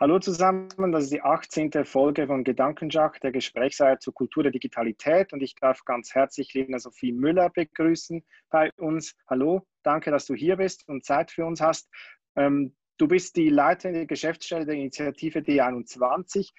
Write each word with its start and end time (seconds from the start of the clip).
Hallo 0.00 0.20
zusammen, 0.20 0.68
das 0.92 1.02
ist 1.02 1.12
die 1.12 1.22
18. 1.22 1.84
Folge 1.84 2.28
von 2.28 2.44
Gedankenschach, 2.44 3.18
der 3.18 3.32
Gesprächsreihe 3.32 3.98
zur 3.98 4.14
Kultur 4.14 4.44
der 4.44 4.52
Digitalität 4.52 5.32
und 5.32 5.42
ich 5.42 5.56
darf 5.56 5.84
ganz 5.84 6.14
herzlich 6.14 6.54
Lena 6.54 6.78
Sophie 6.78 7.10
Müller 7.10 7.50
begrüßen 7.50 8.22
bei 8.48 8.70
uns. 8.76 9.16
Hallo, 9.26 9.66
danke, 9.82 10.12
dass 10.12 10.24
du 10.26 10.36
hier 10.36 10.54
bist 10.54 10.86
und 10.86 11.04
Zeit 11.04 11.32
für 11.32 11.44
uns 11.44 11.60
hast. 11.60 11.90
Ähm, 12.36 12.76
du 12.96 13.08
bist 13.08 13.34
die 13.34 13.48
Leiterin 13.48 13.94
der 13.94 14.06
Geschäftsstelle 14.06 14.66
der 14.66 14.76
Initiative 14.76 15.40
D21. 15.40 16.52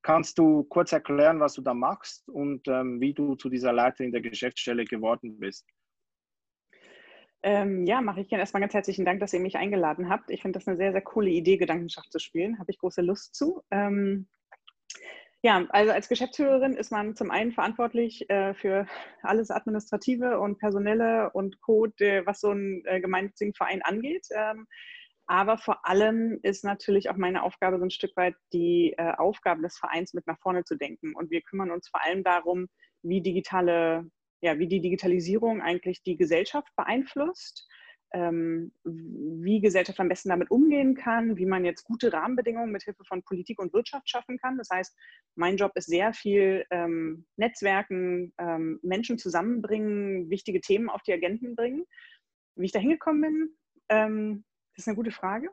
Kannst 0.00 0.38
du 0.38 0.64
kurz 0.64 0.90
erklären, 0.92 1.38
was 1.38 1.52
du 1.52 1.60
da 1.60 1.74
machst 1.74 2.26
und 2.30 2.66
ähm, 2.66 2.98
wie 2.98 3.12
du 3.12 3.34
zu 3.34 3.50
dieser 3.50 3.74
Leiterin 3.74 4.10
der 4.10 4.22
Geschäftsstelle 4.22 4.86
geworden 4.86 5.38
bist? 5.38 5.66
Ähm, 7.46 7.86
ja, 7.86 8.00
mache 8.00 8.22
ich 8.22 8.28
gerne. 8.28 8.42
Erstmal 8.42 8.60
ganz 8.60 8.74
herzlichen 8.74 9.04
Dank, 9.04 9.20
dass 9.20 9.32
ihr 9.32 9.38
mich 9.38 9.56
eingeladen 9.56 10.08
habt. 10.08 10.32
Ich 10.32 10.42
finde 10.42 10.58
das 10.58 10.66
eine 10.66 10.76
sehr, 10.76 10.90
sehr 10.90 11.00
coole 11.00 11.30
Idee, 11.30 11.58
Gedankenschach 11.58 12.08
zu 12.08 12.18
spielen. 12.18 12.58
Habe 12.58 12.72
ich 12.72 12.78
große 12.78 13.02
Lust 13.02 13.36
zu. 13.36 13.62
Ähm, 13.70 14.26
ja, 15.42 15.64
also 15.68 15.92
als 15.92 16.08
Geschäftsführerin 16.08 16.74
ist 16.74 16.90
man 16.90 17.14
zum 17.14 17.30
einen 17.30 17.52
verantwortlich 17.52 18.28
äh, 18.30 18.52
für 18.54 18.88
alles 19.22 19.52
Administrative 19.52 20.40
und 20.40 20.58
Personelle 20.58 21.30
und 21.34 21.60
Code, 21.60 22.22
was 22.26 22.40
so 22.40 22.50
ein 22.50 22.82
äh, 22.84 23.00
gemeinnützigen 23.00 23.54
Verein 23.54 23.80
angeht. 23.82 24.26
Ähm, 24.34 24.66
aber 25.28 25.56
vor 25.56 25.86
allem 25.86 26.40
ist 26.42 26.64
natürlich 26.64 27.10
auch 27.10 27.16
meine 27.16 27.44
Aufgabe 27.44 27.78
so 27.78 27.84
ein 27.84 27.90
Stück 27.90 28.16
weit 28.16 28.34
die 28.52 28.92
äh, 28.98 29.12
Aufgabe 29.12 29.62
des 29.62 29.78
Vereins 29.78 30.14
mit 30.14 30.26
nach 30.26 30.40
vorne 30.40 30.64
zu 30.64 30.74
denken. 30.74 31.14
Und 31.14 31.30
wir 31.30 31.42
kümmern 31.42 31.70
uns 31.70 31.88
vor 31.88 32.02
allem 32.04 32.24
darum, 32.24 32.66
wie 33.02 33.20
digitale 33.20 34.10
ja, 34.40 34.58
wie 34.58 34.68
die 34.68 34.80
Digitalisierung 34.80 35.62
eigentlich 35.62 36.02
die 36.02 36.16
Gesellschaft 36.16 36.74
beeinflusst, 36.76 37.68
ähm, 38.12 38.72
wie 38.84 39.60
Gesellschaft 39.60 39.98
am 39.98 40.08
besten 40.08 40.28
damit 40.28 40.50
umgehen 40.50 40.94
kann, 40.94 41.36
wie 41.36 41.46
man 41.46 41.64
jetzt 41.64 41.84
gute 41.84 42.12
Rahmenbedingungen 42.12 42.70
mit 42.70 42.82
Hilfe 42.82 43.04
von 43.04 43.22
Politik 43.22 43.58
und 43.58 43.72
Wirtschaft 43.72 44.08
schaffen 44.08 44.38
kann. 44.38 44.56
Das 44.58 44.70
heißt, 44.70 44.96
mein 45.34 45.56
Job 45.56 45.72
ist 45.74 45.86
sehr 45.86 46.12
viel 46.12 46.64
ähm, 46.70 47.26
Netzwerken, 47.36 48.32
ähm, 48.38 48.78
Menschen 48.82 49.18
zusammenbringen, 49.18 50.30
wichtige 50.30 50.60
Themen 50.60 50.88
auf 50.88 51.02
die 51.02 51.12
Agenten 51.12 51.56
bringen. 51.56 51.84
Wie 52.54 52.66
ich 52.66 52.72
da 52.72 52.78
hingekommen 52.78 53.20
bin, 53.22 53.56
ähm, 53.88 54.44
das 54.74 54.84
ist 54.84 54.88
eine 54.88 54.96
gute 54.96 55.10
Frage. 55.10 55.50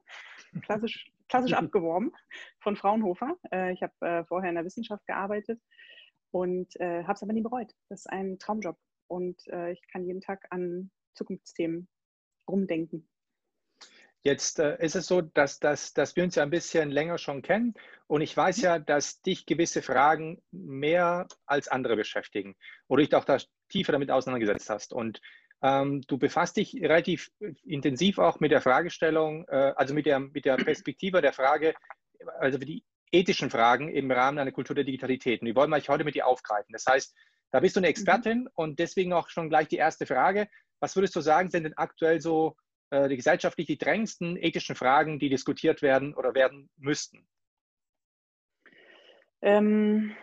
Klassisch, 0.61 1.11
klassisch 1.29 1.53
abgeworben 1.53 2.11
von 2.59 2.75
Fraunhofer. 2.75 3.35
Äh, 3.51 3.73
ich 3.73 3.81
habe 3.81 3.93
äh, 4.01 4.23
vorher 4.25 4.49
in 4.49 4.55
der 4.55 4.65
Wissenschaft 4.65 5.05
gearbeitet 5.07 5.59
und 6.33 6.75
äh, 6.79 7.03
habe 7.03 7.13
es 7.13 7.23
aber 7.23 7.33
nie 7.33 7.41
bereut. 7.41 7.73
Das 7.89 8.01
ist 8.01 8.09
ein 8.09 8.39
Traumjob 8.39 8.77
und 9.07 9.47
äh, 9.47 9.71
ich 9.71 9.87
kann 9.87 10.03
jeden 10.03 10.21
Tag 10.21 10.47
an 10.49 10.89
Zukunftsthemen 11.13 11.87
rumdenken. 12.49 13.07
Jetzt 14.23 14.57
äh, 14.57 14.83
ist 14.83 14.95
es 14.95 15.05
so, 15.05 15.21
dass, 15.21 15.59
dass, 15.59 15.93
dass 15.93 16.15
wir 16.15 16.23
uns 16.23 16.35
ja 16.35 16.43
ein 16.43 16.49
bisschen 16.49 16.89
länger 16.89 17.17
schon 17.17 17.41
kennen 17.41 17.75
und 18.07 18.21
ich 18.21 18.35
weiß 18.35 18.57
mhm. 18.57 18.63
ja, 18.63 18.79
dass 18.79 19.21
dich 19.21 19.45
gewisse 19.45 19.81
Fragen 19.81 20.41
mehr 20.51 21.27
als 21.45 21.67
andere 21.67 21.95
beschäftigen 21.95 22.55
oder 22.87 23.03
dich 23.03 23.13
auch 23.13 23.25
da 23.25 23.37
tiefer 23.69 23.91
damit 23.91 24.09
auseinandergesetzt 24.09 24.69
hast. 24.69 24.93
Und 24.93 25.21
ähm, 25.61 26.01
du 26.07 26.17
befasst 26.17 26.57
dich 26.57 26.73
relativ 26.81 27.31
intensiv 27.63 28.17
auch 28.17 28.39
mit 28.39 28.51
der 28.51 28.61
Fragestellung, 28.61 29.45
äh, 29.49 29.73
also 29.75 29.93
mit 29.93 30.07
der, 30.07 30.19
mit 30.19 30.45
der 30.45 30.55
Perspektive 30.57 31.21
der 31.21 31.33
Frage, 31.33 31.75
also 32.39 32.57
die 32.57 32.83
ethischen 33.13 33.49
Fragen 33.49 33.89
im 33.89 34.11
Rahmen 34.11 34.39
einer 34.39 34.51
Kultur 34.51 34.75
der 34.75 34.83
Digitalität. 34.83 35.41
Und 35.41 35.47
die 35.47 35.55
wollen 35.55 35.69
wir 35.69 35.79
heute 35.79 36.03
mit 36.03 36.15
dir 36.15 36.27
aufgreifen. 36.27 36.73
Das 36.73 36.85
heißt, 36.85 37.15
da 37.51 37.59
bist 37.59 37.75
du 37.75 37.79
eine 37.79 37.87
Expertin 37.87 38.41
mhm. 38.41 38.49
und 38.55 38.79
deswegen 38.79 39.13
auch 39.13 39.29
schon 39.29 39.49
gleich 39.49 39.67
die 39.67 39.77
erste 39.77 40.05
Frage. 40.05 40.49
Was 40.79 40.95
würdest 40.95 41.15
du 41.15 41.21
sagen, 41.21 41.49
sind 41.49 41.63
denn 41.63 41.77
aktuell 41.77 42.19
so 42.19 42.57
äh, 42.89 43.07
die 43.07 43.15
gesellschaftlich 43.15 43.67
die 43.67 43.77
drängendsten 43.77 44.35
ethischen 44.37 44.75
Fragen, 44.75 45.19
die 45.19 45.29
diskutiert 45.29 45.81
werden 45.81 46.13
oder 46.15 46.33
werden 46.33 46.69
müssten? 46.77 47.27
Ähm, 49.41 50.15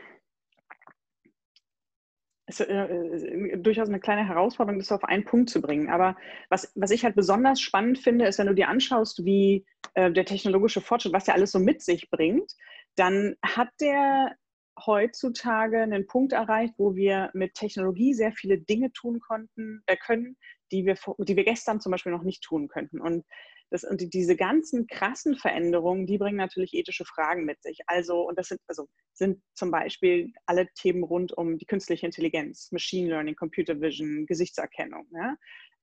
es 2.51 2.59
ist 2.59 2.69
äh, 2.69 2.85
äh, 2.85 3.57
durchaus 3.59 3.89
eine 3.89 4.01
kleine 4.01 4.27
Herausforderung, 4.27 4.81
das 4.81 4.91
auf 4.91 5.05
einen 5.05 5.25
Punkt 5.25 5.51
zu 5.51 5.63
bringen. 5.63 5.89
Aber 5.89 6.17
was, 6.49 6.73
was 6.75 6.91
ich 6.91 7.05
halt 7.05 7.15
besonders 7.15 7.61
spannend 7.61 7.99
finde, 7.99 8.27
ist, 8.27 8.39
wenn 8.39 8.49
du 8.49 8.55
dir 8.55 8.69
anschaust, 8.69 9.25
wie 9.25 9.65
äh, 9.95 10.11
der 10.11 10.25
technologische 10.25 10.81
Fortschritt, 10.81 11.13
was 11.13 11.25
der 11.25 11.35
alles 11.35 11.53
so 11.53 11.61
mit 11.61 11.81
sich 11.81 12.11
bringt, 12.11 12.53
dann 13.01 13.35
hat 13.43 13.71
der 13.81 14.37
heutzutage 14.85 15.79
einen 15.79 16.07
Punkt 16.07 16.33
erreicht, 16.33 16.75
wo 16.77 16.95
wir 16.95 17.31
mit 17.33 17.55
Technologie 17.55 18.13
sehr 18.13 18.33
viele 18.33 18.59
Dinge 18.59 18.93
tun 18.93 19.21
konnten, 19.21 19.83
äh, 19.87 19.97
können, 19.97 20.37
die 20.71 20.85
wir, 20.85 20.97
die 21.19 21.37
wir 21.37 21.45
gestern 21.45 21.81
zum 21.81 21.93
Beispiel 21.93 22.13
noch 22.13 22.23
nicht 22.23 22.43
tun 22.43 22.69
könnten. 22.69 23.01
Und, 23.01 23.25
das, 23.71 23.85
und 23.85 24.13
diese 24.13 24.37
ganzen 24.37 24.87
krassen 24.87 25.35
Veränderungen, 25.37 26.07
die 26.07 26.19
bringen 26.19 26.37
natürlich 26.37 26.75
ethische 26.75 27.07
Fragen 27.07 27.47
mit 27.47 27.63
sich. 27.63 27.79
Also, 27.87 28.21
und 28.21 28.39
das 28.39 28.49
sind, 28.49 28.61
also, 28.69 28.87
sind 29.15 29.43
zum 29.55 29.71
Beispiel 29.71 30.33
alle 30.45 30.69
Themen 30.75 31.03
rund 31.03 31.33
um 31.33 31.57
die 31.57 31.67
künstliche 31.67 32.05
Intelligenz, 32.05 32.71
Machine 32.71 33.09
Learning, 33.09 33.35
Computer 33.35 33.81
Vision, 33.81 34.27
Gesichtserkennung. 34.27 35.07
Ja? 35.13 35.37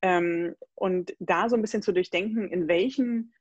Ähm, 0.04 0.56
und 0.76 1.16
da 1.20 1.50
so 1.50 1.56
ein 1.56 1.62
bisschen 1.62 1.82
zu 1.82 1.94
durchdenken, 1.94 2.52
in 2.52 2.68
welchen 2.68 3.34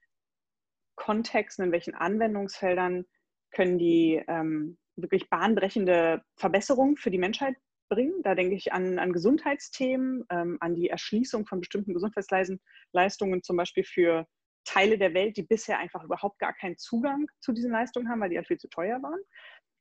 Kontexten, 0.94 1.66
in 1.66 1.72
welchen 1.72 1.94
Anwendungsfeldern 1.94 3.04
können 3.50 3.78
die 3.78 4.22
ähm, 4.28 4.78
wirklich 4.96 5.28
bahnbrechende 5.28 6.22
Verbesserungen 6.36 6.96
für 6.96 7.10
die 7.10 7.18
Menschheit 7.18 7.56
bringen. 7.88 8.22
Da 8.22 8.34
denke 8.34 8.56
ich 8.56 8.72
an, 8.72 8.98
an 8.98 9.12
Gesundheitsthemen, 9.12 10.24
ähm, 10.30 10.56
an 10.60 10.74
die 10.74 10.88
Erschließung 10.88 11.46
von 11.46 11.60
bestimmten 11.60 11.94
Gesundheitsleistungen, 11.94 13.42
zum 13.42 13.56
Beispiel 13.56 13.84
für 13.84 14.26
Teile 14.64 14.98
der 14.98 15.14
Welt, 15.14 15.36
die 15.36 15.42
bisher 15.42 15.78
einfach 15.78 16.02
überhaupt 16.02 16.38
gar 16.38 16.52
keinen 16.52 16.76
Zugang 16.76 17.26
zu 17.40 17.52
diesen 17.52 17.70
Leistungen 17.70 18.08
haben, 18.08 18.20
weil 18.20 18.30
die 18.30 18.36
halt 18.36 18.48
viel 18.48 18.58
zu 18.58 18.68
teuer 18.68 19.00
waren. 19.02 19.20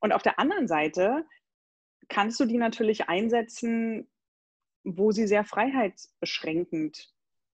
Und 0.00 0.12
auf 0.12 0.22
der 0.22 0.38
anderen 0.38 0.68
Seite 0.68 1.24
kannst 2.08 2.38
du 2.38 2.44
die 2.44 2.58
natürlich 2.58 3.08
einsetzen, 3.08 4.08
wo 4.84 5.10
sie 5.10 5.26
sehr 5.26 5.44
freiheitsbeschränkend 5.44 7.12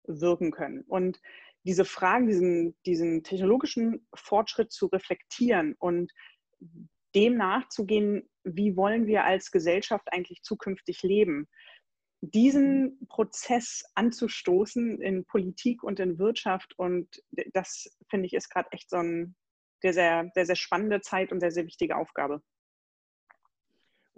wirken 0.06 0.50
können. 0.52 0.82
Und 0.88 1.22
diese 1.66 1.86
Fragen, 1.86 2.28
diesen, 2.28 2.76
diesen 2.86 3.24
technologischen 3.24 4.08
Fortschritt 4.16 4.72
zu 4.72 4.88
reflektieren 4.88 5.76
und 5.80 6.12
dem 7.16 7.38
nachzugehen, 7.38 8.30
wie 8.44 8.76
wollen 8.76 9.08
wir 9.08 9.24
als 9.24 9.52
Gesellschaft 9.52 10.08
eigentlich 10.12 10.42
zukünftig 10.44 11.02
leben. 11.04 11.48
Diesen 12.22 13.00
Prozess 13.08 13.84
anzustoßen 13.96 15.02
in 15.02 15.26
Politik 15.26 15.84
und 15.84 16.00
in 16.00 16.20
Wirtschaft 16.20 16.78
und 16.78 17.08
das 17.54 17.88
finde 18.10 18.28
ich 18.28 18.34
ist 18.34 18.50
gerade 18.50 18.70
echt 18.72 18.90
so 18.90 18.98
eine 18.98 19.34
sehr, 19.82 19.94
sehr, 19.94 20.30
sehr, 20.34 20.46
sehr 20.46 20.56
spannende 20.56 21.02
Zeit 21.02 21.32
und 21.32 21.40
sehr, 21.40 21.52
sehr 21.52 21.66
wichtige 21.66 21.96
Aufgabe. 21.96 22.42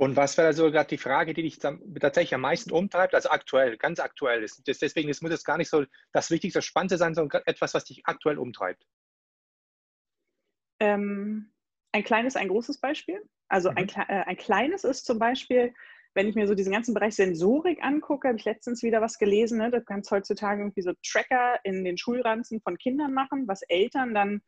Und 0.01 0.15
was 0.15 0.35
wäre 0.35 0.47
also 0.47 0.71
gerade 0.71 0.89
die 0.89 0.97
Frage, 0.97 1.35
die 1.35 1.43
dich 1.43 1.59
tatsächlich 1.59 2.33
am 2.33 2.41
meisten 2.41 2.71
umtreibt, 2.71 3.13
also 3.13 3.29
aktuell, 3.29 3.77
ganz 3.77 3.99
aktuell 3.99 4.41
ist? 4.41 4.63
Deswegen 4.65 5.09
das 5.09 5.21
muss 5.21 5.31
es 5.31 5.43
gar 5.43 5.59
nicht 5.59 5.69
so 5.69 5.85
das 6.11 6.31
Wichtigste, 6.31 6.63
Spannende 6.63 6.97
sein, 6.97 7.13
sondern 7.13 7.43
etwas, 7.45 7.75
was 7.75 7.85
dich 7.85 8.01
aktuell 8.05 8.39
umtreibt. 8.39 8.83
Ähm, 10.79 11.51
ein 11.91 12.03
kleines, 12.03 12.35
ein 12.35 12.47
großes 12.47 12.79
Beispiel. 12.79 13.21
Also 13.47 13.69
mhm. 13.69 13.77
ein, 13.77 13.89
äh, 13.89 14.23
ein 14.25 14.37
kleines 14.37 14.85
ist 14.85 15.05
zum 15.05 15.19
Beispiel, 15.19 15.71
wenn 16.15 16.27
ich 16.27 16.33
mir 16.33 16.47
so 16.47 16.55
diesen 16.55 16.73
ganzen 16.73 16.95
Bereich 16.95 17.13
Sensorik 17.13 17.83
angucke, 17.83 18.29
habe 18.29 18.39
ich 18.39 18.45
letztens 18.45 18.81
wieder 18.81 19.01
was 19.01 19.19
gelesen, 19.19 19.59
ne? 19.59 19.69
da 19.69 19.81
kannst 19.81 20.09
heutzutage 20.09 20.63
irgendwie 20.63 20.81
so 20.81 20.93
Tracker 21.05 21.59
in 21.63 21.83
den 21.83 21.99
Schulranzen 21.99 22.59
von 22.61 22.79
Kindern 22.79 23.13
machen, 23.13 23.47
was 23.47 23.61
Eltern 23.61 24.15
dann 24.15 24.41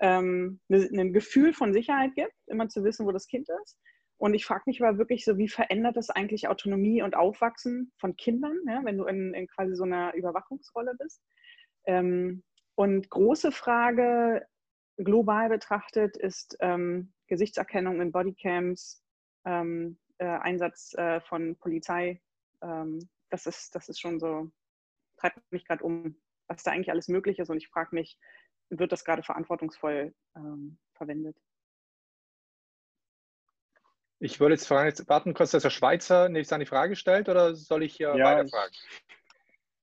ähm, 0.00 0.60
ne, 0.68 0.86
ein 0.92 1.14
Gefühl 1.14 1.54
von 1.54 1.72
Sicherheit 1.72 2.14
gibt, 2.14 2.34
immer 2.46 2.68
zu 2.68 2.84
wissen, 2.84 3.06
wo 3.06 3.10
das 3.10 3.26
Kind 3.26 3.48
ist. 3.62 3.78
Und 4.18 4.34
ich 4.34 4.44
frage 4.44 4.64
mich 4.66 4.82
aber 4.82 4.98
wirklich 4.98 5.24
so, 5.24 5.38
wie 5.38 5.48
verändert 5.48 5.96
das 5.96 6.10
eigentlich 6.10 6.48
Autonomie 6.48 7.02
und 7.02 7.14
Aufwachsen 7.14 7.92
von 7.98 8.16
Kindern, 8.16 8.56
ja, 8.66 8.80
wenn 8.84 8.98
du 8.98 9.04
in, 9.04 9.32
in, 9.32 9.46
quasi 9.46 9.76
so 9.76 9.84
einer 9.84 10.12
Überwachungsrolle 10.14 10.94
bist? 10.98 11.22
Ähm, 11.86 12.42
und 12.74 13.10
große 13.10 13.52
Frage, 13.52 14.46
global 14.96 15.48
betrachtet, 15.48 16.16
ist 16.16 16.56
ähm, 16.60 17.12
Gesichtserkennung 17.28 18.00
in 18.00 18.10
Bodycams, 18.10 19.02
ähm, 19.44 19.98
äh, 20.18 20.26
Einsatz 20.26 20.94
äh, 20.94 21.20
von 21.20 21.56
Polizei. 21.56 22.20
Ähm, 22.60 23.08
das, 23.30 23.46
ist, 23.46 23.74
das 23.74 23.88
ist 23.88 24.00
schon 24.00 24.18
so, 24.18 24.50
treibt 25.16 25.40
mich 25.52 25.64
gerade 25.64 25.84
um, 25.84 26.20
was 26.48 26.64
da 26.64 26.72
eigentlich 26.72 26.90
alles 26.90 27.06
möglich 27.06 27.38
ist. 27.38 27.50
Und 27.50 27.58
ich 27.58 27.68
frage 27.68 27.94
mich, 27.94 28.18
wird 28.70 28.90
das 28.90 29.04
gerade 29.04 29.22
verantwortungsvoll 29.22 30.12
ähm, 30.36 30.78
verwendet? 30.94 31.36
Ich 34.20 34.40
würde 34.40 34.54
jetzt 34.54 34.66
fragen, 34.66 34.88
jetzt 34.88 35.08
warten 35.08 35.34
kurz, 35.34 35.52
dass 35.52 35.62
der 35.62 35.70
Schweizer 35.70 36.28
nächstes 36.28 36.52
an 36.52 36.60
die 36.60 36.66
Frage 36.66 36.96
stellt 36.96 37.28
oder 37.28 37.54
soll 37.54 37.84
ich 37.84 37.94
hier 37.94 38.14
ja, 38.16 38.24
weiterfragen? 38.24 38.74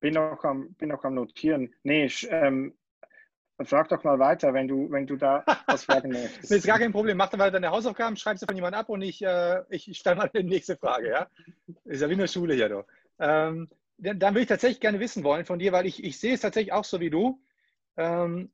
Bin 0.02 0.14
noch 0.14 0.44
am, 0.44 0.74
bin 0.74 0.90
noch 0.90 1.04
am 1.04 1.16
Notieren. 1.16 1.74
Nee, 1.84 2.06
ich, 2.06 2.28
ähm, 2.30 2.76
frag 3.64 3.88
doch 3.88 4.04
mal 4.04 4.20
weiter, 4.20 4.54
wenn 4.54 4.68
du, 4.68 4.92
wenn 4.92 5.08
du 5.08 5.16
da 5.16 5.46
was 5.68 5.86
fragen 5.86 6.12
möchtest. 6.12 6.44
das 6.44 6.52
ist 6.52 6.68
gar 6.68 6.80
kein 6.80 6.92
Problem. 6.92 7.18
Mach 7.18 7.30
dann 7.30 7.40
mal 7.40 7.52
deine 7.52 7.72
Hausaufgaben, 7.72 8.18
schreib 8.18 8.38
sie 8.38 8.46
von 8.46 8.56
jemand 8.56 8.76
ab 8.76 8.90
und 8.90 9.02
ich, 9.02 9.22
äh, 9.24 9.64
ich 9.70 9.98
stelle 9.98 10.18
mal 10.18 10.30
die 10.34 10.44
nächste 10.44 10.76
Frage. 10.76 11.10
Ja? 11.10 11.28
Ist 11.86 12.02
ja 12.02 12.10
wie 12.10 12.14
eine 12.14 12.28
Schule 12.28 12.56
hier. 12.56 12.70
Du. 12.70 12.84
Ähm, 13.20 13.70
dann, 13.98 14.20
dann 14.20 14.34
würde 14.34 14.42
ich 14.42 14.48
tatsächlich 14.48 14.82
gerne 14.82 15.00
wissen 15.00 15.24
wollen 15.24 15.46
von 15.46 15.60
dir, 15.60 15.72
weil 15.72 15.86
ich, 15.86 16.04
ich 16.04 16.20
sehe 16.20 16.34
es 16.34 16.42
tatsächlich 16.42 16.74
auch 16.74 16.84
so 16.84 17.00
wie 17.00 17.10
du. 17.10 17.42
Ähm, 17.96 18.52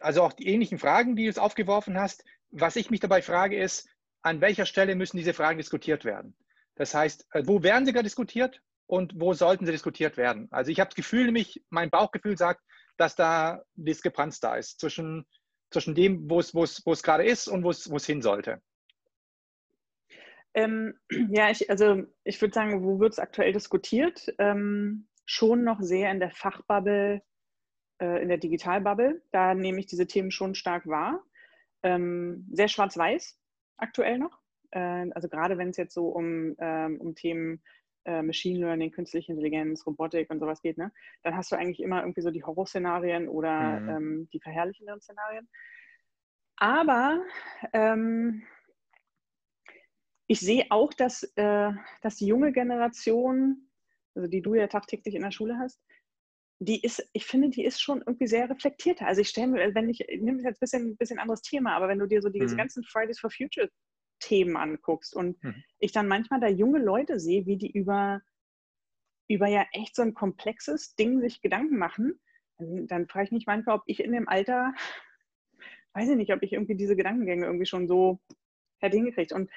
also 0.00 0.22
auch 0.22 0.32
die 0.32 0.48
ähnlichen 0.48 0.78
Fragen, 0.78 1.16
die 1.16 1.22
du 1.22 1.28
jetzt 1.28 1.38
aufgeworfen 1.38 1.98
hast, 1.98 2.24
was 2.50 2.76
ich 2.76 2.90
mich 2.90 3.00
dabei 3.00 3.22
frage, 3.22 3.56
ist, 3.56 3.88
an 4.22 4.40
welcher 4.40 4.66
Stelle 4.66 4.94
müssen 4.94 5.16
diese 5.16 5.34
Fragen 5.34 5.58
diskutiert 5.58 6.04
werden? 6.04 6.36
Das 6.76 6.94
heißt, 6.94 7.26
äh, 7.32 7.42
wo 7.46 7.62
werden 7.62 7.84
sie 7.84 7.92
gerade 7.92 8.04
diskutiert 8.04 8.62
und 8.86 9.20
wo 9.20 9.34
sollten 9.34 9.66
sie 9.66 9.72
diskutiert 9.72 10.16
werden? 10.16 10.48
Also 10.50 10.70
ich 10.70 10.80
habe 10.80 10.88
das 10.88 10.96
Gefühl, 10.96 11.26
nämlich 11.26 11.64
mein 11.70 11.90
Bauchgefühl 11.90 12.38
sagt, 12.38 12.62
dass 12.96 13.16
da 13.16 13.62
Diskrepanz 13.74 14.40
da 14.40 14.56
ist 14.56 14.80
zwischen, 14.80 15.26
zwischen 15.70 15.94
dem, 15.94 16.28
wo 16.30 16.40
es, 16.40 17.02
gerade 17.02 17.24
ist 17.24 17.48
und 17.48 17.64
wo 17.64 17.70
es, 17.70 17.90
wo 17.90 17.96
es 17.96 18.06
hin 18.06 18.22
sollte. 18.22 18.60
Ähm, 20.54 20.94
ja, 21.30 21.50
ich, 21.50 21.68
also 21.70 22.04
ich 22.24 22.40
würde 22.40 22.54
sagen, 22.54 22.84
wo 22.84 23.00
wird 23.00 23.12
es 23.12 23.18
aktuell 23.18 23.52
diskutiert? 23.52 24.32
Ähm, 24.38 25.08
schon 25.24 25.64
noch 25.64 25.80
sehr 25.80 26.10
in 26.10 26.20
der 26.20 26.30
Fachbubble, 26.30 27.22
äh, 28.00 28.22
in 28.22 28.28
der 28.28 28.38
Digitalbubble. 28.38 29.22
Da 29.32 29.54
nehme 29.54 29.80
ich 29.80 29.86
diese 29.86 30.06
Themen 30.06 30.30
schon 30.30 30.54
stark 30.54 30.86
wahr. 30.86 31.22
Ähm, 31.82 32.46
sehr 32.52 32.68
schwarz-weiß 32.68 33.41
aktuell 33.76 34.18
noch. 34.18 34.38
Äh, 34.70 35.10
also 35.12 35.28
gerade 35.28 35.58
wenn 35.58 35.70
es 35.70 35.76
jetzt 35.76 35.94
so 35.94 36.08
um, 36.08 36.54
ähm, 36.58 37.00
um 37.00 37.14
Themen 37.14 37.62
äh, 38.04 38.22
Machine 38.22 38.58
Learning, 38.58 38.90
künstliche 38.90 39.32
Intelligenz, 39.32 39.86
Robotik 39.86 40.30
und 40.30 40.40
sowas 40.40 40.60
geht, 40.60 40.78
ne? 40.78 40.92
dann 41.22 41.36
hast 41.36 41.52
du 41.52 41.56
eigentlich 41.56 41.80
immer 41.80 42.00
irgendwie 42.00 42.22
so 42.22 42.30
die 42.30 42.42
Horrorszenarien 42.42 43.28
oder 43.28 43.80
mhm. 43.80 43.88
ähm, 43.88 44.28
die 44.32 44.40
verherrlichenden 44.40 45.00
Szenarien. 45.00 45.48
Aber 46.56 47.22
ähm, 47.72 48.42
ich 50.26 50.40
sehe 50.40 50.66
auch, 50.70 50.92
dass, 50.94 51.22
äh, 51.36 51.70
dass 52.00 52.16
die 52.16 52.26
junge 52.26 52.52
Generation, 52.52 53.68
also 54.14 54.28
die 54.28 54.42
du 54.42 54.54
ja 54.54 54.66
tagtäglich 54.66 55.14
in 55.14 55.22
der 55.22 55.30
Schule 55.30 55.58
hast, 55.58 55.80
die 56.64 56.80
ist, 56.82 57.06
ich 57.12 57.26
finde, 57.26 57.50
die 57.50 57.64
ist 57.64 57.80
schon 57.80 58.02
irgendwie 58.06 58.26
sehr 58.26 58.48
reflektierter. 58.48 59.06
Also 59.06 59.20
ich 59.20 59.28
stelle 59.28 59.48
mir, 59.48 59.74
wenn 59.74 59.88
ich, 59.88 60.00
ich 60.08 60.20
nehme 60.20 60.42
jetzt 60.42 60.58
ein 60.58 60.60
bisschen, 60.60 60.96
bisschen 60.96 61.18
anderes 61.18 61.42
Thema, 61.42 61.74
aber 61.74 61.88
wenn 61.88 61.98
du 61.98 62.06
dir 62.06 62.22
so 62.22 62.28
diese 62.28 62.54
mhm. 62.54 62.58
ganzen 62.58 62.84
Fridays 62.84 63.18
for 63.18 63.30
Future 63.30 63.68
Themen 64.20 64.56
anguckst 64.56 65.16
und 65.16 65.42
mhm. 65.42 65.64
ich 65.80 65.92
dann 65.92 66.06
manchmal 66.06 66.40
da 66.40 66.46
junge 66.46 66.78
Leute 66.78 67.18
sehe, 67.18 67.46
wie 67.46 67.56
die 67.56 67.70
über, 67.70 68.22
über 69.28 69.48
ja 69.48 69.66
echt 69.72 69.96
so 69.96 70.02
ein 70.02 70.14
komplexes 70.14 70.94
Ding 70.94 71.20
sich 71.20 71.40
Gedanken 71.40 71.78
machen, 71.78 72.20
dann, 72.58 72.86
dann 72.86 73.08
frage 73.08 73.26
ich 73.26 73.32
mich 73.32 73.46
manchmal, 73.46 73.76
ob 73.76 73.82
ich 73.86 73.98
in 73.98 74.12
dem 74.12 74.28
Alter, 74.28 74.72
weiß 75.94 76.10
ich 76.10 76.16
nicht, 76.16 76.32
ob 76.32 76.42
ich 76.42 76.52
irgendwie 76.52 76.76
diese 76.76 76.94
Gedankengänge 76.94 77.46
irgendwie 77.46 77.66
schon 77.66 77.88
so 77.88 78.20
hätte 78.78 78.96
hingekriegt. 78.96 79.32
Und 79.32 79.50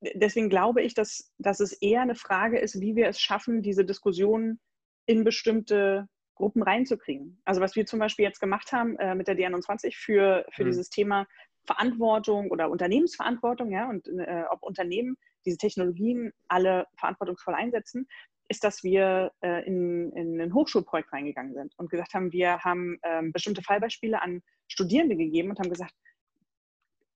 deswegen 0.00 0.48
glaube 0.48 0.80
ich, 0.80 0.94
dass, 0.94 1.30
dass 1.36 1.60
es 1.60 1.72
eher 1.74 2.00
eine 2.00 2.14
Frage 2.14 2.58
ist, 2.58 2.80
wie 2.80 2.96
wir 2.96 3.08
es 3.08 3.20
schaffen, 3.20 3.60
diese 3.60 3.84
Diskussion 3.84 4.58
in 5.06 5.24
bestimmte 5.24 6.08
Gruppen 6.34 6.62
reinzukriegen. 6.62 7.40
Also 7.44 7.60
was 7.60 7.76
wir 7.76 7.86
zum 7.86 7.98
Beispiel 7.98 8.24
jetzt 8.24 8.40
gemacht 8.40 8.72
haben 8.72 8.96
äh, 8.98 9.14
mit 9.14 9.28
der 9.28 9.36
D21 9.36 9.94
für, 9.96 10.46
für 10.50 10.64
mhm. 10.64 10.68
dieses 10.68 10.90
Thema 10.90 11.26
Verantwortung 11.66 12.50
oder 12.50 12.70
Unternehmensverantwortung, 12.70 13.70
ja, 13.70 13.88
und 13.88 14.08
äh, 14.08 14.44
ob 14.50 14.62
Unternehmen 14.62 15.16
diese 15.44 15.58
Technologien 15.58 16.32
alle 16.48 16.86
verantwortungsvoll 16.96 17.54
einsetzen, 17.54 18.08
ist, 18.48 18.64
dass 18.64 18.82
wir 18.82 19.32
äh, 19.40 19.64
in, 19.66 20.12
in 20.12 20.40
ein 20.40 20.54
Hochschulprojekt 20.54 21.12
reingegangen 21.12 21.54
sind 21.54 21.72
und 21.78 21.90
gesagt 21.90 22.14
haben, 22.14 22.32
wir 22.32 22.58
haben 22.60 22.98
ähm, 23.02 23.32
bestimmte 23.32 23.62
Fallbeispiele 23.62 24.20
an 24.20 24.42
Studierende 24.68 25.16
gegeben 25.16 25.50
und 25.50 25.58
haben 25.58 25.70
gesagt, 25.70 25.94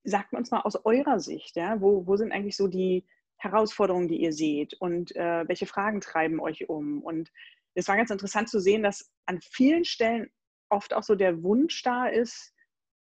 sagt 0.05 0.33
uns 0.33 0.51
mal 0.51 0.61
aus 0.61 0.85
eurer 0.85 1.19
Sicht, 1.19 1.57
ja, 1.57 1.81
wo, 1.81 2.07
wo 2.07 2.17
sind 2.17 2.33
eigentlich 2.33 2.57
so 2.57 2.69
die 2.69 3.05
Herausforderungen, 3.39 4.09
die 4.09 4.23
ihr 4.23 4.33
seht 4.33 4.75
und 4.75 5.15
äh, 5.17 5.47
welche 5.47 5.67
Fragen 5.67 6.01
treiben 6.01 6.41
euch 6.41 6.69
um? 6.69 7.03
Und 7.03 7.31
es 7.76 7.88
war 7.88 7.96
ganz 7.96 8.11
interessant 8.11 8.49
zu 8.49 8.58
sehen, 8.58 8.82
dass 8.82 9.11
an 9.26 9.40
vielen 9.40 9.84
Stellen 9.84 10.31
oft 10.70 10.94
auch 10.94 11.02
so 11.02 11.14
der 11.14 11.43
Wunsch 11.43 11.82
da 11.82 12.06
ist, 12.06 12.55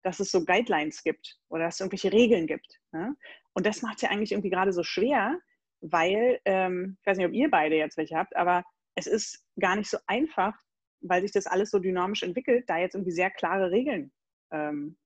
dass 0.05 0.21
es 0.21 0.31
so 0.31 0.45
Guidelines 0.45 1.03
gibt 1.03 1.39
oder 1.49 1.65
dass 1.65 1.75
es 1.75 1.81
irgendwelche 1.81 2.13
Regeln 2.13 2.47
gibt. 2.47 2.81
Ne? 2.93 3.17
Und 3.55 3.67
das 3.67 3.83
macht 3.83 3.97
es 3.97 4.03
ja 4.03 4.11
eigentlich 4.11 4.33
irgendwie 4.33 4.51
gerade 4.51 4.73
so 4.73 4.83
schwer, 4.83 5.39
weil, 5.81 6.41
ähm, 6.45 6.97
ich 7.01 7.07
weiß 7.07 7.19
nicht, 7.19 7.27
ob 7.27 7.33
ihr 7.33 7.51
beide 7.51 7.77
jetzt 7.77 7.97
welche 7.97 8.17
habt, 8.17 8.37
aber 8.37 8.65
es 8.95 9.07
ist 9.07 9.45
gar 9.61 9.77
nicht 9.77 9.91
so 9.91 9.99
einfach, 10.07 10.57
weil 11.01 11.23
sich 11.23 11.33
das 11.33 11.47
alles 11.47 11.71
so 11.71 11.81
dynamisch 11.81 12.23
entwickelt, 12.23 12.69
da 12.69 12.79
jetzt 12.79 12.95
irgendwie 12.95 13.13
sehr 13.13 13.31
klare 13.31 13.71
Regeln 13.73 14.13
ähm, 14.53 14.97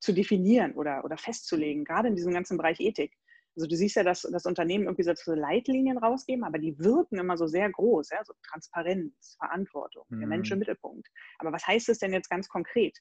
zu 0.00 0.12
definieren 0.12 0.72
oder, 0.72 1.04
oder 1.04 1.18
festzulegen, 1.18 1.84
gerade 1.84 2.08
in 2.08 2.16
diesem 2.16 2.32
ganzen 2.32 2.56
Bereich 2.56 2.80
Ethik. 2.80 3.14
Also 3.58 3.66
du 3.66 3.74
siehst 3.74 3.96
ja, 3.96 4.04
dass 4.04 4.22
das 4.22 4.46
Unternehmen 4.46 4.84
irgendwie 4.84 5.02
so 5.02 5.34
Leitlinien 5.34 5.98
rausgeben, 5.98 6.44
aber 6.44 6.58
die 6.58 6.78
wirken 6.78 7.18
immer 7.18 7.36
so 7.36 7.48
sehr 7.48 7.68
groß, 7.68 8.10
ja? 8.10 8.24
so 8.24 8.32
Transparenz, 8.48 9.36
Verantwortung, 9.36 10.04
mhm. 10.08 10.20
der 10.20 10.28
Mensch 10.28 10.50
im 10.52 10.60
Mittelpunkt. 10.60 11.08
Aber 11.38 11.52
was 11.52 11.66
heißt 11.66 11.88
es 11.88 11.98
denn 11.98 12.12
jetzt 12.12 12.30
ganz 12.30 12.48
konkret? 12.48 12.96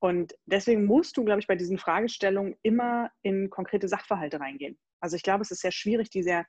Und 0.00 0.34
deswegen 0.44 0.86
musst 0.86 1.16
du, 1.16 1.24
glaube 1.24 1.40
ich, 1.40 1.46
bei 1.46 1.54
diesen 1.54 1.78
Fragestellungen 1.78 2.56
immer 2.62 3.12
in 3.22 3.48
konkrete 3.48 3.86
Sachverhalte 3.86 4.40
reingehen. 4.40 4.76
Also 5.00 5.14
ich 5.14 5.22
glaube, 5.22 5.42
es 5.42 5.52
ist 5.52 5.60
sehr 5.60 5.70
schwierig, 5.70 6.10
die 6.10 6.24
sehr 6.24 6.46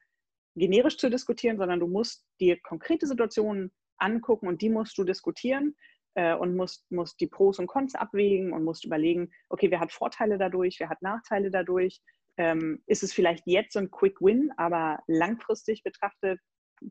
generisch 0.55 0.97
zu 0.97 1.11
diskutieren, 1.11 1.57
sondern 1.57 1.79
du 1.79 1.87
musst 1.87 2.25
dir 2.39 2.59
konkrete 2.61 3.05
Situationen 3.05 3.71
angucken 3.99 4.47
und 4.47 4.63
die 4.63 4.71
musst 4.71 4.97
du 4.97 5.03
diskutieren 5.03 5.75
äh, 6.15 6.33
und 6.33 6.55
musst, 6.55 6.91
musst 6.91 7.19
die 7.19 7.27
Pros 7.27 7.59
und 7.59 7.67
Cons 7.67 7.93
abwägen 7.93 8.51
und 8.51 8.63
musst 8.63 8.83
überlegen, 8.83 9.31
okay, 9.49 9.69
wer 9.69 9.79
hat 9.79 9.91
Vorteile 9.91 10.39
dadurch, 10.39 10.79
wer 10.79 10.89
hat 10.89 11.03
Nachteile 11.03 11.51
dadurch. 11.51 12.01
Ähm, 12.37 12.81
ist 12.85 13.03
es 13.03 13.13
vielleicht 13.13 13.47
jetzt 13.47 13.73
so 13.73 13.79
ein 13.79 13.91
Quick 13.91 14.21
Win, 14.21 14.51
aber 14.57 14.99
langfristig 15.07 15.83
betrachtet 15.83 16.39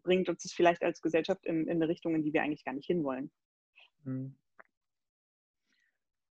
bringt 0.02 0.28
uns 0.28 0.42
das 0.42 0.52
vielleicht 0.52 0.82
als 0.82 1.00
Gesellschaft 1.00 1.44
in, 1.46 1.68
in 1.68 1.76
eine 1.76 1.88
Richtung, 1.88 2.14
in 2.14 2.22
die 2.22 2.32
wir 2.32 2.42
eigentlich 2.42 2.64
gar 2.64 2.74
nicht 2.74 2.86
hinwollen. 2.86 3.30
Mhm. 4.04 4.34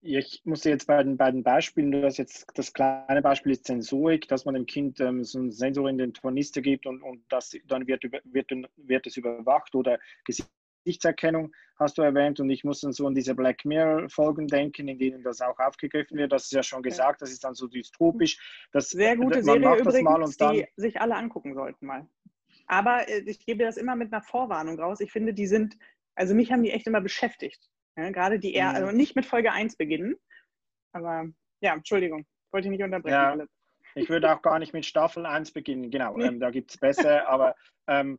Ich 0.05 0.41
muss 0.45 0.65
jetzt 0.65 0.89
bei 0.89 1.01
den 1.01 1.17
beiden 1.17 1.45
Beispielen, 1.45 1.93
du 1.93 2.03
hast 2.03 2.17
jetzt 2.17 2.47
das 2.55 2.73
kleine 2.73 3.23
Beispiel 3.23 3.53
ist 3.53 3.67
Sensorik, 3.67 4.27
dass 4.27 4.45
man 4.45 4.55
dem 4.55 4.67
Kind 4.67 4.99
ähm, 4.99 5.23
so 5.23 5.39
einen 5.39 5.53
Sensor 5.53 5.89
in 5.89 5.97
den 5.97 6.13
Tornister 6.13 6.61
gibt 6.61 6.87
und, 6.87 7.03
und 7.03 7.25
das, 7.29 7.57
dann 7.69 7.87
wird, 7.87 8.03
wird, 8.03 8.51
wird 8.77 9.07
es 9.07 9.17
überwacht 9.17 9.77
oder 9.77 10.01
Gesichtserkennung 10.85 11.53
hast 11.79 11.99
du 11.99 12.03
erwähnt 12.03 12.41
und 12.41 12.51
ich 12.51 12.65
muss 12.65 12.81
dann 12.81 12.93
so 12.93 13.07
an 13.07 13.15
diese 13.15 13.35
Black 13.35 13.65
Mirror-Folgen 13.65 14.47
denken, 14.47 14.89
in 14.89 14.99
denen 14.99 15.23
das 15.23 15.41
auch 15.41 15.59
aufgegriffen 15.59 16.17
wird. 16.17 16.33
Das 16.33 16.45
ist 16.45 16.53
ja 16.53 16.63
schon 16.63 16.83
gesagt, 16.83 17.23
das 17.23 17.31
ist 17.31 17.45
dann 17.45 17.55
so 17.55 17.67
dystopisch. 17.67 18.67
Das, 18.73 18.91
Sehr 18.91 19.17
gute 19.17 19.43
man 19.43 19.63
Serie 19.63 19.81
übrigens, 19.81 20.37
die 20.37 20.67
sich 20.77 21.01
alle 21.01 21.17
angucken 21.17 21.55
sollten 21.55 21.87
mal. 21.87 22.07
Aber 22.67 23.09
äh, 23.09 23.23
ich 23.27 23.45
gebe 23.45 23.65
das 23.65 23.77
immer 23.77 23.97
mit 23.97 24.13
einer 24.13 24.23
Vorwarnung 24.23 24.79
raus. 24.79 25.01
Ich 25.01 25.13
finde, 25.13 25.35
die 25.35 25.47
sind, 25.47 25.77
also 26.15 26.35
mich 26.35 26.53
haben 26.53 26.63
die 26.63 26.71
echt 26.71 26.87
immer 26.87 27.01
beschäftigt. 27.01 27.69
Ja, 27.97 28.11
gerade 28.11 28.39
die 28.39 28.55
eher, 28.55 28.71
also 28.71 28.91
nicht 28.91 29.17
mit 29.17 29.27
Folge 29.27 29.53
1 29.53 29.77
beginnen. 29.77 30.17
Aber 30.93 31.27
ja, 31.61 31.75
Entschuldigung, 31.75 32.25
wollte 32.51 32.69
ich 32.69 32.73
nicht 32.73 32.83
unterbrechen. 32.83 33.15
Ja, 33.15 33.47
ich 33.95 34.09
würde 34.09 34.33
auch 34.33 34.41
gar 34.41 34.59
nicht 34.59 34.73
mit 34.73 34.87
Staffel 34.87 35.27
1 35.27 35.53
beginnen, 35.53 35.91
genau. 35.91 36.19
Ähm, 36.19 36.41
da 36.41 36.51
gibt 36.51 36.71
es 36.71 36.79
besser, 36.79 37.29
aber 37.29 37.55
ähm, 37.87 38.19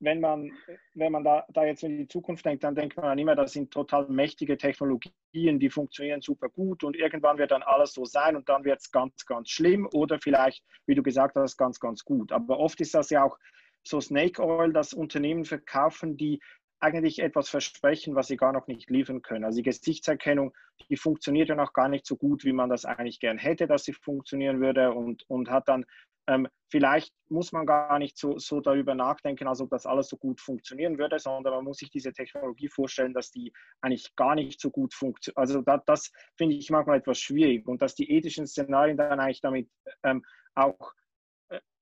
wenn 0.00 0.20
man, 0.20 0.52
wenn 0.94 1.12
man 1.12 1.24
da, 1.24 1.44
da 1.48 1.64
jetzt 1.64 1.82
in 1.82 1.98
die 1.98 2.08
Zukunft 2.08 2.44
denkt, 2.44 2.64
dann 2.64 2.74
denkt 2.74 2.96
man 2.96 3.18
immer, 3.18 3.34
das 3.34 3.52
sind 3.52 3.70
total 3.72 4.06
mächtige 4.08 4.56
Technologien, 4.56 5.58
die 5.58 5.70
funktionieren 5.70 6.20
super 6.20 6.48
gut 6.48 6.84
und 6.84 6.96
irgendwann 6.96 7.38
wird 7.38 7.50
dann 7.50 7.62
alles 7.62 7.92
so 7.92 8.04
sein 8.04 8.36
und 8.36 8.48
dann 8.48 8.64
wird 8.64 8.80
es 8.80 8.90
ganz, 8.90 9.26
ganz 9.26 9.50
schlimm 9.50 9.88
oder 9.92 10.18
vielleicht, 10.20 10.62
wie 10.86 10.94
du 10.94 11.02
gesagt 11.02 11.36
hast, 11.36 11.56
ganz, 11.56 11.80
ganz 11.80 12.04
gut. 12.04 12.32
Aber 12.32 12.58
oft 12.58 12.80
ist 12.80 12.94
das 12.94 13.10
ja 13.10 13.24
auch 13.24 13.38
so 13.86 14.00
Snake 14.00 14.42
Oil, 14.42 14.72
dass 14.72 14.92
Unternehmen 14.92 15.44
verkaufen, 15.44 16.16
die 16.16 16.40
eigentlich 16.80 17.18
etwas 17.20 17.48
versprechen, 17.48 18.14
was 18.14 18.28
sie 18.28 18.36
gar 18.36 18.52
noch 18.52 18.66
nicht 18.68 18.88
liefern 18.90 19.22
können. 19.22 19.44
Also 19.44 19.56
die 19.56 19.64
Gesichtserkennung, 19.64 20.54
die 20.88 20.96
funktioniert 20.96 21.48
ja 21.48 21.56
noch 21.56 21.72
gar 21.72 21.88
nicht 21.88 22.06
so 22.06 22.16
gut, 22.16 22.44
wie 22.44 22.52
man 22.52 22.70
das 22.70 22.84
eigentlich 22.84 23.18
gern 23.18 23.38
hätte, 23.38 23.66
dass 23.66 23.84
sie 23.84 23.92
funktionieren 23.92 24.60
würde 24.60 24.92
und, 24.92 25.28
und 25.28 25.50
hat 25.50 25.68
dann, 25.68 25.84
ähm, 26.28 26.46
vielleicht 26.70 27.12
muss 27.30 27.52
man 27.52 27.66
gar 27.66 27.98
nicht 27.98 28.18
so, 28.18 28.38
so 28.38 28.60
darüber 28.60 28.94
nachdenken, 28.94 29.48
als 29.48 29.60
ob 29.60 29.70
das 29.70 29.86
alles 29.86 30.08
so 30.08 30.16
gut 30.18 30.40
funktionieren 30.40 30.98
würde, 30.98 31.18
sondern 31.18 31.54
man 31.54 31.64
muss 31.64 31.78
sich 31.78 31.90
diese 31.90 32.12
Technologie 32.12 32.68
vorstellen, 32.68 33.14
dass 33.14 33.30
die 33.30 33.52
eigentlich 33.80 34.14
gar 34.14 34.34
nicht 34.34 34.60
so 34.60 34.70
gut 34.70 34.94
funktioniert. 34.94 35.38
Also 35.38 35.62
da, 35.62 35.78
das 35.86 36.12
finde 36.36 36.54
ich 36.54 36.70
manchmal 36.70 36.98
etwas 36.98 37.18
schwierig 37.18 37.66
und 37.66 37.80
dass 37.80 37.94
die 37.94 38.10
ethischen 38.10 38.46
Szenarien 38.46 38.98
dann 38.98 39.18
eigentlich 39.18 39.40
damit 39.40 39.70
ähm, 40.04 40.22
auch 40.54 40.92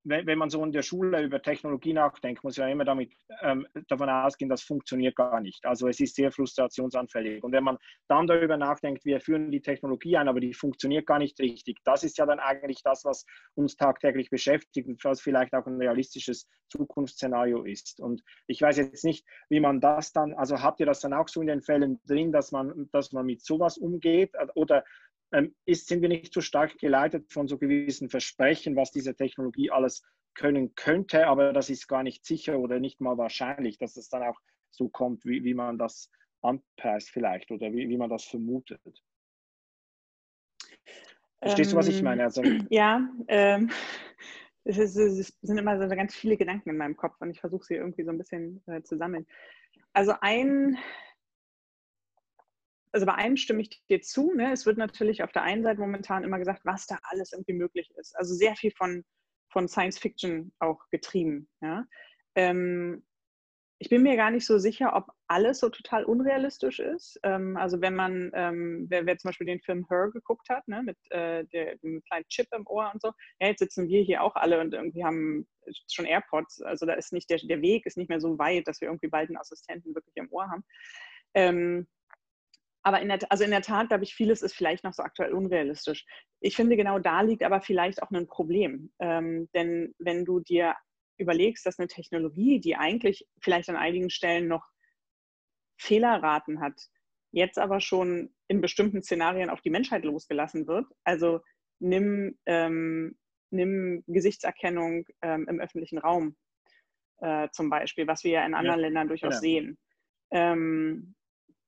wenn, 0.07 0.25
wenn, 0.25 0.37
man 0.37 0.49
so 0.49 0.63
in 0.63 0.71
der 0.71 0.81
Schule 0.81 1.21
über 1.21 1.41
Technologie 1.41 1.93
nachdenkt, 1.93 2.43
muss 2.43 2.57
ja 2.57 2.67
immer 2.67 2.85
damit 2.85 3.11
ähm, 3.41 3.67
davon 3.87 4.09
ausgehen, 4.09 4.49
das 4.49 4.61
funktioniert 4.61 5.15
gar 5.15 5.41
nicht. 5.41 5.65
Also 5.65 5.87
es 5.87 5.99
ist 5.99 6.15
sehr 6.15 6.31
frustrationsanfällig. 6.31 7.43
Und 7.43 7.51
wenn 7.51 7.63
man 7.63 7.77
dann 8.07 8.27
darüber 8.27 8.57
nachdenkt, 8.57 9.05
wir 9.05 9.19
führen 9.19 9.51
die 9.51 9.61
Technologie 9.61 10.17
ein, 10.17 10.27
aber 10.27 10.39
die 10.39 10.53
funktioniert 10.53 11.05
gar 11.05 11.19
nicht 11.19 11.39
richtig, 11.39 11.79
das 11.83 12.03
ist 12.03 12.17
ja 12.17 12.25
dann 12.25 12.39
eigentlich 12.39 12.81
das, 12.83 13.03
was 13.05 13.25
uns 13.55 13.75
tagtäglich 13.75 14.29
beschäftigt 14.29 14.87
und 14.87 15.03
was 15.03 15.21
vielleicht 15.21 15.53
auch 15.53 15.65
ein 15.67 15.77
realistisches 15.77 16.47
Zukunftsszenario 16.69 17.63
ist. 17.63 17.99
Und 17.99 18.23
ich 18.47 18.61
weiß 18.61 18.77
jetzt 18.77 19.03
nicht, 19.03 19.25
wie 19.49 19.59
man 19.59 19.81
das 19.81 20.13
dann, 20.13 20.33
also 20.33 20.61
habt 20.61 20.79
ihr 20.79 20.85
das 20.85 21.01
dann 21.01 21.13
auch 21.13 21.27
so 21.27 21.41
in 21.41 21.47
den 21.47 21.61
Fällen 21.61 21.99
drin, 22.07 22.31
dass 22.31 22.51
man, 22.51 22.89
dass 22.91 23.11
man 23.11 23.25
mit 23.25 23.43
sowas 23.43 23.77
umgeht 23.77 24.31
oder 24.55 24.83
ist, 25.65 25.87
sind 25.87 26.01
wir 26.01 26.09
nicht 26.09 26.33
so 26.33 26.41
stark 26.41 26.77
geleitet 26.77 27.31
von 27.31 27.47
so 27.47 27.57
gewissen 27.57 28.09
Versprechen, 28.09 28.75
was 28.75 28.91
diese 28.91 29.15
Technologie 29.15 29.71
alles 29.71 30.03
können 30.35 30.75
könnte, 30.75 31.27
aber 31.27 31.51
das 31.51 31.69
ist 31.69 31.87
gar 31.87 32.03
nicht 32.03 32.25
sicher 32.25 32.59
oder 32.59 32.79
nicht 32.79 33.01
mal 33.01 33.17
wahrscheinlich, 33.17 33.77
dass 33.77 33.97
es 33.97 34.09
dann 34.09 34.23
auch 34.23 34.39
so 34.71 34.87
kommt, 34.87 35.25
wie, 35.25 35.43
wie 35.43 35.53
man 35.53 35.77
das 35.77 36.11
anpreist 36.41 37.09
vielleicht 37.09 37.51
oder 37.51 37.73
wie, 37.73 37.89
wie 37.89 37.97
man 37.97 38.09
das 38.09 38.23
vermutet. 38.23 38.81
Verstehst 41.41 41.71
ähm, 41.71 41.75
du, 41.75 41.77
was 41.77 41.87
ich 41.87 42.01
meine? 42.01 42.23
Also, 42.23 42.43
ja, 42.69 43.09
ähm, 43.27 43.69
es, 44.63 44.77
ist, 44.77 44.95
es, 44.95 45.37
sind 45.41 45.57
immer 45.57 45.79
so 45.79 45.95
ganz 45.95 46.15
viele 46.15 46.37
Gedanken 46.37 46.69
in 46.69 46.77
meinem 46.77 46.95
Kopf 46.95 47.15
und 47.19 47.31
ich 47.31 47.39
versuche 47.39 47.65
sie 47.65 47.75
irgendwie 47.75 48.03
so 48.03 48.11
ein 48.11 48.17
bisschen 48.17 48.61
äh, 48.67 48.81
zu 48.83 48.97
sammeln. 48.97 49.25
Also 49.93 50.13
ein, 50.21 50.77
also 52.91 53.05
bei 53.05 53.15
einem 53.15 53.37
stimme 53.37 53.61
ich 53.61 53.83
dir 53.87 54.01
zu. 54.01 54.33
Ne? 54.33 54.51
Es 54.51 54.65
wird 54.65 54.77
natürlich 54.77 55.23
auf 55.23 55.31
der 55.31 55.43
einen 55.43 55.63
Seite 55.63 55.79
momentan 55.79 56.23
immer 56.23 56.39
gesagt, 56.39 56.61
was 56.63 56.87
da 56.87 56.97
alles 57.03 57.33
irgendwie 57.33 57.53
möglich 57.53 57.89
ist. 57.97 58.15
Also 58.15 58.33
sehr 58.33 58.55
viel 58.55 58.71
von, 58.71 59.03
von 59.51 59.67
Science 59.67 59.99
Fiction 59.99 60.51
auch 60.59 60.79
getrieben. 60.91 61.49
Ja? 61.61 61.85
Ähm, 62.35 63.03
ich 63.79 63.89
bin 63.89 64.01
mir 64.01 64.15
gar 64.15 64.31
nicht 64.31 64.45
so 64.45 64.57
sicher, 64.57 64.95
ob 64.95 65.11
alles 65.27 65.59
so 65.59 65.69
total 65.69 66.03
unrealistisch 66.03 66.79
ist. 66.79 67.19
Ähm, 67.21 67.57
also 67.57 67.79
wenn 67.79 67.93
man, 67.93 68.31
ähm, 68.33 68.87
wer, 68.89 69.05
wer, 69.05 69.17
zum 69.17 69.29
Beispiel 69.29 69.45
den 69.45 69.61
Film 69.61 69.85
Her 69.87 70.09
geguckt 70.11 70.49
hat, 70.49 70.67
ne, 70.67 70.81
mit 70.81 70.97
äh, 71.11 71.45
der, 71.45 71.77
dem 71.77 72.01
kleinen 72.03 72.27
Chip 72.27 72.47
im 72.55 72.65
Ohr 72.65 72.89
und 72.91 73.01
so, 73.01 73.11
ja, 73.39 73.49
jetzt 73.49 73.59
sitzen 73.59 73.87
wir 73.87 74.01
hier 74.01 74.23
auch 74.23 74.35
alle 74.35 74.59
und 74.59 74.73
irgendwie 74.73 75.03
haben 75.03 75.47
schon 75.91 76.05
AirPods. 76.05 76.61
Also 76.63 76.87
da 76.87 76.93
ist 76.93 77.13
nicht 77.13 77.29
der, 77.29 77.37
der 77.37 77.61
Weg 77.61 77.85
ist 77.85 77.97
nicht 77.97 78.09
mehr 78.09 78.21
so 78.21 78.39
weit, 78.39 78.67
dass 78.67 78.81
wir 78.81 78.87
irgendwie 78.87 79.09
bald 79.09 79.29
einen 79.29 79.37
Assistenten 79.37 79.93
wirklich 79.93 80.15
im 80.15 80.31
Ohr 80.31 80.49
haben. 80.49 80.63
Ähm, 81.35 81.87
aber 82.87 83.01
in 83.01 83.09
der, 83.09 83.19
also 83.29 83.43
in 83.43 83.51
der 83.51 83.61
Tat, 83.61 83.89
glaube 83.89 84.05
ich, 84.05 84.15
vieles 84.15 84.41
ist 84.41 84.55
vielleicht 84.55 84.85
noch 84.85 84.93
so 84.93 85.03
aktuell 85.03 85.33
unrealistisch. 85.33 86.05
Ich 86.39 86.55
finde, 86.55 86.77
genau 86.77 86.99
da 86.99 87.19
liegt 87.19 87.43
aber 87.43 87.59
vielleicht 87.59 88.01
auch 88.01 88.09
ein 88.11 88.27
Problem. 88.27 88.93
Ähm, 88.99 89.49
denn 89.53 89.93
wenn 89.99 90.23
du 90.23 90.39
dir 90.39 90.73
überlegst, 91.17 91.65
dass 91.65 91.79
eine 91.79 91.89
Technologie, 91.89 92.61
die 92.61 92.77
eigentlich 92.77 93.27
vielleicht 93.41 93.67
an 93.67 93.75
einigen 93.75 94.09
Stellen 94.09 94.47
noch 94.47 94.65
Fehlerraten 95.77 96.61
hat, 96.61 96.79
jetzt 97.31 97.59
aber 97.59 97.81
schon 97.81 98.33
in 98.47 98.61
bestimmten 98.61 99.03
Szenarien 99.03 99.49
auf 99.49 99.59
die 99.59 99.69
Menschheit 99.69 100.05
losgelassen 100.05 100.65
wird. 100.65 100.85
Also 101.03 101.41
nimm, 101.79 102.37
ähm, 102.45 103.17
nimm 103.49 104.05
Gesichtserkennung 104.07 105.03
ähm, 105.21 105.45
im 105.49 105.59
öffentlichen 105.59 105.97
Raum 105.97 106.37
äh, 107.19 107.49
zum 107.51 107.69
Beispiel, 107.69 108.07
was 108.07 108.23
wir 108.23 108.31
ja 108.31 108.45
in 108.45 108.53
anderen 108.53 108.79
ja, 108.79 108.85
Ländern 108.85 109.09
durchaus 109.09 109.33
ja. 109.33 109.39
sehen. 109.41 109.77
Ähm, 110.31 111.16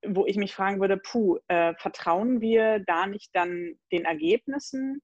wo 0.05 0.25
ich 0.25 0.37
mich 0.37 0.53
fragen 0.53 0.79
würde, 0.79 0.97
puh, 0.97 1.37
äh, 1.47 1.73
vertrauen 1.75 2.41
wir 2.41 2.79
da 2.79 3.07
nicht 3.07 3.29
dann 3.33 3.75
den 3.91 4.05
Ergebnissen 4.05 5.01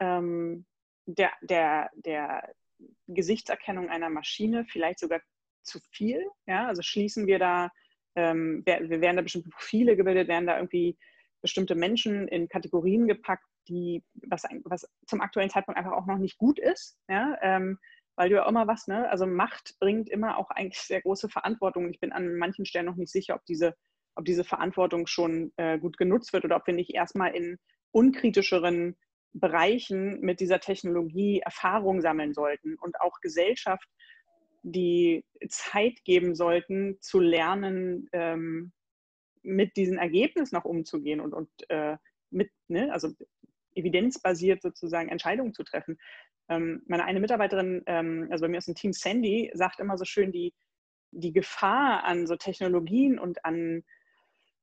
ähm, 0.00 0.66
der, 1.06 1.32
der, 1.42 1.90
der 1.94 2.54
Gesichtserkennung 3.06 3.88
einer 3.88 4.10
Maschine 4.10 4.64
vielleicht 4.64 5.00
sogar 5.00 5.20
zu 5.62 5.80
viel? 5.90 6.26
Ja? 6.46 6.66
Also 6.66 6.82
schließen 6.82 7.26
wir 7.26 7.38
da, 7.38 7.70
ähm, 8.16 8.62
wir 8.64 9.00
werden 9.00 9.16
da 9.16 9.22
bestimmte 9.22 9.50
Profile 9.50 9.96
gebildet, 9.96 10.28
werden 10.28 10.46
da 10.46 10.56
irgendwie 10.56 10.96
bestimmte 11.42 11.74
Menschen 11.74 12.26
in 12.28 12.48
Kategorien 12.48 13.06
gepackt, 13.06 13.44
die, 13.68 14.02
was, 14.14 14.44
was 14.64 14.88
zum 15.06 15.20
aktuellen 15.20 15.50
Zeitpunkt 15.50 15.78
einfach 15.78 15.92
auch 15.92 16.06
noch 16.06 16.18
nicht 16.18 16.38
gut 16.38 16.58
ist. 16.58 16.98
Ja? 17.08 17.36
Ähm, 17.42 17.78
weil 18.16 18.30
du 18.30 18.34
ja 18.34 18.48
immer 18.48 18.66
was, 18.66 18.88
ne? 18.88 19.08
Also 19.10 19.26
Macht 19.26 19.78
bringt 19.78 20.10
immer 20.10 20.38
auch 20.38 20.50
eigentlich 20.50 20.80
sehr 20.80 21.00
große 21.00 21.28
Verantwortung. 21.28 21.88
Ich 21.88 22.00
bin 22.00 22.10
an 22.10 22.34
manchen 22.34 22.66
Stellen 22.66 22.86
noch 22.86 22.96
nicht 22.96 23.12
sicher, 23.12 23.36
ob 23.36 23.44
diese, 23.44 23.76
ob 24.18 24.24
diese 24.24 24.42
Verantwortung 24.42 25.06
schon 25.06 25.52
äh, 25.56 25.78
gut 25.78 25.96
genutzt 25.96 26.32
wird 26.32 26.44
oder 26.44 26.56
ob 26.56 26.66
wir 26.66 26.74
nicht 26.74 26.92
erstmal 26.92 27.34
in 27.36 27.56
unkritischeren 27.92 28.96
Bereichen 29.32 30.20
mit 30.20 30.40
dieser 30.40 30.58
Technologie 30.58 31.38
Erfahrung 31.38 32.00
sammeln 32.00 32.34
sollten 32.34 32.74
und 32.74 33.00
auch 33.00 33.20
Gesellschaft 33.20 33.88
die 34.62 35.24
Zeit 35.48 36.04
geben 36.04 36.34
sollten, 36.34 36.98
zu 37.00 37.20
lernen, 37.20 38.08
ähm, 38.12 38.72
mit 39.42 39.76
diesen 39.76 39.98
Ergebnissen 39.98 40.56
noch 40.56 40.64
umzugehen 40.64 41.20
und, 41.20 41.32
und 41.32 41.48
äh, 41.68 41.96
mit, 42.30 42.50
ne, 42.66 42.92
also 42.92 43.10
evidenzbasiert 43.76 44.62
sozusagen 44.62 45.10
Entscheidungen 45.10 45.54
zu 45.54 45.62
treffen. 45.62 45.96
Ähm, 46.48 46.82
meine 46.88 47.04
eine 47.04 47.20
Mitarbeiterin, 47.20 47.84
ähm, 47.86 48.26
also 48.32 48.42
bei 48.42 48.48
mir 48.48 48.58
aus 48.58 48.66
dem 48.66 48.74
Team 48.74 48.92
Sandy, 48.92 49.52
sagt 49.54 49.78
immer 49.78 49.96
so 49.96 50.04
schön, 50.04 50.32
die, 50.32 50.52
die 51.12 51.32
Gefahr 51.32 52.02
an 52.02 52.26
so 52.26 52.34
Technologien 52.34 53.20
und 53.20 53.44
an 53.44 53.84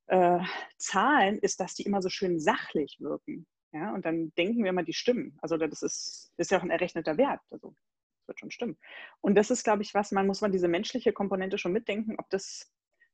äh, 0.08 0.40
Zahlen 0.78 1.40
ist, 1.40 1.60
dass 1.60 1.74
die 1.76 1.84
immer 1.84 2.02
so 2.02 2.10
schön 2.10 2.40
sachlich 2.40 2.98
wirken. 3.00 3.46
Ja, 3.74 3.94
und 3.94 4.06
dann 4.06 4.32
denken 4.38 4.64
wir 4.64 4.70
immer, 4.70 4.84
die 4.84 4.94
stimmen. 4.94 5.38
Also 5.42 5.58
das 5.58 5.82
ist, 5.82 6.32
das 6.38 6.46
ist 6.46 6.52
ja 6.52 6.60
auch 6.60 6.64
ein 6.64 6.70
errechneter 6.70 7.18
Wert. 7.18 7.42
Also 7.50 7.76
das 8.20 8.28
wird 8.28 8.40
schon 8.40 8.52
stimmen. 8.52 8.78
Und 9.22 9.36
das 9.36 9.52
ist, 9.52 9.64
glaube 9.64 9.82
ich, 9.82 9.94
was, 9.94 10.12
man 10.12 10.28
muss 10.28 10.42
man 10.42 10.52
diese 10.52 10.68
menschliche 10.68 11.12
Komponente 11.12 11.58
schon 11.58 11.74
mitdenken, 11.74 12.16
ob 12.18 12.30
das, 12.30 12.72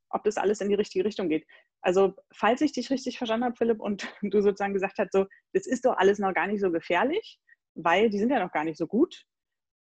ob 0.09 0.23
das 0.23 0.37
alles 0.37 0.61
in 0.61 0.69
die 0.69 0.75
richtige 0.75 1.03
Richtung 1.03 1.29
geht. 1.29 1.47
Also, 1.81 2.15
falls 2.31 2.61
ich 2.61 2.73
dich 2.73 2.91
richtig 2.91 3.17
verstanden 3.17 3.45
habe, 3.45 3.55
Philipp, 3.55 3.79
und 3.79 4.07
du 4.21 4.41
sozusagen 4.41 4.73
gesagt 4.73 4.99
hast, 4.99 5.13
so, 5.13 5.25
das 5.53 5.65
ist 5.65 5.85
doch 5.85 5.97
alles 5.97 6.19
noch 6.19 6.33
gar 6.33 6.47
nicht 6.47 6.61
so 6.61 6.71
gefährlich, 6.71 7.39
weil 7.73 8.09
die 8.09 8.19
sind 8.19 8.29
ja 8.29 8.43
noch 8.43 8.51
gar 8.51 8.63
nicht 8.63 8.77
so 8.77 8.85
gut, 8.85 9.25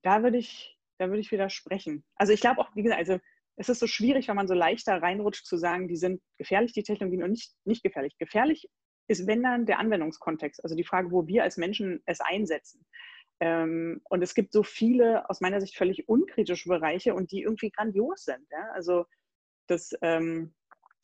da 0.04 0.22
würde 0.24 0.38
ich, 0.38 0.78
da 1.00 1.08
würde 1.08 1.22
ich 1.22 1.32
widersprechen. 1.32 2.04
Also 2.16 2.34
ich 2.34 2.42
glaube 2.42 2.62
auch, 2.62 2.76
wie 2.76 2.84
gesagt, 2.84 3.00
also 3.00 3.20
es 3.58 3.70
ist 3.70 3.80
so 3.80 3.88
schwierig, 3.88 4.28
wenn 4.28 4.36
man 4.36 4.48
so 4.48 4.54
leichter 4.54 5.02
reinrutscht 5.02 5.46
zu 5.46 5.58
sagen, 5.58 5.88
die 5.88 5.98
sind 5.98 6.22
gefährlich, 6.38 6.74
die 6.74 6.84
Technologien, 6.84 7.24
und 7.24 7.32
nicht, 7.32 7.54
nicht 7.66 7.84
gefährlich. 7.84 8.18
Gefährlich 8.18 8.68
ist, 9.08 9.28
wenn 9.28 9.44
dann, 9.44 9.66
der 9.66 9.80
Anwendungskontext, 9.80 10.64
also 10.64 10.76
die 10.76 10.84
Frage, 10.84 11.12
wo 11.12 11.28
wir 11.28 11.44
als 11.44 11.58
Menschen 11.58 12.02
es 12.06 12.22
einsetzen. 12.22 12.86
Ähm, 13.40 14.02
und 14.10 14.22
es 14.22 14.34
gibt 14.34 14.54
so 14.54 14.64
viele 14.64 15.30
aus 15.30 15.42
meiner 15.42 15.60
Sicht 15.60 15.76
völlig 15.76 16.08
unkritische 16.08 16.70
Bereiche 16.70 17.14
und 17.14 17.32
die 17.32 17.42
irgendwie 17.42 17.72
grandios 17.72 18.24
sind. 18.24 18.46
Ja? 18.52 18.70
Also 18.74 19.06
das, 19.68 19.92
ähm, 20.02 20.54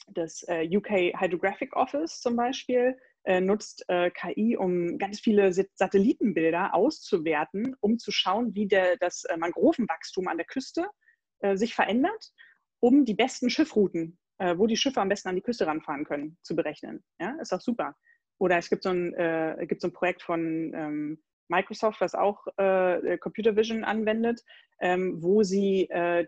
das 0.08 0.44
äh, 0.48 0.68
UK 0.70 1.20
Hydrographic 1.20 1.76
Office 1.76 2.22
zum 2.22 2.36
Beispiel 2.36 2.98
äh, 3.24 3.42
nutzt 3.42 3.84
äh, 3.90 4.10
KI, 4.12 4.56
um 4.56 4.98
ganz 4.98 5.20
viele 5.20 5.52
Satellitenbilder 5.52 6.74
auszuwerten, 6.74 7.76
um 7.82 7.98
zu 8.00 8.12
schauen, 8.12 8.56
wie 8.56 8.68
der, 8.68 8.98
das 8.98 9.26
äh, 9.26 9.36
Mangrovenwachstum 9.36 10.28
an 10.28 10.38
der 10.38 10.46
Küste 10.46 10.82
äh, 10.82 11.07
sich 11.54 11.76
verändert, 11.76 12.32
um 12.80 13.06
die 13.06 13.14
besten 13.14 13.50
Schiffrouten 13.50 14.18
äh, 14.40 14.58
wo 14.58 14.68
die 14.68 14.78
Schiffe 14.78 15.02
am 15.02 15.10
besten 15.10 15.30
an 15.30 15.36
die 15.36 15.42
Küste 15.42 15.68
ranfahren 15.68 16.06
können, 16.06 16.38
zu 16.44 16.56
berechnen. 16.56 17.04
Ja, 17.20 17.36
ist 17.42 17.54
auch 17.54 17.62
super. 17.62 17.96
Oder 18.40 18.58
es 18.58 18.70
gibt 18.70 18.84
so 18.84 18.90
ein, 18.90 19.14
äh, 19.14 19.66
gibt 19.68 19.82
so 19.82 19.88
ein 19.88 19.94
Projekt 19.94 20.22
von 20.22 20.74
ähm, 20.76 21.24
Microsoft, 21.48 22.02
was 22.02 22.14
auch 22.14 22.46
äh, 22.58 23.18
Computer 23.18 23.56
Vision 23.56 23.84
anwendet, 23.84 24.44
ähm, 24.80 25.24
wo 25.24 25.44
sie 25.44 25.90
äh, 25.90 26.28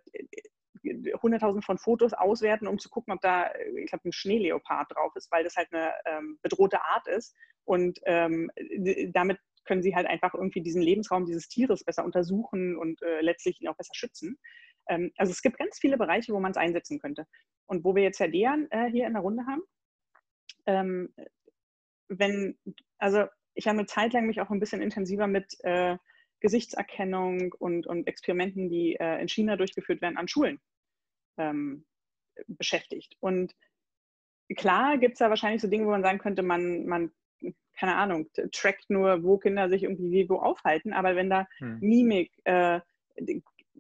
100.000 0.83 1.61
von 1.61 1.77
Fotos 1.77 2.13
auswerten, 2.13 2.65
um 2.65 2.79
zu 2.79 2.89
gucken, 2.89 3.13
ob 3.13 3.21
da, 3.21 3.51
ich 3.75 3.87
glaube, 3.87 4.07
ein 4.07 4.13
Schneeleopard 4.13 4.95
drauf 4.95 5.13
ist, 5.15 5.29
weil 5.31 5.43
das 5.43 5.57
halt 5.57 5.67
eine 5.73 5.91
ähm, 6.05 6.39
bedrohte 6.41 6.81
Art 6.81 7.07
ist. 7.07 7.35
Und 7.65 7.99
ähm, 8.05 8.49
damit 9.11 9.39
können 9.65 9.83
sie 9.83 9.93
halt 9.93 10.07
einfach 10.07 10.33
irgendwie 10.33 10.61
diesen 10.61 10.81
Lebensraum 10.81 11.25
dieses 11.25 11.49
Tieres 11.49 11.83
besser 11.83 12.05
untersuchen 12.05 12.77
und 12.77 13.01
äh, 13.01 13.21
letztlich 13.21 13.61
ihn 13.61 13.67
auch 13.67 13.75
besser 13.75 13.93
schützen. 13.93 14.39
Ähm, 14.89 15.11
also 15.17 15.31
es 15.31 15.41
gibt 15.41 15.57
ganz 15.57 15.79
viele 15.79 15.97
Bereiche, 15.97 16.33
wo 16.33 16.39
man 16.39 16.51
es 16.51 16.57
einsetzen 16.57 16.99
könnte. 16.99 17.25
Und 17.67 17.85
wo 17.85 17.95
wir 17.95 18.03
jetzt 18.03 18.19
Herr 18.19 18.27
Dejan 18.27 18.67
äh, 18.71 18.89
hier 18.89 19.07
in 19.07 19.13
der 19.13 19.21
Runde 19.21 19.45
haben, 19.45 19.61
ähm, 20.65 21.13
wenn, 22.09 22.57
also 22.97 23.25
ich 23.53 23.67
habe 23.67 23.77
eine 23.77 23.85
Zeit 23.85 24.13
lang 24.13 24.25
mich 24.25 24.41
auch 24.41 24.49
ein 24.49 24.59
bisschen 24.59 24.81
intensiver 24.81 25.27
mit 25.27 25.55
äh, 25.63 25.97
Gesichtserkennung 26.39 27.53
und, 27.59 27.85
und 27.85 28.07
Experimenten, 28.07 28.69
die 28.69 28.95
äh, 28.95 29.21
in 29.21 29.29
China 29.29 29.55
durchgeführt 29.55 30.01
werden, 30.01 30.17
an 30.17 30.27
Schulen 30.27 30.59
ähm, 31.37 31.85
beschäftigt. 32.47 33.15
Und 33.19 33.53
klar 34.55 34.97
gibt 34.97 35.13
es 35.13 35.19
da 35.19 35.29
wahrscheinlich 35.29 35.61
so 35.61 35.67
Dinge, 35.67 35.85
wo 35.85 35.91
man 35.91 36.03
sagen 36.03 36.19
könnte, 36.19 36.41
man, 36.41 36.85
man, 36.85 37.11
keine 37.77 37.95
Ahnung, 37.95 38.29
trackt 38.51 38.89
nur, 38.89 39.23
wo 39.23 39.37
Kinder 39.37 39.69
sich 39.69 39.83
irgendwie 39.83 40.11
wie 40.11 40.29
wo 40.29 40.37
aufhalten, 40.37 40.93
aber 40.93 41.15
wenn 41.15 41.29
da 41.29 41.47
hm. 41.57 41.79
Mimik, 41.81 42.31
äh, 42.45 42.79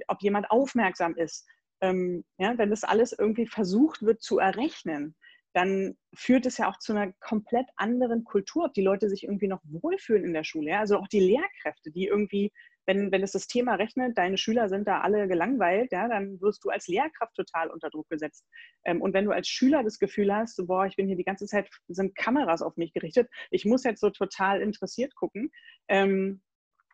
ob 0.07 0.21
jemand 0.21 0.49
aufmerksam 0.51 1.15
ist, 1.15 1.47
ähm, 1.81 2.25
ja, 2.37 2.57
wenn 2.57 2.69
das 2.69 2.83
alles 2.83 3.13
irgendwie 3.17 3.47
versucht 3.47 4.01
wird 4.01 4.21
zu 4.21 4.39
errechnen, 4.39 5.15
dann 5.53 5.97
führt 6.13 6.45
es 6.45 6.57
ja 6.57 6.69
auch 6.69 6.77
zu 6.77 6.93
einer 6.93 7.11
komplett 7.19 7.65
anderen 7.75 8.23
Kultur, 8.23 8.65
ob 8.65 8.73
die 8.73 8.83
Leute 8.83 9.09
sich 9.09 9.23
irgendwie 9.23 9.47
noch 9.47 9.61
wohlfühlen 9.63 10.23
in 10.23 10.33
der 10.33 10.43
Schule. 10.43 10.71
Ja? 10.71 10.79
Also 10.79 10.97
auch 10.97 11.07
die 11.07 11.19
Lehrkräfte, 11.19 11.91
die 11.91 12.05
irgendwie, 12.05 12.51
wenn, 12.85 13.11
wenn 13.11 13.23
es 13.23 13.31
das 13.31 13.47
Thema 13.47 13.75
rechnet, 13.75 14.17
deine 14.17 14.37
Schüler 14.37 14.69
sind 14.69 14.87
da 14.87 15.01
alle 15.01 15.27
gelangweilt, 15.27 15.91
ja, 15.91 16.07
dann 16.07 16.39
wirst 16.39 16.63
du 16.63 16.69
als 16.69 16.87
Lehrkraft 16.87 17.35
total 17.35 17.71
unter 17.71 17.89
Druck 17.89 18.07
gesetzt. 18.09 18.45
Ähm, 18.85 19.01
und 19.01 19.13
wenn 19.13 19.25
du 19.25 19.31
als 19.31 19.47
Schüler 19.47 19.83
das 19.83 19.97
Gefühl 19.97 20.33
hast, 20.33 20.55
so, 20.55 20.67
boah, 20.67 20.85
ich 20.85 20.95
bin 20.95 21.07
hier 21.07 21.17
die 21.17 21.23
ganze 21.23 21.47
Zeit, 21.47 21.67
sind 21.87 22.15
Kameras 22.15 22.61
auf 22.61 22.77
mich 22.77 22.93
gerichtet, 22.93 23.29
ich 23.49 23.65
muss 23.65 23.83
jetzt 23.83 24.01
so 24.01 24.11
total 24.11 24.61
interessiert 24.61 25.15
gucken, 25.15 25.51
ähm, 25.87 26.41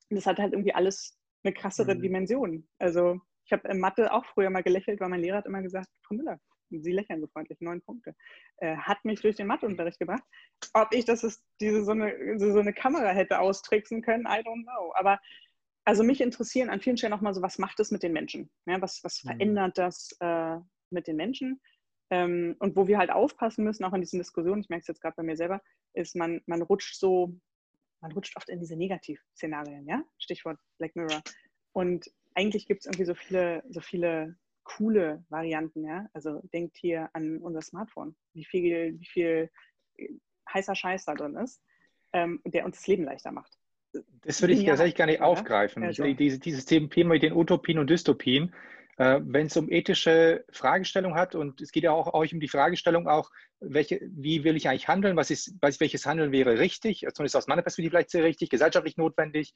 das 0.09 0.25
hat 0.27 0.37
halt 0.39 0.53
irgendwie 0.53 0.73
alles 0.73 1.17
eine 1.45 1.53
krassere 1.53 1.95
mhm. 1.95 2.01
Dimension. 2.01 2.67
Also 2.79 3.19
ich 3.45 3.53
habe 3.53 3.67
in 3.69 3.79
Mathe 3.79 4.11
auch 4.11 4.25
früher 4.25 4.49
mal 4.49 4.63
gelächelt, 4.63 4.99
weil 4.99 5.09
mein 5.09 5.21
Lehrer 5.21 5.37
hat 5.37 5.45
immer 5.45 5.61
gesagt, 5.61 5.87
Frau 6.03 6.15
Müller, 6.15 6.39
Sie 6.69 6.91
lächeln 6.91 7.21
so 7.21 7.27
freundlich, 7.27 7.59
neun 7.61 7.81
Punkte. 7.81 8.15
Äh, 8.57 8.75
hat 8.77 9.03
mich 9.05 9.21
durch 9.21 9.35
den 9.35 9.47
Matheunterricht 9.47 9.99
gebracht. 9.99 10.23
Ob 10.73 10.93
ich 10.93 11.05
das 11.05 11.23
ist, 11.23 11.43
diese 11.61 11.83
so 11.83 11.91
eine, 11.91 12.39
so 12.39 12.59
eine 12.59 12.73
Kamera 12.73 13.09
hätte 13.09 13.39
austricksen 13.39 14.01
können, 14.01 14.25
I 14.25 14.41
don't 14.41 14.63
know. 14.63 14.93
Aber 14.95 15.19
also 15.85 16.03
mich 16.03 16.21
interessieren 16.21 16.69
an 16.69 16.81
vielen 16.81 16.97
Stellen 16.97 17.13
auch 17.13 17.21
mal 17.21 17.33
so, 17.33 17.41
was 17.41 17.59
macht 17.59 17.79
es 17.79 17.91
mit 17.91 18.01
den 18.01 18.13
Menschen? 18.13 18.49
Ja, 18.65 18.81
was, 18.81 19.03
was 19.03 19.23
mhm. 19.23 19.29
verändert 19.29 19.77
das 19.77 20.17
äh, 20.19 20.57
mit 20.89 21.07
den 21.07 21.15
Menschen? 21.15 21.61
Ähm, 22.09 22.55
und 22.59 22.75
wo 22.75 22.87
wir 22.87 22.97
halt 22.97 23.11
aufpassen 23.11 23.63
müssen, 23.63 23.83
auch 23.83 23.93
in 23.93 24.01
diesen 24.01 24.19
Diskussionen, 24.19 24.61
ich 24.61 24.69
merke 24.69 24.81
es 24.81 24.87
jetzt 24.87 25.01
gerade 25.01 25.15
bei 25.15 25.23
mir 25.23 25.37
selber, 25.37 25.61
ist, 25.93 26.15
man, 26.15 26.41
man 26.45 26.61
rutscht 26.61 26.95
so 26.95 27.39
man 28.05 28.11
rutscht 28.11 28.37
oft 28.37 28.49
in 28.49 28.59
diese 28.59 28.75
Negativ-Szenarien, 28.75 29.87
ja? 29.87 30.03
Stichwort 30.19 30.59
Black 30.77 30.95
Mirror. 30.95 31.21
Und 31.73 32.05
eigentlich 32.35 32.67
gibt 32.67 32.81
es 32.81 32.85
irgendwie 32.85 33.05
so 33.05 33.15
viele, 33.15 33.63
so 33.69 33.81
viele 33.81 34.35
coole 34.63 35.25
Varianten, 35.29 35.83
ja. 35.83 36.07
Also 36.13 36.41
denkt 36.53 36.77
hier 36.77 37.09
an 37.13 37.39
unser 37.39 37.61
Smartphone, 37.61 38.15
wie 38.33 38.45
viel, 38.45 38.99
wie 38.99 39.05
viel 39.05 39.49
äh, 39.97 40.09
heißer 40.53 40.75
Scheiß 40.75 41.05
da 41.05 41.15
drin 41.15 41.35
ist, 41.35 41.61
ähm, 42.13 42.41
der 42.45 42.65
uns 42.65 42.77
das 42.77 42.87
Leben 42.87 43.05
leichter 43.05 43.31
macht. 43.31 43.57
Das 44.21 44.41
würde 44.41 44.53
ich 44.53 44.65
tatsächlich 44.65 44.95
gar 44.95 45.07
nicht 45.07 45.19
ja, 45.19 45.25
aufgreifen. 45.25 45.89
Ja, 45.89 46.13
diese, 46.13 46.37
dieses 46.37 46.65
Thema 46.65 47.13
mit 47.13 47.23
den 47.23 47.33
Utopien 47.33 47.79
und 47.79 47.89
Dystopien, 47.89 48.53
wenn 48.97 49.47
es 49.47 49.57
um 49.57 49.69
ethische 49.69 50.45
Fragestellungen 50.51 51.17
hat 51.17 51.35
und 51.35 51.59
es 51.61 51.71
geht 51.71 51.83
ja 51.83 51.91
auch 51.91 52.13
euch 52.13 52.33
um 52.33 52.39
die 52.39 52.47
Fragestellung 52.47 53.07
auch, 53.07 53.29
welche, 53.59 53.99
wie 54.01 54.43
will 54.43 54.55
ich 54.55 54.69
eigentlich 54.69 54.87
handeln, 54.87 55.17
was 55.17 55.31
ist, 55.31 55.53
was, 55.61 55.79
welches 55.79 56.05
Handeln 56.05 56.31
wäre 56.31 56.59
richtig, 56.59 57.05
zumindest 57.13 57.35
aus 57.35 57.47
meiner 57.47 57.61
Perspektive 57.61 57.91
vielleicht 57.91 58.11
sehr 58.11 58.23
richtig, 58.23 58.49
gesellschaftlich 58.49 58.97
notwendig. 58.97 59.53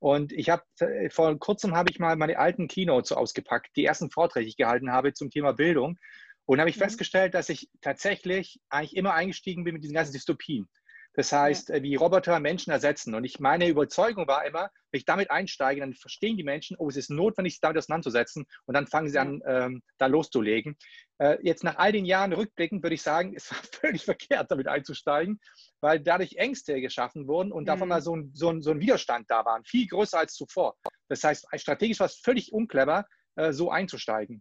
Und 0.00 0.32
ich 0.32 0.48
habe 0.48 0.62
äh, 0.80 1.10
vor 1.10 1.36
kurzem 1.38 1.74
habe 1.74 1.90
ich 1.90 1.98
mal 1.98 2.16
meine 2.16 2.38
alten 2.38 2.68
Keynotes 2.68 3.10
so 3.10 3.16
ausgepackt, 3.16 3.76
die 3.76 3.84
ersten 3.84 4.10
Vorträge, 4.10 4.44
die 4.44 4.50
ich 4.50 4.56
gehalten 4.56 4.92
habe 4.92 5.12
zum 5.12 5.30
Thema 5.30 5.52
Bildung. 5.52 5.98
Und 6.46 6.60
habe 6.60 6.70
ich 6.70 6.76
mhm. 6.76 6.82
festgestellt, 6.82 7.34
dass 7.34 7.50
ich 7.50 7.68
tatsächlich 7.82 8.58
eigentlich 8.70 8.96
immer 8.96 9.12
eingestiegen 9.12 9.64
bin 9.64 9.74
mit 9.74 9.82
diesen 9.82 9.94
ganzen 9.94 10.12
Dystopien. 10.12 10.68
Das 11.18 11.32
heißt. 11.32 11.70
Äh, 11.70 11.82
wie 11.82 11.96
Roboter 11.96 12.38
Menschen 12.38 12.70
ersetzen. 12.70 13.12
Und 13.12 13.24
ich 13.24 13.40
meine 13.40 13.66
Überzeugung 13.66 14.28
war 14.28 14.46
immer, 14.46 14.70
wenn 14.92 14.98
ich 14.98 15.04
damit 15.04 15.32
einsteige, 15.32 15.80
dann 15.80 15.92
verstehen 15.92 16.36
die 16.36 16.44
Menschen, 16.44 16.76
oh, 16.78 16.88
es 16.88 16.96
ist 16.96 17.10
notwendig, 17.10 17.54
sich 17.54 17.60
damit 17.60 17.76
auseinanderzusetzen 17.76 18.46
und 18.66 18.74
dann 18.74 18.86
fangen 18.86 19.08
sie 19.08 19.18
an, 19.18 19.42
ähm, 19.44 19.82
da 19.98 20.06
loszulegen. 20.06 20.76
Äh, 21.18 21.38
jetzt 21.42 21.64
nach 21.64 21.76
all 21.76 21.90
den 21.90 22.04
Jahren 22.04 22.32
rückblickend 22.32 22.84
würde 22.84 22.94
ich 22.94 23.02
sagen, 23.02 23.32
es 23.36 23.50
war 23.50 23.58
völlig 23.72 24.04
verkehrt, 24.04 24.48
damit 24.52 24.68
einzusteigen, 24.68 25.40
weil 25.80 25.98
dadurch 25.98 26.36
Ängste 26.36 26.80
geschaffen 26.80 27.26
wurden 27.26 27.50
und 27.50 27.64
mhm. 27.64 27.66
davon 27.66 27.88
mal 27.88 28.00
so 28.00 28.14
ein, 28.14 28.30
so, 28.32 28.50
ein, 28.50 28.62
so 28.62 28.70
ein 28.70 28.78
Widerstand 28.78 29.28
da 29.28 29.44
war, 29.44 29.60
viel 29.64 29.88
größer 29.88 30.20
als 30.20 30.34
zuvor. 30.34 30.76
Das 31.08 31.24
heißt, 31.24 31.48
strategisch 31.56 31.98
war 31.98 32.06
es 32.06 32.20
völlig 32.20 32.52
unclever, 32.52 33.06
äh, 33.34 33.52
so 33.52 33.72
einzusteigen. 33.72 34.40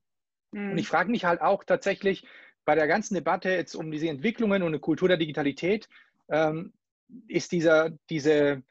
Mhm. 0.51 0.73
Und 0.73 0.77
ich 0.77 0.87
frage 0.87 1.09
mich 1.09 1.25
halt 1.25 1.41
auch 1.41 1.63
tatsächlich 1.63 2.23
bei 2.67 2.75
der 2.75 2.85
ganzen 2.85 3.15
Debatte 3.15 3.49
jetzt 3.49 3.75
um 3.75 3.89
diese 3.89 4.09
Entwicklungen 4.09 4.61
und 4.61 4.67
eine 4.67 4.79
Kultur 4.79 5.07
der 5.07 5.15
Digitalität, 5.15 5.87
ähm, 6.29 6.73
ist 7.27 7.51
dieser, 7.51 7.91
diese, 8.09 8.63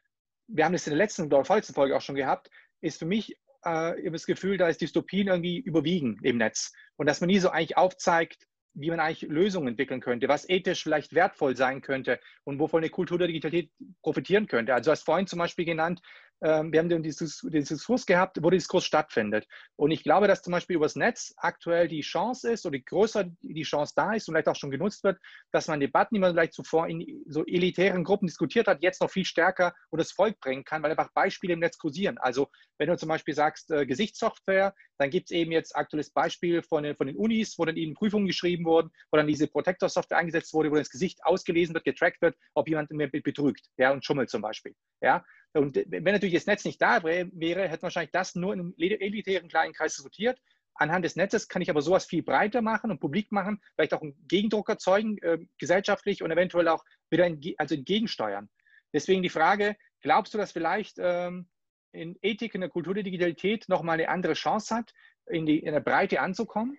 wir 0.47 0.65
haben 0.65 0.73
das 0.73 0.87
in 0.87 0.91
der 0.91 0.97
letzten 0.97 1.23
oder 1.23 1.45
vorletzten 1.45 1.73
Folge 1.73 1.95
auch 1.95 2.01
schon 2.01 2.15
gehabt, 2.15 2.49
ist 2.81 2.99
für 2.99 3.05
mich 3.05 3.35
äh, 3.63 4.09
das 4.11 4.25
Gefühl, 4.25 4.57
da 4.57 4.67
ist 4.67 4.81
Dystopien 4.81 5.27
irgendwie 5.27 5.57
überwiegen 5.57 6.19
im 6.23 6.37
Netz 6.37 6.73
und 6.95 7.07
dass 7.07 7.21
man 7.21 7.27
nie 7.27 7.39
so 7.39 7.49
eigentlich 7.49 7.77
aufzeigt, 7.77 8.47
wie 8.73 8.91
man 8.91 8.99
eigentlich 8.99 9.29
Lösungen 9.29 9.69
entwickeln 9.69 10.01
könnte, 10.01 10.27
was 10.27 10.47
ethisch 10.47 10.83
vielleicht 10.83 11.15
wertvoll 11.15 11.57
sein 11.57 11.81
könnte 11.81 12.19
und 12.43 12.59
wovon 12.59 12.81
eine 12.81 12.91
Kultur 12.91 13.17
der 13.17 13.27
Digitalität 13.27 13.71
profitieren 14.03 14.45
könnte. 14.45 14.73
Also 14.73 14.89
du 14.89 14.91
hast 14.91 15.03
vorhin 15.03 15.25
zum 15.25 15.39
Beispiel 15.39 15.65
genannt, 15.65 15.99
ähm, 16.41 16.71
wir 16.71 16.79
haben 16.79 16.89
den, 16.89 17.03
Diskurs 17.03 18.05
gehabt, 18.05 18.37
wo 18.41 18.49
der 18.49 18.57
Diskurs 18.57 18.85
stattfindet. 18.85 19.47
Und 19.75 19.91
ich 19.91 20.03
glaube, 20.03 20.27
dass 20.27 20.43
zum 20.43 20.51
Beispiel 20.51 20.75
übers 20.75 20.95
Netz 20.95 21.33
aktuell 21.37 21.87
die 21.87 22.01
Chance 22.01 22.51
ist 22.51 22.65
oder 22.65 22.77
größer 22.77 23.25
die 23.41 23.63
Chance 23.63 23.93
da 23.95 24.13
ist 24.13 24.27
und 24.27 24.33
vielleicht 24.33 24.47
auch 24.47 24.55
schon 24.55 24.71
genutzt 24.71 25.03
wird, 25.03 25.19
dass 25.51 25.67
man 25.67 25.79
Debatten, 25.79 26.15
die 26.15 26.19
man 26.19 26.33
vielleicht 26.33 26.53
zuvor 26.53 26.87
in 26.87 27.23
so 27.27 27.45
elitären 27.45 28.03
Gruppen 28.03 28.27
diskutiert 28.27 28.67
hat, 28.67 28.83
jetzt 28.83 29.01
noch 29.01 29.09
viel 29.09 29.25
stärker 29.25 29.73
unter 29.89 30.03
das 30.03 30.11
Volk 30.11 30.39
bringen 30.39 30.63
kann, 30.63 30.83
weil 30.83 30.91
einfach 30.91 31.11
Beispiele 31.13 31.53
im 31.53 31.59
Netz 31.59 31.77
kursieren. 31.77 32.17
Also 32.19 32.49
wenn 32.77 32.87
du 32.87 32.97
zum 32.97 33.09
Beispiel 33.09 33.33
sagst 33.33 33.71
äh, 33.71 33.85
Gesichtssoftware, 33.85 34.75
dann 34.99 35.09
gibt 35.09 35.31
es 35.31 35.31
eben 35.31 35.51
jetzt 35.51 35.75
aktuelles 35.75 36.11
Beispiel 36.11 36.61
von 36.61 36.83
den, 36.83 36.95
von 36.95 37.07
den 37.07 37.15
Unis, 37.15 37.57
wo 37.57 37.65
dann 37.65 37.77
eben 37.77 37.93
Prüfungen 37.93 38.27
geschrieben 38.27 38.65
wurden, 38.65 38.91
wo 39.11 39.17
dann 39.17 39.27
diese 39.27 39.47
Protector-Software 39.47 40.17
eingesetzt 40.17 40.53
wurde, 40.53 40.71
wo 40.71 40.75
das 40.75 40.89
Gesicht 40.89 41.23
ausgelesen 41.23 41.73
wird, 41.73 41.85
getrackt 41.85 42.21
wird, 42.21 42.35
ob 42.53 42.67
jemand 42.67 42.89
betrügt 42.89 43.67
ja, 43.77 43.91
und 43.91 44.05
schummelt 44.05 44.29
zum 44.29 44.41
Beispiel. 44.41 44.75
Ja? 45.01 45.23
Und 45.53 45.75
wenn 45.87 46.03
natürlich 46.03 46.35
das 46.35 46.45
Netz 46.45 46.65
nicht 46.65 46.81
da 46.81 47.03
wäre, 47.03 47.67
hätte 47.67 47.83
wahrscheinlich 47.83 48.11
das 48.11 48.35
nur 48.35 48.53
in 48.53 48.59
einem 48.59 48.73
elitären 48.77 49.47
kleinen 49.47 49.73
Kreis 49.73 49.95
diskutiert. 49.95 50.39
Anhand 50.75 51.05
des 51.05 51.15
Netzes 51.15 51.47
kann 51.47 51.61
ich 51.61 51.69
aber 51.69 51.81
sowas 51.81 52.05
viel 52.05 52.21
breiter 52.21 52.61
machen 52.61 52.91
und 52.91 52.99
publik 52.99 53.31
machen, 53.31 53.61
vielleicht 53.73 53.93
auch 53.93 54.01
einen 54.01 54.15
Gegendruck 54.27 54.69
erzeugen, 54.69 55.17
äh, 55.19 55.39
gesellschaftlich 55.57 56.21
und 56.21 56.29
eventuell 56.31 56.67
auch 56.67 56.83
wieder 57.09 57.25
in, 57.25 57.41
also 57.57 57.73
entgegensteuern. 57.73 58.49
Deswegen 58.93 59.23
die 59.23 59.29
Frage, 59.29 59.75
glaubst 60.01 60.33
du, 60.33 60.37
dass 60.37 60.51
vielleicht 60.51 60.97
ähm, 60.99 61.49
in 61.91 62.17
Ethik, 62.21 62.53
in 62.53 62.61
der 62.61 62.69
Kultur 62.69 62.93
der 62.93 63.03
Digitalität 63.03 63.67
nochmal 63.67 63.95
eine 63.95 64.09
andere 64.09 64.33
Chance 64.33 64.75
hat, 64.75 64.93
in, 65.25 65.45
die, 65.45 65.59
in 65.59 65.73
der 65.73 65.79
Breite 65.79 66.21
anzukommen? 66.21 66.77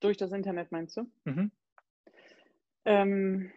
Durch 0.00 0.16
das 0.16 0.32
Internet 0.32 0.72
meinst 0.72 0.96
du? 0.96 1.10
Mhm. 1.24 1.50
Ähm, 2.84 3.52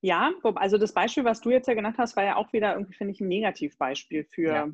ja, 0.00 0.32
also 0.56 0.78
das 0.78 0.92
Beispiel, 0.92 1.24
was 1.24 1.40
du 1.40 1.50
jetzt 1.50 1.68
ja 1.68 1.74
genannt 1.74 1.96
hast, 1.98 2.16
war 2.16 2.24
ja 2.24 2.36
auch 2.36 2.52
wieder 2.52 2.74
irgendwie, 2.74 2.94
finde 2.94 3.12
ich, 3.12 3.20
ein 3.20 3.28
Negativbeispiel 3.28 4.24
für 4.24 4.52
ja. 4.52 4.68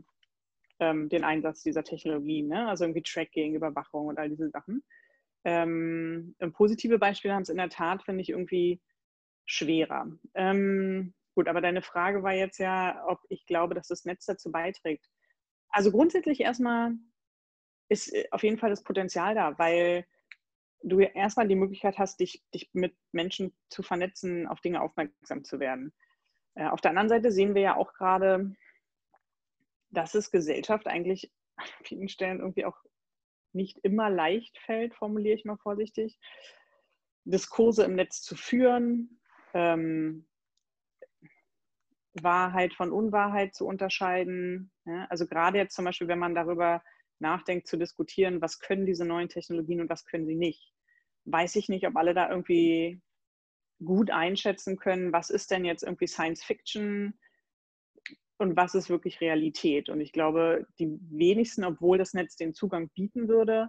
ähm, 0.80 1.08
den 1.08 1.24
Einsatz 1.24 1.62
dieser 1.62 1.84
Technologie. 1.84 2.42
Ne? 2.42 2.68
Also 2.68 2.84
irgendwie 2.84 3.02
Tracking, 3.02 3.54
Überwachung 3.54 4.06
und 4.06 4.18
all 4.18 4.28
diese 4.28 4.50
Sachen. 4.50 4.82
Ähm, 5.44 6.34
positive 6.54 6.98
Beispiele 6.98 7.34
haben 7.34 7.42
es 7.42 7.48
in 7.48 7.56
der 7.56 7.68
Tat, 7.68 8.02
finde 8.02 8.22
ich, 8.22 8.30
irgendwie 8.30 8.80
schwerer. 9.44 10.10
Ähm, 10.34 11.14
gut, 11.34 11.48
aber 11.48 11.60
deine 11.60 11.82
Frage 11.82 12.22
war 12.22 12.32
jetzt 12.32 12.58
ja, 12.58 13.04
ob 13.06 13.20
ich 13.28 13.46
glaube, 13.46 13.74
dass 13.74 13.88
das 13.88 14.04
Netz 14.04 14.26
dazu 14.26 14.50
beiträgt. 14.50 15.06
Also 15.68 15.92
grundsätzlich 15.92 16.40
erstmal 16.40 16.92
ist 17.88 18.12
äh, 18.12 18.26
auf 18.30 18.42
jeden 18.42 18.58
Fall 18.58 18.70
das 18.70 18.82
Potenzial 18.82 19.34
da, 19.34 19.58
weil 19.58 20.04
du 20.86 21.00
erstmal 21.00 21.48
die 21.48 21.56
Möglichkeit 21.56 21.98
hast, 21.98 22.20
dich, 22.20 22.44
dich 22.54 22.70
mit 22.72 22.96
Menschen 23.12 23.54
zu 23.68 23.82
vernetzen, 23.82 24.46
auf 24.46 24.60
Dinge 24.60 24.80
aufmerksam 24.80 25.44
zu 25.44 25.58
werden. 25.58 25.92
Äh, 26.54 26.66
auf 26.66 26.80
der 26.80 26.90
anderen 26.90 27.08
Seite 27.08 27.32
sehen 27.32 27.54
wir 27.54 27.62
ja 27.62 27.76
auch 27.76 27.92
gerade, 27.92 28.54
dass 29.90 30.14
es 30.14 30.30
Gesellschaft 30.30 30.86
eigentlich 30.86 31.32
an 31.56 31.66
vielen 31.82 32.08
Stellen 32.08 32.40
irgendwie 32.40 32.64
auch 32.64 32.76
nicht 33.52 33.78
immer 33.78 34.10
leicht 34.10 34.58
fällt, 34.58 34.94
formuliere 34.94 35.34
ich 35.34 35.44
mal 35.44 35.56
vorsichtig, 35.56 36.18
Diskurse 37.24 37.84
im 37.84 37.94
Netz 37.94 38.22
zu 38.22 38.36
führen, 38.36 39.20
ähm, 39.54 40.26
Wahrheit 42.12 42.74
von 42.74 42.92
Unwahrheit 42.92 43.54
zu 43.54 43.66
unterscheiden. 43.66 44.70
Ja? 44.84 45.06
Also 45.06 45.26
gerade 45.26 45.58
jetzt 45.58 45.74
zum 45.74 45.84
Beispiel, 45.84 46.08
wenn 46.08 46.18
man 46.18 46.34
darüber 46.34 46.82
nachdenkt, 47.18 47.66
zu 47.66 47.76
diskutieren, 47.76 48.40
was 48.42 48.60
können 48.60 48.86
diese 48.86 49.04
neuen 49.04 49.28
Technologien 49.28 49.80
und 49.80 49.90
was 49.90 50.04
können 50.04 50.26
sie 50.26 50.36
nicht. 50.36 50.75
Weiß 51.26 51.56
ich 51.56 51.68
nicht, 51.68 51.86
ob 51.86 51.96
alle 51.96 52.14
da 52.14 52.30
irgendwie 52.30 53.00
gut 53.84 54.10
einschätzen 54.10 54.78
können, 54.78 55.12
was 55.12 55.30
ist 55.30 55.50
denn 55.50 55.64
jetzt 55.64 55.82
irgendwie 55.82 56.06
Science 56.06 56.42
Fiction 56.42 57.18
und 58.38 58.56
was 58.56 58.74
ist 58.74 58.88
wirklich 58.88 59.20
Realität. 59.20 59.88
Und 59.88 60.00
ich 60.00 60.12
glaube, 60.12 60.66
die 60.78 60.98
wenigsten, 61.10 61.64
obwohl 61.64 61.98
das 61.98 62.14
Netz 62.14 62.36
den 62.36 62.54
Zugang 62.54 62.88
bieten 62.94 63.28
würde, 63.28 63.68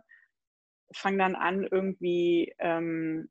fangen 0.93 1.19
dann 1.19 1.35
an, 1.35 1.67
irgendwie 1.69 2.53
ähm, 2.59 3.29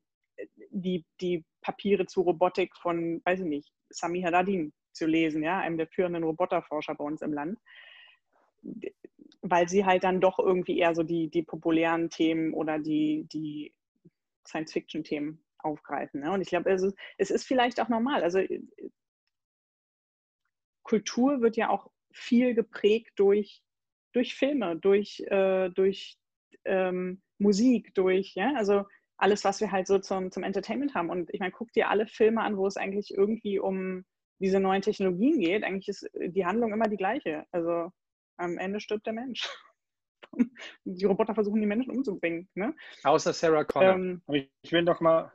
die, 0.69 1.05
die 1.19 1.43
Papiere 1.61 2.05
zu 2.05 2.21
Robotik 2.21 2.75
von, 2.77 3.21
weiß 3.25 3.39
ich 3.39 3.45
nicht, 3.47 3.71
Sami 3.89 4.21
Haddadin 4.21 4.73
zu 4.93 5.07
lesen, 5.07 5.41
ja, 5.41 5.59
einem 5.59 5.77
der 5.77 5.87
führenden 5.87 6.23
Roboterforscher 6.23 6.95
bei 6.95 7.03
uns 7.03 7.21
im 7.21 7.33
Land 7.33 7.57
weil 9.41 9.69
sie 9.69 9.85
halt 9.85 10.03
dann 10.03 10.21
doch 10.21 10.39
irgendwie 10.39 10.79
eher 10.79 10.95
so 10.95 11.03
die, 11.03 11.29
die 11.29 11.43
populären 11.43 12.09
Themen 12.09 12.53
oder 12.53 12.79
die, 12.79 13.27
die 13.31 13.73
Science-Fiction-Themen 14.47 15.43
aufgreifen. 15.59 16.21
Ne? 16.21 16.31
Und 16.31 16.41
ich 16.41 16.49
glaube, 16.49 16.71
es 16.71 16.83
ist, 16.83 16.97
es 17.17 17.29
ist 17.31 17.45
vielleicht 17.45 17.79
auch 17.79 17.89
normal. 17.89 18.23
Also 18.23 18.39
Kultur 20.83 21.41
wird 21.41 21.57
ja 21.57 21.69
auch 21.69 21.89
viel 22.11 22.53
geprägt 22.53 23.11
durch, 23.17 23.61
durch 24.13 24.35
Filme, 24.35 24.77
durch, 24.77 25.19
äh, 25.27 25.69
durch 25.69 26.17
ähm, 26.65 27.21
Musik, 27.39 27.93
durch, 27.93 28.33
ja, 28.35 28.53
also 28.55 28.85
alles, 29.17 29.43
was 29.43 29.59
wir 29.61 29.71
halt 29.71 29.87
so 29.87 29.99
zum, 29.99 30.31
zum 30.31 30.43
Entertainment 30.43 30.95
haben. 30.95 31.09
Und 31.09 31.33
ich 31.33 31.39
meine, 31.39 31.51
guck 31.51 31.71
dir 31.73 31.89
alle 31.89 32.07
Filme 32.07 32.41
an, 32.41 32.57
wo 32.57 32.67
es 32.67 32.77
eigentlich 32.77 33.11
irgendwie 33.11 33.59
um 33.59 34.05
diese 34.39 34.59
neuen 34.59 34.81
Technologien 34.81 35.39
geht. 35.39 35.63
Eigentlich 35.63 35.87
ist 35.87 36.09
die 36.15 36.45
Handlung 36.45 36.71
immer 36.71 36.87
die 36.87 36.97
gleiche. 36.97 37.45
Also 37.51 37.91
am 38.37 38.57
Ende 38.57 38.79
stirbt 38.79 39.05
der 39.05 39.13
Mensch. 39.13 39.49
die 40.85 41.05
Roboter 41.05 41.33
versuchen, 41.33 41.61
die 41.61 41.67
Menschen 41.67 41.91
umzubringen. 41.91 42.47
Ne? 42.55 42.75
Außer 43.03 43.33
Sarah 43.33 43.63
Connor. 43.63 43.95
Ähm, 43.95 44.21
ich 44.61 44.71
will 44.71 44.85
doch 44.85 44.99
mal. 44.99 45.31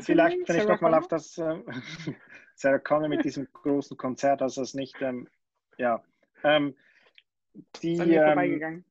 vielleicht, 0.00 0.48
wenn 0.48 0.56
ich 0.56 0.66
doch 0.66 0.80
mal 0.80 0.94
auf 0.94 1.08
das 1.08 1.38
äh, 1.38 1.62
Sarah 2.54 2.78
Connor 2.78 3.08
mit 3.08 3.24
diesem 3.24 3.48
großen 3.52 3.96
Konzert, 3.96 4.42
also 4.42 4.62
das 4.62 4.74
nicht, 4.74 5.00
ähm, 5.00 5.28
ja. 5.76 6.02
Ähm, 6.44 6.76
die, 7.82 7.96
ähm, 7.96 8.84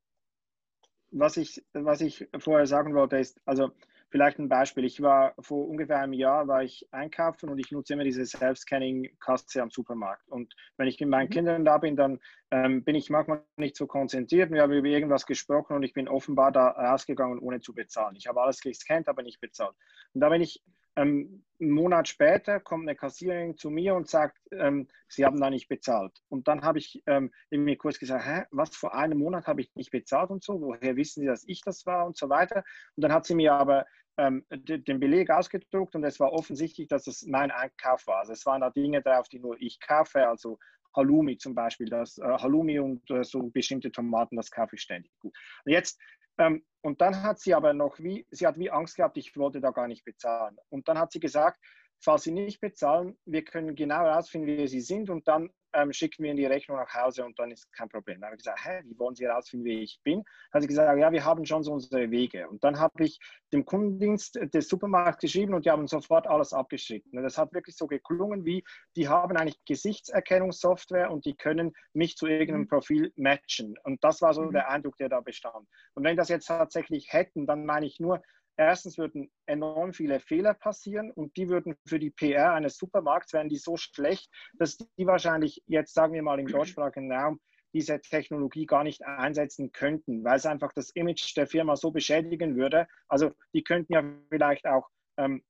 was, 1.12 1.38
ich, 1.38 1.64
was 1.74 2.02
ich 2.02 2.28
vorher 2.38 2.68
sagen 2.68 2.94
wollte, 2.94 3.18
ist, 3.18 3.40
also 3.46 3.72
Vielleicht 4.10 4.40
ein 4.40 4.48
Beispiel. 4.48 4.86
Ich 4.86 5.02
war 5.02 5.34
vor 5.40 5.68
ungefähr 5.68 6.00
einem 6.00 6.14
Jahr 6.14 6.48
war 6.48 6.64
ich 6.64 6.88
einkaufen 6.92 7.50
und 7.50 7.60
ich 7.60 7.72
nutze 7.72 7.94
immer 7.94 8.06
diese 8.06 8.26
Self-Scanning-Kasse 8.26 9.62
am 9.62 9.70
Supermarkt. 9.70 10.28
Und 10.30 10.56
wenn 10.78 10.88
ich 10.88 11.00
mit 11.00 11.10
meinen 11.10 11.28
mhm. 11.28 11.34
Kindern 11.34 11.66
da 11.66 11.78
bin, 11.78 11.98
dann 11.98 12.20
ähm, 12.52 12.84
bin 12.86 12.96
ich 12.96 13.10
manchmal 13.10 13.44
nicht 13.58 13.76
so 13.76 13.86
konzentriert. 13.86 14.50
Wir 14.52 14.62
haben 14.62 14.72
über 14.72 14.88
irgendwas 14.88 15.26
gesprochen 15.26 15.76
und 15.76 15.84
ich 15.84 15.94
bin 15.94 16.08
offenbar 16.08 16.54
da 16.54 16.70
rausgegangen, 16.70 17.40
ohne 17.40 17.60
zu 17.60 17.74
bezahlen. 17.74 18.16
Ich 18.16 18.28
habe 18.28 18.42
alles 18.42 18.62
gescannt, 18.62 19.10
aber 19.10 19.24
nicht 19.24 19.42
bezahlt. 19.42 19.76
Und 20.14 20.22
da 20.22 20.30
bin 20.30 20.42
ich 20.42 20.64
ähm, 20.98 21.44
einen 21.60 21.72
Monat 21.72 22.08
später 22.08 22.60
kommt 22.60 22.88
eine 22.88 22.96
Kassiererin 22.96 23.58
zu 23.58 23.70
mir 23.70 23.96
und 23.96 24.10
sagt, 24.10 24.38
ähm, 24.52 24.88
sie 25.08 25.26
haben 25.26 25.40
da 25.40 25.50
nicht 25.50 25.68
bezahlt. 25.68 26.14
Und 26.30 26.48
dann 26.48 26.62
habe 26.62 26.80
ich 26.80 27.02
ähm, 27.08 27.32
mir 27.50 27.78
kurz 27.78 27.98
gesagt, 28.00 28.26
hä, 28.26 28.44
was 28.52 28.76
vor 28.76 28.94
einem 28.94 29.20
Monat 29.20 29.48
habe 29.48 29.62
ich 29.62 29.74
nicht 29.76 29.92
bezahlt 29.92 30.30
und 30.30 30.44
so, 30.44 30.62
woher 30.62 30.96
wissen 30.96 31.22
Sie, 31.22 31.28
dass 31.28 31.48
ich 31.48 31.62
das 31.62 31.86
war 31.86 32.06
und 32.06 32.18
so 32.18 32.30
weiter. 32.30 32.64
Und 32.96 33.04
dann 33.04 33.12
hat 33.12 33.26
sie 33.26 33.36
mir 33.36 33.54
aber 33.54 33.86
ähm, 34.18 34.46
den 34.50 35.00
Beleg 35.00 35.30
ausgedruckt 35.30 35.96
und 35.96 36.04
es 36.04 36.20
war 36.20 36.32
offensichtlich, 36.32 36.88
dass 36.88 37.08
es 37.08 37.26
mein 37.26 37.52
Einkauf 37.52 38.06
war. 38.08 38.20
Also 38.20 38.34
es 38.34 38.46
waren 38.46 38.62
da 38.62 38.70
Dinge 38.70 39.02
drauf, 39.02 39.28
die 39.30 39.40
nur 39.40 39.60
ich 39.60 39.80
kaufe, 39.80 40.28
also 40.28 40.58
Halloumi 40.96 41.38
zum 41.38 41.54
Beispiel, 41.54 41.88
das 41.88 42.18
äh, 42.18 42.24
Halloumi 42.24 42.80
und 42.80 43.10
äh, 43.12 43.24
so 43.24 43.44
bestimmte 43.50 43.92
Tomaten, 43.92 44.36
das 44.36 44.50
kaufe 44.50 44.76
ich 44.76 44.82
ständig 44.82 45.12
gut. 45.20 45.36
Und 45.66 45.72
jetzt 45.72 46.00
ähm, 46.38 46.64
und 46.82 47.02
dann 47.02 47.24
hat 47.24 47.40
sie 47.40 47.54
aber 47.54 47.74
noch 47.74 48.00
wie, 48.00 48.26
sie 48.32 48.48
hat 48.48 48.58
wie 48.58 48.72
Angst 48.72 48.96
gehabt, 48.96 49.18
ich 49.18 49.36
wollte 49.36 49.60
da 49.60 49.72
gar 49.72 49.88
nicht 49.88 50.06
bezahlen. 50.06 50.58
Und 50.70 50.88
dann 50.88 50.98
hat 50.98 51.12
sie 51.12 51.20
gesagt, 51.20 51.60
falls 52.00 52.24
Sie 52.24 52.32
nicht 52.32 52.62
bezahlen, 52.62 53.18
wir 53.26 53.44
können 53.44 53.76
genau 53.76 53.98
herausfinden, 53.98 54.48
wie 54.48 54.68
Sie 54.68 54.82
sind 54.82 55.10
und 55.10 55.28
dann 55.28 55.50
ähm, 55.78 55.94
schicken 55.94 56.24
wir 56.24 56.32
in 56.32 56.38
die 56.38 56.46
Rechnung 56.46 56.78
nach 56.78 56.94
Hause 56.94 57.24
und 57.24 57.38
dann 57.38 57.52
ist 57.52 57.72
kein 57.72 57.88
Problem. 57.88 58.20
Dann 58.20 58.28
habe 58.28 58.36
ich 58.36 58.44
gesagt, 58.44 58.66
hä, 58.66 58.82
wie 58.86 58.98
wollen 58.98 59.16
Sie 59.16 59.26
herausfinden, 59.26 59.66
wie 59.66 59.84
ich 59.84 60.00
bin? 60.04 60.24
Dann 60.52 60.54
hat 60.54 60.62
sie 60.64 60.68
gesagt, 60.68 61.00
ja, 61.00 61.12
wir 61.12 61.24
haben 61.24 61.46
schon 61.46 61.64
so 61.64 61.74
unsere 61.74 62.10
Wege. 62.10 62.50
Und 62.50 62.64
dann 62.64 62.80
habe 62.80 63.04
ich 63.04 63.20
dem 63.54 63.64
Kundendienst 63.64 64.40
des 64.54 64.68
Supermarkts 64.68 65.22
geschrieben 65.22 65.54
und 65.54 65.66
die 65.66 65.70
haben 65.70 65.88
sofort 65.88 66.28
alles 66.28 66.54
abgeschnitten. 66.54 67.18
Und 67.18 67.24
das 67.24 67.38
hat 67.38 67.54
wirklich 67.54 67.76
so 67.76 67.88
geklungen, 67.88 68.46
wie 68.46 68.64
die 68.96 69.08
haben 69.08 69.38
eigentlich 69.38 69.64
Gesichtserkennungssoftware 69.66 71.12
und 71.12 71.26
die 71.26 71.36
können 71.36 71.74
mich 71.94 72.16
zu 72.16 72.28
irgendeinem 72.28 72.62
mhm. 72.62 72.70
Profil 72.70 73.14
matchen. 73.16 73.76
Und 73.84 74.04
das 74.04 74.22
war 74.22 74.34
so 74.34 74.44
mhm. 74.44 74.54
der 74.54 74.70
Eindruck, 74.70 74.98
der 74.98 75.10
da 75.10 75.22
bestand. 75.22 75.68
Und 75.94 76.04
wenn 76.04 76.18
das 76.18 76.30
jetzt 76.30 76.48
tatsächlich 76.48 77.14
hätten, 77.14 77.46
dann 77.46 77.66
meine 77.66 77.86
ich 77.86 78.00
nur, 78.00 78.22
erstens 78.58 78.98
würden 78.98 79.32
enorm 79.46 79.94
viele 79.94 80.20
Fehler 80.20 80.54
passieren 80.54 81.12
und 81.12 81.38
die 81.38 81.48
würden 81.48 81.76
für 81.86 82.00
die 82.00 82.10
PR 82.10 82.54
eines 82.54 82.78
Supermarkts, 82.78 83.34
wären 83.34 83.50
die 83.50 83.58
so 83.58 83.78
schlecht, 83.78 84.30
dass 84.58 84.78
die 84.78 85.08
wahrscheinlich 85.08 85.64
jetzt, 85.68 85.94
sagen 85.94 86.14
wir 86.14 86.24
mal 86.24 86.40
im 86.40 86.48
deutschsprachigen 86.48 87.12
Raum, 87.12 87.40
diese 87.74 88.00
Technologie 88.02 88.66
gar 88.66 88.84
nicht 88.84 89.06
einsetzen 89.06 89.72
könnten, 89.72 90.24
weil 90.24 90.38
es 90.38 90.46
einfach 90.46 90.74
das 90.74 90.90
Image 90.92 91.36
der 91.36 91.48
Firma 91.48 91.76
so 91.76 91.92
beschädigen 91.92 92.56
würde. 92.56 92.88
Also 93.08 93.32
die 93.54 93.64
könnten 93.64 93.94
ja 93.94 94.04
vielleicht 94.30 94.66
auch 94.66 94.88
ähm, 95.18 95.44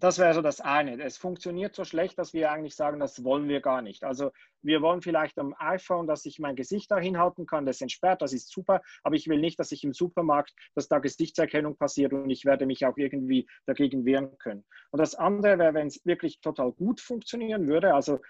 das 0.00 0.18
wäre 0.18 0.32
so 0.32 0.40
das 0.40 0.60
eine. 0.60 1.00
Es 1.02 1.18
funktioniert 1.18 1.74
so 1.74 1.84
schlecht, 1.84 2.18
dass 2.18 2.32
wir 2.32 2.50
eigentlich 2.50 2.74
sagen, 2.74 2.98
das 2.98 3.22
wollen 3.22 3.48
wir 3.48 3.60
gar 3.60 3.82
nicht. 3.82 4.02
Also 4.02 4.30
wir 4.62 4.80
wollen 4.80 5.02
vielleicht 5.02 5.38
am 5.38 5.54
iPhone, 5.58 6.06
dass 6.06 6.24
ich 6.24 6.38
mein 6.38 6.56
Gesicht 6.56 6.90
da 6.90 6.98
hinhalten 6.98 7.46
kann, 7.46 7.66
das 7.66 7.80
entsperrt, 7.80 8.22
das 8.22 8.32
ist 8.32 8.50
super, 8.50 8.80
aber 9.02 9.14
ich 9.14 9.28
will 9.28 9.38
nicht, 9.38 9.58
dass 9.60 9.72
ich 9.72 9.84
im 9.84 9.92
Supermarkt, 9.92 10.52
dass 10.74 10.88
da 10.88 10.98
Gesichtserkennung 10.98 11.76
passiert 11.76 12.12
und 12.12 12.30
ich 12.30 12.44
werde 12.44 12.66
mich 12.66 12.84
auch 12.86 12.96
irgendwie 12.96 13.46
dagegen 13.66 14.04
wehren 14.04 14.36
können. 14.38 14.64
Und 14.90 14.98
das 14.98 15.14
andere 15.14 15.58
wäre, 15.58 15.74
wenn 15.74 15.88
es 15.88 16.04
wirklich 16.04 16.40
total 16.40 16.72
gut 16.72 17.00
funktionieren 17.00 17.68
würde, 17.68 17.94
also 17.94 18.20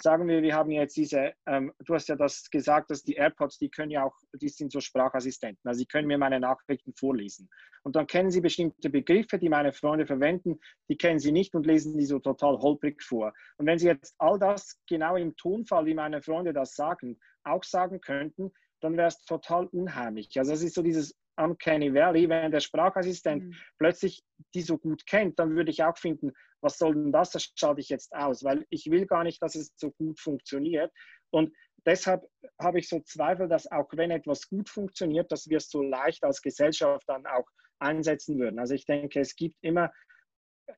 sagen 0.00 0.28
wir, 0.28 0.42
wir 0.42 0.54
haben 0.54 0.70
jetzt 0.70 0.96
diese, 0.96 1.32
ähm, 1.46 1.72
du 1.84 1.94
hast 1.94 2.08
ja 2.08 2.16
das 2.16 2.48
gesagt, 2.50 2.90
dass 2.90 3.02
die 3.02 3.14
AirPods, 3.14 3.58
die 3.58 3.70
können 3.70 3.90
ja 3.90 4.04
auch, 4.04 4.14
die 4.40 4.48
sind 4.48 4.70
so 4.70 4.80
Sprachassistenten, 4.80 5.68
also 5.68 5.78
sie 5.78 5.86
können 5.86 6.06
mir 6.06 6.18
meine 6.18 6.40
Nachrichten 6.40 6.92
vorlesen. 6.94 7.48
Und 7.82 7.96
dann 7.96 8.06
kennen 8.06 8.30
sie 8.30 8.40
bestimmte 8.40 8.90
Begriffe, 8.90 9.38
die 9.38 9.48
meine 9.48 9.72
Freunde 9.72 10.06
verwenden, 10.06 10.58
die 10.88 10.96
kennen 10.96 11.18
sie 11.18 11.32
nicht 11.32 11.54
und 11.54 11.66
lesen 11.66 11.96
die 11.96 12.06
so 12.06 12.18
total 12.18 12.58
holprig 12.58 13.02
vor. 13.02 13.32
Und 13.56 13.66
wenn 13.66 13.78
sie 13.78 13.86
jetzt 13.86 14.14
all 14.18 14.38
das 14.38 14.80
genau 14.88 15.16
im 15.16 15.36
Tonfall, 15.36 15.86
wie 15.86 15.94
meine 15.94 16.22
Freunde 16.22 16.52
das 16.52 16.74
sagen, 16.74 17.18
auch 17.44 17.64
sagen 17.64 18.00
könnten, 18.00 18.52
dann 18.80 18.96
wäre 18.96 19.08
es 19.08 19.20
total 19.24 19.66
unheimlich. 19.66 20.38
Also 20.38 20.52
es 20.52 20.62
ist 20.62 20.74
so 20.74 20.82
dieses 20.82 21.16
Uncanny 21.38 21.92
Valley, 21.94 22.28
wenn 22.28 22.50
der 22.50 22.60
Sprachassistent 22.60 23.44
mhm. 23.44 23.56
plötzlich 23.78 24.22
die 24.54 24.62
so 24.62 24.78
gut 24.78 25.06
kennt, 25.06 25.38
dann 25.38 25.54
würde 25.54 25.70
ich 25.70 25.82
auch 25.82 25.96
finden, 25.96 26.32
was 26.60 26.78
soll 26.78 26.94
denn 26.94 27.12
das, 27.12 27.30
das 27.30 27.52
schalte 27.54 27.80
ich 27.80 27.88
jetzt 27.88 28.12
aus, 28.12 28.42
weil 28.44 28.66
ich 28.70 28.90
will 28.90 29.06
gar 29.06 29.24
nicht, 29.24 29.40
dass 29.42 29.54
es 29.54 29.72
so 29.76 29.90
gut 29.92 30.18
funktioniert. 30.18 30.92
Und 31.30 31.54
deshalb 31.86 32.24
habe 32.60 32.78
ich 32.78 32.88
so 32.88 33.00
Zweifel, 33.00 33.48
dass 33.48 33.70
auch 33.70 33.88
wenn 33.92 34.10
etwas 34.10 34.48
gut 34.48 34.68
funktioniert, 34.68 35.30
dass 35.30 35.48
wir 35.48 35.58
es 35.58 35.70
so 35.70 35.82
leicht 35.82 36.24
als 36.24 36.42
Gesellschaft 36.42 37.04
dann 37.06 37.26
auch 37.26 37.46
einsetzen 37.78 38.38
würden. 38.38 38.58
Also 38.58 38.74
ich 38.74 38.86
denke, 38.86 39.20
es 39.20 39.36
gibt 39.36 39.56
immer, 39.62 39.92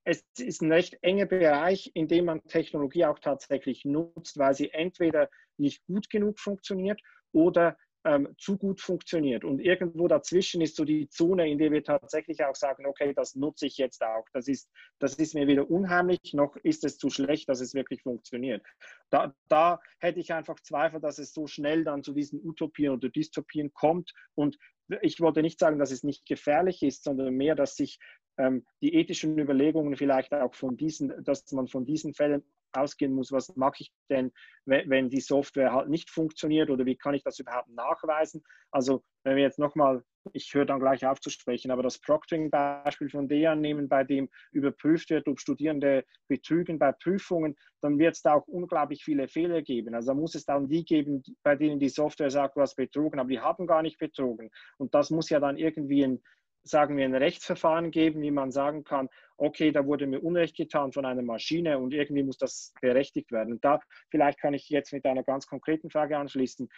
es 0.05 0.23
ist 0.39 0.63
ein 0.63 0.73
recht 0.73 0.99
enger 1.03 1.27
Bereich, 1.27 1.91
in 1.95 2.09
dem 2.09 2.27
man 2.27 2.43
Technologie 2.45 3.07
auch 3.07 3.19
tatsächlich 3.19 3.85
nutzt, 3.85 4.39
weil 4.39 4.55
sie 4.55 4.71
entweder 4.71 5.29
nicht 5.57 5.85
gut 5.87 6.11
genug 6.11 6.39
funktioniert 6.39 7.01
oder 7.33 7.77
ähm, 8.05 8.29
zu 8.39 8.57
gut 8.57 8.81
funktioniert. 8.81 9.45
Und 9.45 9.61
irgendwo 9.61 10.09
dazwischen 10.09 10.61
ist 10.61 10.77
so 10.77 10.85
die 10.85 11.09
Zone, 11.09 11.51
in 11.51 11.59
der 11.59 11.71
wir 11.71 11.85
tatsächlich 11.85 12.43
auch 12.45 12.55
sagen, 12.55 12.87
okay, 12.87 13.13
das 13.15 13.35
nutze 13.35 13.67
ich 13.67 13.77
jetzt 13.77 14.03
auch. 14.03 14.25
Das 14.33 14.49
ist, 14.49 14.71
das 14.99 15.15
ist 15.15 15.35
mir 15.35 15.47
weder 15.47 15.71
unheimlich, 15.71 16.33
noch 16.33 16.57
ist 16.57 16.85
es 16.85 16.99
zu 16.99 17.11
schlecht, 17.11 17.49
dass 17.49 17.61
es 17.61 17.75
wirklich 17.75 18.03
funktioniert. 18.03 18.65
Da, 19.11 19.35
da 19.49 19.81
hätte 19.99 20.21
ich 20.21 20.33
einfach 20.33 20.59
Zweifel, 20.61 21.01
dass 21.01 21.19
es 21.19 21.35
so 21.35 21.47
schnell 21.47 21.85
dann 21.85 22.03
zu 22.03 22.13
diesen 22.13 22.41
Utopien 22.43 22.93
oder 22.93 23.09
Dystopien 23.09 23.73
kommt. 23.73 24.13
Und 24.35 24.59
ich 25.03 25.21
wollte 25.21 25.43
nicht 25.43 25.59
sagen, 25.59 25.79
dass 25.79 25.91
es 25.91 26.03
nicht 26.03 26.27
gefährlich 26.27 26.83
ist, 26.83 27.05
sondern 27.05 27.35
mehr, 27.35 27.55
dass 27.55 27.77
sich 27.77 27.99
ähm, 28.39 28.65
die 28.81 28.95
ethischen 28.95 29.39
Überlegungen 29.39 29.97
vielleicht 29.97 30.33
auch 30.33 30.55
von 30.55 30.77
diesen, 30.77 31.23
dass 31.25 31.51
man 31.53 31.69
von 31.69 31.85
diesen 31.85 32.15
Fällen 32.15 32.43
ausgehen 32.73 33.13
muss, 33.13 33.33
was 33.33 33.55
mache 33.57 33.77
ich 33.81 33.93
denn, 34.09 34.33
wenn 34.65 35.09
die 35.09 35.21
Software 35.21 35.73
halt 35.73 35.89
nicht 35.89 36.11
funktioniert 36.11 36.71
oder 36.71 36.87
wie 36.87 36.97
kann 36.97 37.15
ich 37.15 37.23
das 37.23 37.39
überhaupt 37.39 37.69
nachweisen? 37.69 38.43
Also 38.71 39.03
wenn 39.25 39.37
wir 39.37 39.43
jetzt 39.43 39.59
nochmal, 39.59 40.03
ich 40.33 40.53
höre 40.55 40.67
dann 40.67 40.81
gleich 40.81 41.07
auf 41.07 41.21
zu 41.21 41.31
sprechen, 41.31 41.71
aber 41.71 41.83
das 41.83 41.99
Proctoring-Beispiel 41.99 43.11
von 43.11 43.29
DEAN 43.29 43.61
nehmen, 43.61 43.89
bei 43.89 44.05
dem 44.05 44.29
überprüft 44.53 45.11
wird, 45.11 45.29
ob 45.29 45.41
Studierende 45.41 46.05
betrügen 46.29 46.79
bei 46.79 46.93
Prüfungen, 46.93 47.57
dann 47.81 47.99
wird 47.99 48.15
es 48.15 48.23
da 48.23 48.35
auch 48.35 48.47
unglaublich 48.47 49.03
viele 49.05 49.29
Fehler 49.29 49.63
geben. 49.63 49.95
Also 49.95 50.13
da 50.13 50.15
muss 50.15 50.35
es 50.35 50.45
dann 50.45 50.69
die 50.69 50.85
geben, 50.85 51.23
bei 51.43 51.57
denen 51.57 51.81
die 51.81 51.89
Software 51.89 52.31
sagt, 52.31 52.57
du 52.57 52.61
hast 52.61 52.77
betrogen, 52.77 53.19
aber 53.19 53.29
die 53.29 53.41
haben 53.41 53.67
gar 53.67 53.83
nicht 53.83 53.99
betrogen. 53.99 54.51
Und 54.79 54.95
das 54.95 55.11
muss 55.11 55.31
ja 55.31 55.41
dann 55.41 55.57
irgendwie 55.57 56.05
ein 56.05 56.23
sagen 56.63 56.97
wir, 56.97 57.05
ein 57.05 57.15
Rechtsverfahren 57.15 57.91
geben, 57.91 58.21
wie 58.23 58.31
man 58.31 58.51
sagen 58.51 58.85
kann, 58.85 59.09
okay, 59.41 59.73
da 59.73 59.85
wurde 59.87 60.07
mir 60.07 60.21
Unrecht 60.21 60.57
getan 60.57 60.93
von 60.93 61.05
einer 61.05 61.23
Maschine 61.23 61.79
und 61.79 61.95
irgendwie 61.95 62.23
muss 62.23 62.37
das 62.37 62.75
berechtigt 62.81 63.33
werden. 63.33 63.55
Und 63.55 63.65
da 63.65 63.81
vielleicht 64.11 64.39
kann 64.39 64.55
ich 64.55 64.69
jetzt 64.69 64.93
mit 64.93 65.05
einer 65.07 65.23
ganz 65.23 65.47
konkreten 65.47 65.91
Frage 65.91 66.19
anschließen. 66.19 66.69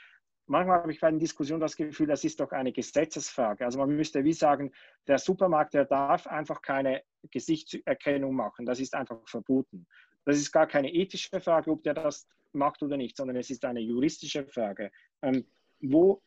Manchmal 0.47 0.81
habe 0.81 0.93
ich 0.93 1.01
bei 1.01 1.11
den 1.11 1.19
Diskussionen 1.19 1.61
das 1.61 1.77
Gefühl, 1.77 2.07
das 2.07 2.25
ist 2.25 2.41
doch 2.41 2.53
eine 2.53 2.73
Gesetzesfrage. 2.73 3.65
Also 3.65 3.79
man 3.79 3.91
müsste 3.91 4.25
wie 4.25 4.33
sagen, 4.33 4.73
der 5.07 5.19
Supermarkt, 5.19 5.75
der 5.75 5.85
darf 5.85 6.27
einfach 6.27 6.63
keine 6.63 7.03
Gesichtserkennung 7.31 8.35
machen. 8.35 8.67
Das 8.67 8.81
ist 8.81 8.95
einfach 8.95 9.19
verboten. 9.27 9.87
Das 10.25 10.37
ist 10.37 10.53
gar 10.53 10.67
keine 10.67 10.93
ethische 10.93 11.41
Frage, 11.41 11.71
ob 11.71 11.83
der 11.83 11.95
das 11.95 12.29
macht 12.53 12.83
oder 12.83 12.97
nicht, 12.97 13.17
sondern 13.17 13.37
es 13.37 13.51
ist 13.51 13.65
eine 13.65 13.81
juristische 13.81 14.47
Frage. 14.47 14.91
Ähm, 15.23 15.47
wo 15.81 16.23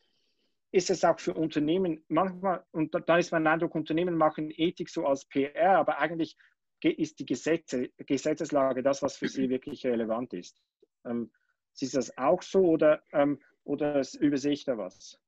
ist 0.76 0.90
es 0.90 1.04
auch 1.04 1.18
für 1.18 1.32
Unternehmen 1.32 2.04
manchmal, 2.08 2.62
und 2.70 2.94
da 3.06 3.16
ist 3.16 3.32
mein 3.32 3.46
Eindruck, 3.46 3.74
Unternehmen 3.74 4.14
machen 4.14 4.52
Ethik 4.54 4.90
so 4.90 5.06
als 5.06 5.24
PR, 5.24 5.78
aber 5.78 5.98
eigentlich 5.98 6.36
ist 6.82 7.18
die 7.18 7.24
Gesetze, 7.24 7.88
Gesetzeslage 7.96 8.82
das, 8.82 9.02
was 9.02 9.16
für 9.16 9.26
sie 9.26 9.48
wirklich 9.50 9.86
relevant 9.86 10.34
ist. 10.34 10.62
Ähm, 11.06 11.32
ist 11.80 11.96
das 11.96 12.16
auch 12.18 12.42
so 12.42 12.60
oder, 12.60 13.02
ähm, 13.12 13.40
oder 13.64 14.02
übersehe 14.20 14.52
ich 14.52 14.64
da 14.64 14.76
was? 14.76 15.18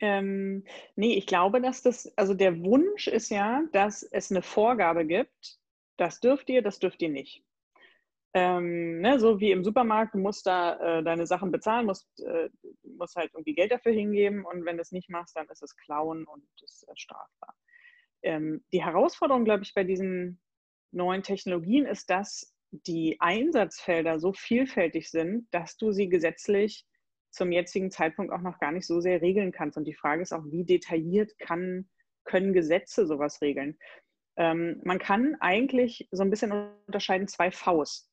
Ähm, 0.00 0.64
nee, 0.96 1.14
ich 1.14 1.26
glaube, 1.26 1.60
dass 1.60 1.82
das, 1.82 2.12
also 2.18 2.34
der 2.34 2.60
Wunsch 2.64 3.06
ist 3.06 3.30
ja, 3.30 3.62
dass 3.70 4.02
es 4.02 4.32
eine 4.32 4.42
Vorgabe 4.42 5.06
gibt, 5.06 5.60
das 5.96 6.18
dürft 6.18 6.50
ihr, 6.50 6.62
das 6.62 6.80
dürft 6.80 7.00
ihr 7.00 7.10
nicht. 7.10 7.44
Ähm, 8.34 9.00
ne, 9.00 9.20
so 9.20 9.40
wie 9.40 9.50
im 9.50 9.62
Supermarkt, 9.62 10.14
du 10.14 10.18
musst 10.18 10.46
da 10.46 10.98
äh, 10.98 11.02
deine 11.02 11.26
Sachen 11.26 11.50
bezahlen, 11.52 11.84
musst, 11.84 12.08
äh, 12.20 12.48
musst 12.82 13.14
halt 13.14 13.30
irgendwie 13.34 13.54
Geld 13.54 13.72
dafür 13.72 13.92
hingeben 13.92 14.46
und 14.46 14.64
wenn 14.64 14.76
du 14.76 14.82
es 14.82 14.92
nicht 14.92 15.10
machst, 15.10 15.36
dann 15.36 15.48
ist 15.48 15.62
es 15.62 15.76
Klauen 15.76 16.24
und 16.24 16.42
ist 16.62 16.88
äh, 16.88 16.92
strafbar. 16.94 17.54
Ähm, 18.22 18.64
die 18.72 18.82
Herausforderung, 18.82 19.44
glaube 19.44 19.64
ich, 19.64 19.74
bei 19.74 19.84
diesen 19.84 20.40
neuen 20.92 21.22
Technologien 21.22 21.84
ist, 21.84 22.08
dass 22.08 22.54
die 22.70 23.20
Einsatzfelder 23.20 24.18
so 24.18 24.32
vielfältig 24.32 25.10
sind, 25.10 25.46
dass 25.50 25.76
du 25.76 25.92
sie 25.92 26.08
gesetzlich 26.08 26.86
zum 27.30 27.52
jetzigen 27.52 27.90
Zeitpunkt 27.90 28.32
auch 28.32 28.40
noch 28.40 28.58
gar 28.58 28.72
nicht 28.72 28.86
so 28.86 29.00
sehr 29.00 29.20
regeln 29.20 29.52
kannst. 29.52 29.76
Und 29.76 29.84
die 29.84 29.94
Frage 29.94 30.22
ist 30.22 30.32
auch, 30.32 30.44
wie 30.46 30.64
detailliert 30.64 31.38
kann, 31.38 31.88
können 32.24 32.52
Gesetze 32.52 33.06
sowas 33.06 33.42
regeln? 33.42 33.78
Ähm, 34.36 34.80
man 34.84 34.98
kann 34.98 35.36
eigentlich 35.40 36.08
so 36.10 36.22
ein 36.22 36.30
bisschen 36.30 36.52
unterscheiden 36.86 37.28
zwei 37.28 37.50
Vs. 37.50 38.11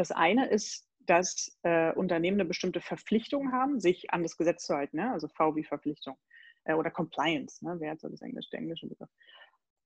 Das 0.00 0.12
eine 0.12 0.48
ist, 0.48 0.88
dass 1.00 1.58
äh, 1.62 1.92
Unternehmen 1.92 2.40
eine 2.40 2.48
bestimmte 2.48 2.80
Verpflichtung 2.80 3.52
haben, 3.52 3.80
sich 3.80 4.10
an 4.14 4.22
das 4.22 4.38
Gesetz 4.38 4.64
zu 4.64 4.74
halten, 4.74 4.96
ne? 4.96 5.12
also 5.12 5.28
V 5.28 5.56
wie 5.56 5.64
Verpflichtung 5.64 6.16
äh, 6.64 6.72
oder 6.72 6.90
Compliance, 6.90 7.62
ne? 7.62 7.76
wer 7.80 7.90
hat 7.90 8.00
so 8.00 8.08
das 8.08 8.22
Englisch, 8.22 8.48
der 8.48 8.60
englische 8.60 8.86
Begriff. 8.86 9.10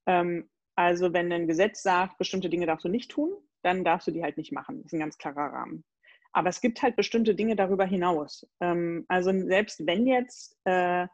Ähm, 0.07 0.48
also 0.77 1.12
wenn 1.12 1.33
ein 1.33 1.48
Gesetz 1.48 1.83
sagt, 1.83 2.16
bestimmte 2.18 2.48
Dinge 2.48 2.66
darfst 2.66 2.85
du 2.85 2.88
nicht 2.88 3.11
tun, 3.11 3.33
dann 3.62 3.83
darfst 3.83 4.07
du 4.07 4.12
die 4.12 4.22
halt 4.22 4.37
nicht 4.37 4.53
machen. 4.53 4.77
Das 4.77 4.87
ist 4.87 4.92
ein 4.92 5.00
ganz 5.00 5.18
klarer 5.18 5.53
Rahmen. 5.53 5.85
Aber 6.31 6.48
es 6.48 6.61
gibt 6.61 6.81
halt 6.81 6.94
bestimmte 6.94 7.35
Dinge 7.35 7.57
darüber 7.57 7.85
hinaus. 7.85 8.46
Ähm, 8.61 9.07
also 9.09 9.33
selbst 9.33 9.85
wenn 9.85 10.07
jetzt 10.07 10.57
äh, 10.64 11.09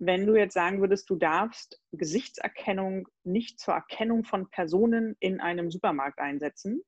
wenn 0.00 0.26
du 0.26 0.34
jetzt 0.34 0.54
sagen 0.54 0.80
würdest, 0.80 1.08
du 1.08 1.14
darfst 1.14 1.80
Gesichtserkennung 1.92 3.06
nicht 3.22 3.60
zur 3.60 3.74
Erkennung 3.74 4.24
von 4.24 4.50
Personen 4.50 5.14
in 5.20 5.40
einem 5.40 5.70
Supermarkt 5.70 6.18
einsetzen, 6.18 6.82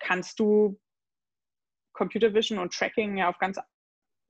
kannst 0.00 0.38
du 0.38 0.78
Computer 1.92 2.32
Vision 2.34 2.58
und 2.58 2.72
Tracking 2.72 3.16
ja 3.16 3.28
auf 3.28 3.38
ganz 3.38 3.58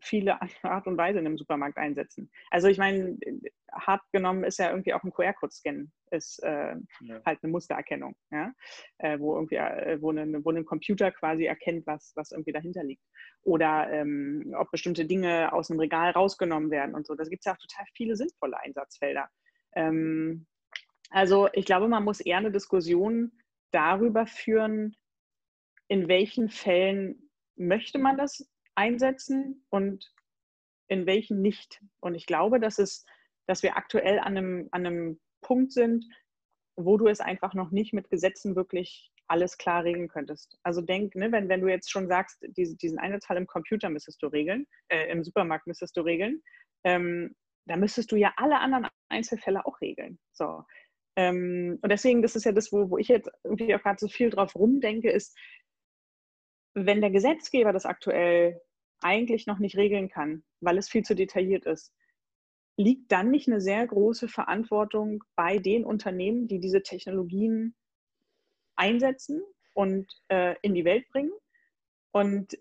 viele 0.00 0.38
Art 0.62 0.87
und 0.87 0.96
Weise 0.96 1.18
in 1.18 1.26
einem 1.26 1.38
Supermarkt 1.38 1.79
einsetzen. 1.79 2.31
Also 2.50 2.68
ich 2.68 2.79
meine, 2.79 3.18
hart 3.72 4.02
genommen 4.12 4.44
ist 4.44 4.59
ja 4.59 4.70
irgendwie 4.70 4.94
auch 4.94 5.02
ein 5.02 5.12
QR-Code-Scan, 5.12 5.90
ist 6.11 6.42
äh, 6.42 6.76
ja. 7.00 7.20
halt 7.24 7.42
eine 7.42 7.52
Mustererkennung, 7.52 8.14
ja? 8.31 8.52
Äh, 8.98 9.18
wo 9.18 9.35
irgendwie, 9.35 9.57
äh, 9.57 10.00
wo, 10.00 10.11
eine, 10.11 10.44
wo 10.44 10.50
ein 10.50 10.64
Computer 10.64 11.11
quasi 11.11 11.44
erkennt, 11.46 11.87
was, 11.87 12.12
was 12.14 12.33
irgendwie 12.33 12.52
dahinter 12.52 12.85
liegt. 12.85 13.02
Oder 13.42 13.90
ähm, 13.90 14.55
ob 14.57 14.70
bestimmte 14.70 15.05
Dinge 15.05 15.52
aus 15.52 15.70
einem 15.70 15.81
Regal 15.81 16.11
rausgenommen 16.12 16.70
werden 16.70 16.94
und 16.94 17.07
so. 17.07 17.14
Da 17.14 17.24
gibt 17.24 17.40
es 17.40 17.46
ja 17.46 17.55
auch 17.55 17.59
total 17.59 17.87
viele 17.94 18.16
sinnvolle 18.16 18.59
Einsatzfelder. 18.61 19.29
Ähm, 19.74 20.46
also 21.11 21.48
ich 21.52 21.64
glaube, 21.64 21.88
man 21.88 22.05
muss 22.05 22.20
eher 22.20 22.38
eine 22.38 22.52
Diskussion 22.52 23.33
darüber 23.72 24.26
führen, 24.26 24.96
in 25.88 26.09
welchen 26.09 26.49
Fällen 26.49 27.31
möchte 27.57 27.99
man 27.99 28.16
das 28.16 28.49
einsetzen 28.75 29.64
und 29.70 30.12
in 30.88 31.07
welchen 31.07 31.40
nicht. 31.42 31.81
Und 32.01 32.14
ich 32.14 32.27
glaube, 32.27 32.61
dass, 32.61 32.79
es, 32.79 33.05
dass 33.46 33.62
wir 33.62 33.77
aktuell 33.77 34.18
an 34.18 34.37
einem, 34.37 34.68
an 34.72 34.87
einem 34.87 35.20
Punkt 35.40 35.72
sind, 35.72 36.05
wo 36.77 36.96
du 36.96 37.09
es 37.09 37.20
einfach 37.20 37.55
noch 37.55 37.70
nicht 37.70 37.92
mit 37.92 38.11
Gesetzen 38.11 38.55
wirklich 38.55 39.11
alles 39.29 39.59
klar 39.59 39.85
regeln 39.85 40.09
könntest. 40.09 40.59
Also 40.62 40.81
denk, 40.83 41.14
ne, 41.16 41.33
wenn, 41.33 41.49
wenn 41.49 41.61
du 41.61 41.68
jetzt 41.68 41.90
schon 41.90 42.07
sagst, 42.07 42.44
diese, 42.57 42.77
diesen 42.77 42.99
Einsatzfall 42.99 43.38
im 43.38 43.46
Computer 43.46 43.88
müsstest 43.88 44.22
du 44.22 44.29
regeln, 44.29 44.66
äh, 44.88 45.11
im 45.11 45.25
Supermarkt 45.25 45.66
müsstest 45.66 45.96
du 45.96 46.03
regeln, 46.03 46.42
ähm, 46.85 47.35
da 47.66 47.77
müsstest 47.77 48.12
du 48.12 48.16
ja 48.16 48.33
alle 48.37 48.61
anderen 48.61 48.87
Einzelfälle 49.09 49.66
auch 49.66 49.81
regeln. 49.81 50.18
So. 50.33 50.64
Ähm, 51.16 51.79
und 51.83 51.90
deswegen, 51.90 52.22
das 52.22 52.37
ist 52.37 52.44
ja 52.44 52.53
das, 52.53 52.70
wo, 52.72 52.90
wo 52.90 52.99
ich 52.99 53.09
jetzt 53.09 53.31
irgendwie 53.42 53.75
auch 53.75 53.83
gerade 53.83 53.99
so 53.99 54.07
viel 54.07 54.31
drauf 54.31 54.55
rumdenke, 54.55 55.11
ist, 55.11 55.37
wenn 56.76 57.00
der 57.00 57.10
Gesetzgeber 57.10 57.72
das 57.72 57.86
aktuell 57.86 58.60
eigentlich 59.00 59.46
noch 59.46 59.58
nicht 59.58 59.76
regeln 59.76 60.10
kann, 60.10 60.44
weil 60.60 60.76
es 60.76 60.88
viel 60.88 61.02
zu 61.02 61.14
detailliert 61.14 61.64
ist, 61.64 61.92
liegt 62.76 63.10
dann 63.10 63.30
nicht 63.30 63.48
eine 63.48 63.62
sehr 63.62 63.86
große 63.86 64.28
Verantwortung 64.28 65.24
bei 65.34 65.56
den 65.58 65.86
Unternehmen, 65.86 66.48
die 66.48 66.60
diese 66.60 66.82
Technologien 66.82 67.74
einsetzen 68.76 69.42
und 69.72 70.06
äh, 70.28 70.54
in 70.60 70.74
die 70.74 70.84
Welt 70.84 71.08
bringen? 71.08 71.32
Und 72.12 72.58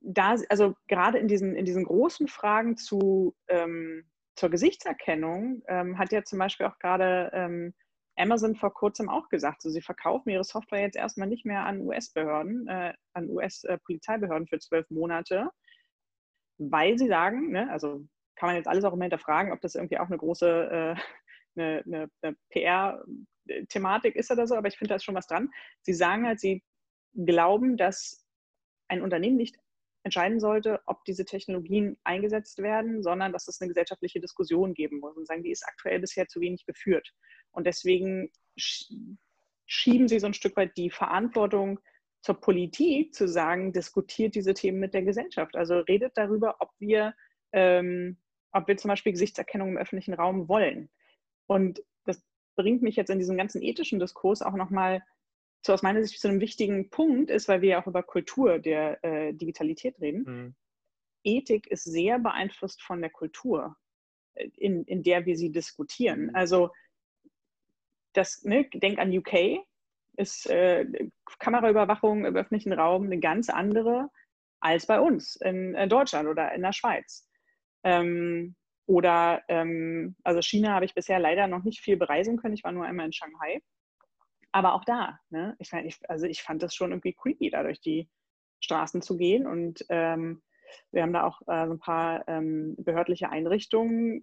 da, 0.00 0.36
also 0.48 0.74
gerade 0.88 1.18
in 1.18 1.28
diesen, 1.28 1.56
in 1.56 1.66
diesen 1.66 1.84
großen 1.84 2.28
Fragen 2.28 2.78
zu, 2.78 3.34
ähm, 3.48 4.08
zur 4.36 4.48
Gesichtserkennung 4.48 5.62
ähm, 5.68 5.98
hat 5.98 6.12
ja 6.12 6.24
zum 6.24 6.38
Beispiel 6.38 6.66
auch 6.66 6.78
gerade 6.78 7.30
ähm, 7.34 7.74
Amazon 8.16 8.54
vor 8.54 8.72
kurzem 8.72 9.08
auch 9.08 9.28
gesagt, 9.28 9.62
so, 9.62 9.70
sie 9.70 9.82
verkaufen 9.82 10.30
ihre 10.30 10.44
Software 10.44 10.80
jetzt 10.80 10.96
erstmal 10.96 11.28
nicht 11.28 11.44
mehr 11.44 11.64
an 11.64 11.80
US-Behörden, 11.80 12.68
äh, 12.68 12.94
an 13.12 13.28
US-Polizeibehörden 13.28 14.46
für 14.46 14.58
zwölf 14.58 14.88
Monate, 14.90 15.50
weil 16.58 16.98
sie 16.98 17.08
sagen, 17.08 17.50
ne, 17.50 17.70
also 17.70 18.06
kann 18.36 18.48
man 18.48 18.56
jetzt 18.56 18.68
alles 18.68 18.84
auch 18.84 18.92
immer 18.92 19.04
hinterfragen, 19.04 19.52
ob 19.52 19.60
das 19.60 19.74
irgendwie 19.74 19.98
auch 19.98 20.06
eine 20.06 20.18
große 20.18 20.46
äh, 20.70 20.94
eine, 21.56 21.82
eine, 21.86 22.10
eine 22.22 22.36
PR-Thematik 22.50 24.16
ist 24.16 24.30
oder 24.30 24.46
so, 24.46 24.56
aber 24.56 24.68
ich 24.68 24.76
finde 24.76 24.90
da 24.90 24.96
ist 24.96 25.04
schon 25.04 25.14
was 25.14 25.26
dran. 25.26 25.50
Sie 25.82 25.94
sagen 25.94 26.26
halt, 26.26 26.40
sie 26.40 26.64
glauben, 27.14 27.76
dass 27.76 28.26
ein 28.88 29.02
Unternehmen 29.02 29.36
nicht 29.36 29.56
entscheiden 30.04 30.40
sollte, 30.40 30.80
ob 30.86 31.04
diese 31.04 31.24
Technologien 31.24 31.96
eingesetzt 32.04 32.58
werden, 32.58 33.02
sondern 33.02 33.32
dass 33.32 33.48
es 33.48 33.60
eine 33.60 33.68
gesellschaftliche 33.68 34.20
Diskussion 34.20 34.74
geben 34.74 35.00
muss 35.00 35.16
und 35.16 35.26
sagen, 35.26 35.42
die 35.42 35.52
ist 35.52 35.66
aktuell 35.66 36.00
bisher 36.00 36.28
zu 36.28 36.40
wenig 36.40 36.66
geführt. 36.66 37.14
Und 37.54 37.66
deswegen 37.66 38.30
schieben 38.56 40.08
sie 40.08 40.18
so 40.18 40.26
ein 40.26 40.34
Stück 40.34 40.56
weit 40.56 40.76
die 40.76 40.90
Verantwortung 40.90 41.80
zur 42.22 42.40
Politik 42.40 43.14
zu 43.14 43.28
sagen, 43.28 43.72
diskutiert 43.72 44.34
diese 44.34 44.54
Themen 44.54 44.80
mit 44.80 44.94
der 44.94 45.02
Gesellschaft. 45.02 45.56
Also 45.56 45.78
redet 45.80 46.12
darüber, 46.16 46.56
ob 46.60 46.70
wir, 46.78 47.14
ähm, 47.52 48.18
ob 48.52 48.66
wir 48.66 48.76
zum 48.76 48.88
Beispiel 48.88 49.12
Gesichtserkennung 49.12 49.70
im 49.70 49.76
öffentlichen 49.76 50.14
Raum 50.14 50.48
wollen. 50.48 50.90
Und 51.46 51.82
das 52.04 52.22
bringt 52.56 52.82
mich 52.82 52.96
jetzt 52.96 53.10
in 53.10 53.18
diesen 53.18 53.36
ganzen 53.36 53.62
ethischen 53.62 53.98
Diskurs 53.98 54.42
auch 54.42 54.54
nochmal 54.54 55.02
so 55.66 55.72
aus 55.72 55.82
meiner 55.82 56.02
Sicht 56.02 56.20
zu 56.20 56.28
einem 56.28 56.40
wichtigen 56.40 56.90
Punkt 56.90 57.30
ist, 57.30 57.48
weil 57.48 57.62
wir 57.62 57.70
ja 57.70 57.82
auch 57.82 57.86
über 57.86 58.02
Kultur 58.02 58.58
der 58.58 59.02
äh, 59.04 59.32
Digitalität 59.32 60.00
reden. 60.00 60.24
Mhm. 60.24 60.54
Ethik 61.24 61.66
ist 61.66 61.84
sehr 61.84 62.18
beeinflusst 62.18 62.82
von 62.82 63.00
der 63.00 63.10
Kultur, 63.10 63.76
äh, 64.34 64.48
in, 64.56 64.84
in 64.84 65.02
der 65.02 65.26
wir 65.26 65.36
sie 65.36 65.50
diskutieren. 65.50 66.34
Also 66.34 66.70
das, 68.14 68.42
ne, 68.44 68.68
denk 68.72 68.98
an 68.98 69.16
UK, 69.16 69.64
ist 70.16 70.48
äh, 70.48 70.86
Kameraüberwachung 71.38 72.24
im 72.24 72.36
öffentlichen 72.36 72.72
Raum 72.72 73.04
eine 73.04 73.18
ganz 73.18 73.50
andere 73.50 74.08
als 74.60 74.86
bei 74.86 75.00
uns 75.00 75.36
in, 75.36 75.74
in 75.74 75.88
Deutschland 75.88 76.28
oder 76.28 76.52
in 76.52 76.62
der 76.62 76.72
Schweiz. 76.72 77.28
Ähm, 77.82 78.56
oder, 78.86 79.42
ähm, 79.48 80.16
also 80.24 80.40
China 80.40 80.74
habe 80.74 80.84
ich 80.84 80.94
bisher 80.94 81.18
leider 81.18 81.46
noch 81.46 81.64
nicht 81.64 81.80
viel 81.80 81.96
bereisen 81.96 82.36
können. 82.38 82.54
Ich 82.54 82.64
war 82.64 82.72
nur 82.72 82.84
einmal 82.84 83.06
in 83.06 83.12
Shanghai. 83.12 83.60
Aber 84.52 84.74
auch 84.74 84.84
da, 84.84 85.18
ne, 85.30 85.56
ich, 85.58 85.72
also 86.08 86.26
ich 86.26 86.42
fand 86.42 86.62
das 86.62 86.74
schon 86.74 86.92
irgendwie 86.92 87.12
creepy, 87.12 87.50
da 87.50 87.62
durch 87.62 87.80
die 87.80 88.08
Straßen 88.60 89.02
zu 89.02 89.16
gehen. 89.16 89.46
Und 89.46 89.84
ähm, 89.88 90.42
wir 90.92 91.02
haben 91.02 91.12
da 91.12 91.24
auch 91.24 91.40
äh, 91.42 91.66
so 91.66 91.72
ein 91.74 91.78
paar 91.78 92.26
ähm, 92.28 92.74
behördliche 92.78 93.30
Einrichtungen 93.30 94.22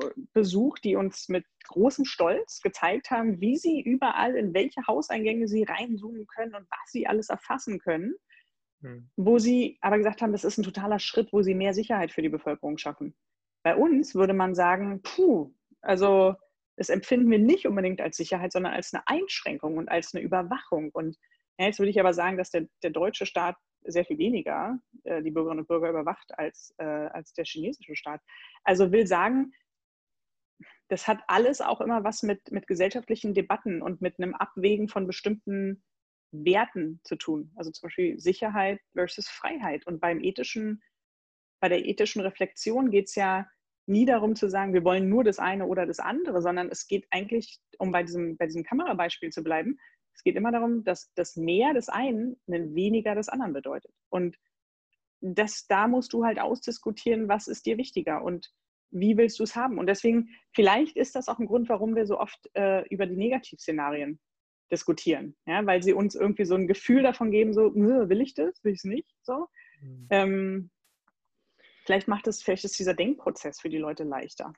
äh, 0.00 0.10
besucht, 0.32 0.84
die 0.84 0.96
uns 0.96 1.28
mit 1.28 1.44
großem 1.64 2.04
Stolz 2.04 2.60
gezeigt 2.60 3.10
haben, 3.10 3.40
wie 3.40 3.56
sie 3.56 3.80
überall 3.80 4.36
in 4.36 4.54
welche 4.54 4.86
Hauseingänge 4.86 5.48
sie 5.48 5.64
reinzoomen 5.64 6.26
können 6.26 6.54
und 6.54 6.66
was 6.70 6.92
sie 6.92 7.06
alles 7.06 7.28
erfassen 7.28 7.78
können. 7.78 8.14
Hm. 8.82 9.10
Wo 9.16 9.38
sie 9.38 9.78
aber 9.80 9.98
gesagt 9.98 10.22
haben, 10.22 10.32
das 10.32 10.44
ist 10.44 10.58
ein 10.58 10.64
totaler 10.64 10.98
Schritt, 10.98 11.32
wo 11.32 11.42
sie 11.42 11.54
mehr 11.54 11.74
Sicherheit 11.74 12.12
für 12.12 12.22
die 12.22 12.28
Bevölkerung 12.28 12.78
schaffen. 12.78 13.14
Bei 13.62 13.76
uns 13.76 14.14
würde 14.14 14.34
man 14.34 14.54
sagen, 14.54 15.02
puh, 15.02 15.52
also 15.80 16.34
das 16.76 16.88
empfinden 16.88 17.30
wir 17.30 17.38
nicht 17.38 17.66
unbedingt 17.66 18.00
als 18.00 18.16
Sicherheit, 18.16 18.52
sondern 18.52 18.72
als 18.72 18.92
eine 18.92 19.06
Einschränkung 19.06 19.76
und 19.76 19.88
als 19.88 20.14
eine 20.14 20.22
Überwachung. 20.22 20.90
Und 20.92 21.16
ja, 21.58 21.66
jetzt 21.66 21.78
würde 21.78 21.90
ich 21.90 22.00
aber 22.00 22.14
sagen, 22.14 22.36
dass 22.36 22.50
der, 22.50 22.66
der 22.82 22.90
deutsche 22.90 23.26
Staat 23.26 23.56
sehr 23.84 24.04
viel 24.04 24.18
weniger 24.18 24.78
äh, 25.04 25.22
die 25.22 25.30
Bürgerinnen 25.30 25.60
und 25.60 25.68
Bürger 25.68 25.90
überwacht 25.90 26.36
als, 26.38 26.74
äh, 26.78 26.84
als 26.84 27.32
der 27.34 27.44
chinesische 27.44 27.96
Staat. 27.96 28.20
Also 28.64 28.92
will 28.92 29.06
sagen, 29.06 29.52
das 30.88 31.08
hat 31.08 31.20
alles 31.26 31.60
auch 31.60 31.80
immer 31.80 32.04
was 32.04 32.22
mit, 32.22 32.50
mit 32.50 32.66
gesellschaftlichen 32.66 33.34
Debatten 33.34 33.82
und 33.82 34.02
mit 34.02 34.18
einem 34.18 34.34
Abwägen 34.34 34.88
von 34.88 35.06
bestimmten 35.06 35.82
Werten 36.32 37.00
zu 37.04 37.16
tun. 37.16 37.52
Also 37.56 37.70
zum 37.70 37.86
Beispiel 37.86 38.18
Sicherheit 38.18 38.80
versus 38.94 39.28
Freiheit. 39.28 39.86
Und 39.86 40.00
beim 40.00 40.20
ethischen, 40.20 40.82
bei 41.60 41.68
der 41.68 41.84
ethischen 41.84 42.22
Reflexion 42.22 42.90
geht 42.90 43.08
es 43.08 43.14
ja 43.14 43.48
nie 43.86 44.04
darum 44.04 44.36
zu 44.36 44.48
sagen, 44.48 44.74
wir 44.74 44.84
wollen 44.84 45.08
nur 45.08 45.24
das 45.24 45.38
eine 45.38 45.66
oder 45.66 45.86
das 45.86 45.98
andere, 45.98 46.40
sondern 46.40 46.68
es 46.68 46.86
geht 46.86 47.06
eigentlich, 47.10 47.58
um 47.78 47.90
bei 47.90 48.02
diesem, 48.02 48.36
bei 48.36 48.46
diesem 48.46 48.62
Kamerabeispiel 48.62 49.30
zu 49.30 49.42
bleiben, 49.42 49.78
es 50.14 50.22
geht 50.22 50.36
immer 50.36 50.52
darum, 50.52 50.84
dass 50.84 51.12
das 51.14 51.36
Mehr 51.36 51.74
des 51.74 51.88
einen 51.88 52.36
ein 52.48 52.74
weniger 52.74 53.14
des 53.14 53.28
anderen 53.28 53.52
bedeutet. 53.52 53.92
Und 54.08 54.36
das, 55.20 55.66
da 55.66 55.88
musst 55.88 56.12
du 56.12 56.24
halt 56.24 56.40
ausdiskutieren, 56.40 57.28
was 57.28 57.46
ist 57.46 57.66
dir 57.66 57.78
wichtiger 57.78 58.22
und 58.22 58.52
wie 58.90 59.16
willst 59.16 59.38
du 59.38 59.44
es 59.44 59.56
haben. 59.56 59.78
Und 59.78 59.86
deswegen, 59.86 60.28
vielleicht 60.52 60.96
ist 60.96 61.14
das 61.14 61.28
auch 61.28 61.38
ein 61.38 61.46
Grund, 61.46 61.68
warum 61.68 61.94
wir 61.94 62.06
so 62.06 62.18
oft 62.18 62.50
äh, 62.54 62.86
über 62.88 63.06
die 63.06 63.16
Negativszenarien 63.16 64.20
diskutieren, 64.70 65.36
ja, 65.46 65.64
weil 65.66 65.82
sie 65.82 65.92
uns 65.92 66.14
irgendwie 66.14 66.44
so 66.44 66.54
ein 66.54 66.66
Gefühl 66.66 67.02
davon 67.02 67.30
geben, 67.30 67.52
so, 67.52 67.74
will 67.74 68.20
ich 68.20 68.34
das, 68.34 68.62
will 68.64 68.72
ich 68.72 68.78
es 68.78 68.84
nicht, 68.84 69.14
so. 69.22 69.48
Mhm. 69.80 70.06
Ähm, 70.10 70.70
Vielleicht 71.84 72.08
macht 72.08 72.26
es, 72.28 72.42
vielleicht 72.42 72.64
ist 72.64 72.78
dieser 72.78 72.94
Denkprozess 72.94 73.60
für 73.60 73.68
die 73.68 73.78
Leute 73.78 74.04
leichter. 74.04 74.52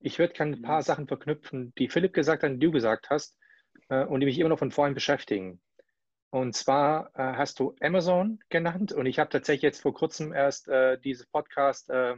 Ich 0.00 0.18
würde 0.18 0.34
gerne 0.34 0.56
ein 0.56 0.62
paar 0.62 0.82
Sachen 0.82 1.06
verknüpfen, 1.06 1.72
die 1.78 1.88
Philipp 1.88 2.12
gesagt 2.12 2.42
hat 2.42 2.50
und 2.50 2.60
du 2.60 2.70
gesagt 2.70 3.08
hast 3.10 3.38
äh, 3.88 4.04
und 4.04 4.20
die 4.20 4.26
mich 4.26 4.38
immer 4.38 4.48
noch 4.48 4.58
von 4.58 4.70
vorhin 4.70 4.94
beschäftigen. 4.94 5.60
Und 6.30 6.54
zwar 6.56 7.10
äh, 7.14 7.36
hast 7.36 7.60
du 7.60 7.74
Amazon 7.80 8.40
genannt 8.48 8.92
und 8.92 9.06
ich 9.06 9.18
habe 9.18 9.28
tatsächlich 9.28 9.62
jetzt 9.62 9.82
vor 9.82 9.92
kurzem 9.92 10.32
erst 10.32 10.66
äh, 10.68 10.98
dieses 10.98 11.26
Podcast 11.26 11.90
äh, 11.90 12.14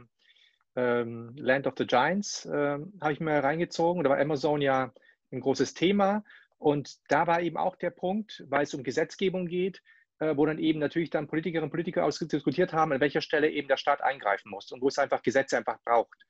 ähm, 0.75 1.33
Land 1.37 1.67
of 1.67 1.73
the 1.77 1.85
Giants 1.85 2.45
äh, 2.45 2.77
habe 3.01 3.13
ich 3.13 3.19
mir 3.19 3.43
reingezogen. 3.43 4.03
Da 4.03 4.09
war 4.09 4.19
Amazon 4.19 4.61
ja 4.61 4.93
ein 5.31 5.41
großes 5.41 5.73
Thema 5.73 6.23
und 6.57 6.95
da 7.09 7.27
war 7.27 7.41
eben 7.41 7.57
auch 7.57 7.75
der 7.75 7.89
Punkt, 7.89 8.45
weil 8.47 8.63
es 8.63 8.73
um 8.73 8.83
Gesetzgebung 8.83 9.47
geht, 9.47 9.81
äh, 10.19 10.35
wo 10.37 10.45
dann 10.45 10.59
eben 10.59 10.79
natürlich 10.79 11.09
dann 11.09 11.27
Politikerinnen 11.27 11.65
und 11.65 11.71
Politiker 11.71 12.05
ausdiskutiert 12.05 12.71
haben, 12.73 12.93
an 12.93 13.01
welcher 13.01 13.21
Stelle 13.21 13.49
eben 13.49 13.67
der 13.67 13.77
Staat 13.77 14.01
eingreifen 14.01 14.49
muss 14.49 14.71
und 14.71 14.81
wo 14.81 14.87
es 14.87 14.97
einfach 14.97 15.23
Gesetze 15.23 15.57
einfach 15.57 15.79
braucht. 15.83 16.25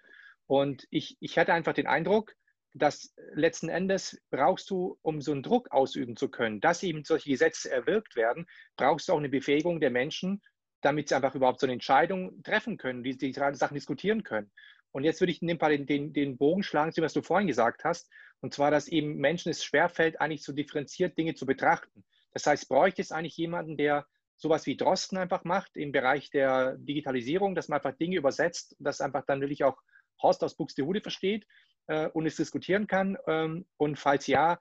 Und 0.47 0.87
ich, 0.89 1.17
ich 1.19 1.37
hatte 1.37 1.53
einfach 1.53 1.73
den 1.73 1.87
Eindruck, 1.87 2.35
dass 2.75 3.13
letzten 3.33 3.69
Endes 3.69 4.21
brauchst 4.29 4.69
du, 4.69 4.99
um 5.01 5.21
so 5.21 5.31
einen 5.31 5.43
Druck 5.43 5.71
ausüben 5.71 6.17
zu 6.17 6.29
können, 6.29 6.59
dass 6.59 6.83
eben 6.83 7.05
solche 7.05 7.29
Gesetze 7.29 7.71
erwirkt 7.71 8.17
werden, 8.17 8.47
brauchst 8.75 9.07
du 9.07 9.13
auch 9.13 9.17
eine 9.17 9.29
Befähigung 9.29 9.79
der 9.79 9.91
Menschen, 9.91 10.41
damit 10.81 11.07
sie 11.07 11.15
einfach 11.15 11.35
überhaupt 11.35 11.61
so 11.61 11.65
eine 11.65 11.73
Entscheidung 11.73 12.43
treffen 12.43 12.77
können, 12.77 13.01
die, 13.01 13.17
die 13.17 13.31
Sachen 13.31 13.75
diskutieren 13.75 14.23
können. 14.23 14.51
Und 14.91 15.05
jetzt 15.05 15.21
würde 15.21 15.31
ich 15.31 15.41
in 15.41 15.47
dem 15.47 15.57
Fall 15.57 15.77
den, 15.77 15.85
den, 15.85 16.13
den 16.13 16.37
Bogen 16.37 16.63
schlagen 16.63 16.91
zu 16.91 16.99
dem, 16.99 17.05
was 17.05 17.13
du 17.13 17.21
vorhin 17.21 17.47
gesagt 17.47 17.85
hast, 17.85 18.09
und 18.41 18.53
zwar, 18.53 18.71
dass 18.71 18.89
eben 18.89 19.15
Menschen 19.15 19.49
es 19.49 19.63
schwerfällt, 19.63 20.19
eigentlich 20.19 20.43
so 20.43 20.51
differenziert 20.51 21.17
Dinge 21.17 21.33
zu 21.33 21.45
betrachten. 21.45 22.03
Das 22.33 22.45
heißt, 22.45 22.67
bräuchte 22.67 23.01
es 23.01 23.13
eigentlich 23.13 23.37
jemanden, 23.37 23.77
der 23.77 24.05
sowas 24.35 24.65
wie 24.65 24.75
Drosten 24.75 25.17
einfach 25.17 25.45
macht 25.45 25.77
im 25.77 25.93
Bereich 25.93 26.29
der 26.29 26.75
Digitalisierung, 26.77 27.55
dass 27.55 27.69
man 27.69 27.79
einfach 27.79 27.97
Dinge 27.97 28.17
übersetzt, 28.17 28.75
dass 28.79 28.99
einfach 28.99 29.25
dann 29.25 29.39
wirklich 29.39 29.63
auch 29.63 29.77
Horst 30.21 30.43
aus 30.43 30.55
Buxtehude 30.55 30.99
versteht 30.99 31.45
äh, 31.87 32.07
und 32.09 32.25
es 32.25 32.35
diskutieren 32.35 32.87
kann. 32.87 33.17
Ähm, 33.27 33.65
und 33.77 33.97
falls 33.97 34.27
ja, 34.27 34.59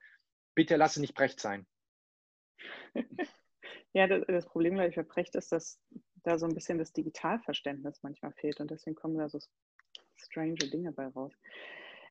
bitte 0.54 0.76
lass 0.76 0.96
es 0.96 1.00
nicht 1.00 1.14
Brecht 1.14 1.40
sein. 1.40 1.66
Ja, 3.96 4.08
das, 4.08 4.24
das 4.26 4.46
Problem, 4.46 4.74
glaube 4.74 4.90
ich, 4.90 4.96
bei 4.96 5.04
Brecht 5.04 5.36
ist, 5.36 5.52
dass 5.52 5.80
da 6.24 6.36
so 6.36 6.46
ein 6.46 6.54
bisschen 6.54 6.78
das 6.78 6.92
Digitalverständnis 6.92 8.02
manchmal 8.02 8.32
fehlt 8.32 8.58
und 8.60 8.70
deswegen 8.70 8.96
kommen 8.96 9.16
da 9.16 9.28
so 9.28 9.38
strange 10.16 10.54
Dinge 10.56 10.90
bei 10.90 11.06
raus. 11.06 11.32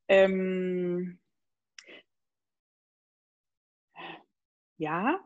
Ähm, 0.08 1.20
ja, 4.78 5.20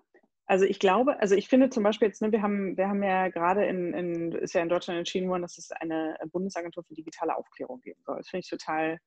also 0.48 0.66
ich 0.66 0.80
glaube, 0.80 1.20
also 1.20 1.36
ich 1.36 1.48
finde 1.48 1.70
zum 1.70 1.84
Beispiel 1.84 2.08
jetzt, 2.08 2.22
ne, 2.22 2.32
wir 2.32 2.42
haben, 2.42 2.76
wir 2.78 2.88
haben 2.88 3.04
ja 3.04 3.28
gerade 3.28 3.66
in, 3.66 3.94
in, 3.94 4.32
ist 4.32 4.54
ja 4.54 4.62
in 4.62 4.70
Deutschland 4.70 4.98
entschieden 4.98 5.30
worden, 5.30 5.44
dass 5.44 5.58
es 5.58 5.72
eine 5.72 6.18
Bundesagentur 6.32 6.84
für 6.84 6.96
digitale 6.96 7.36
Aufklärung 7.36 7.82
geben 7.82 8.02
soll. 8.04 8.18
Das 8.18 8.30
finde 8.30 8.42
ich 8.46 8.50
total 8.50 9.00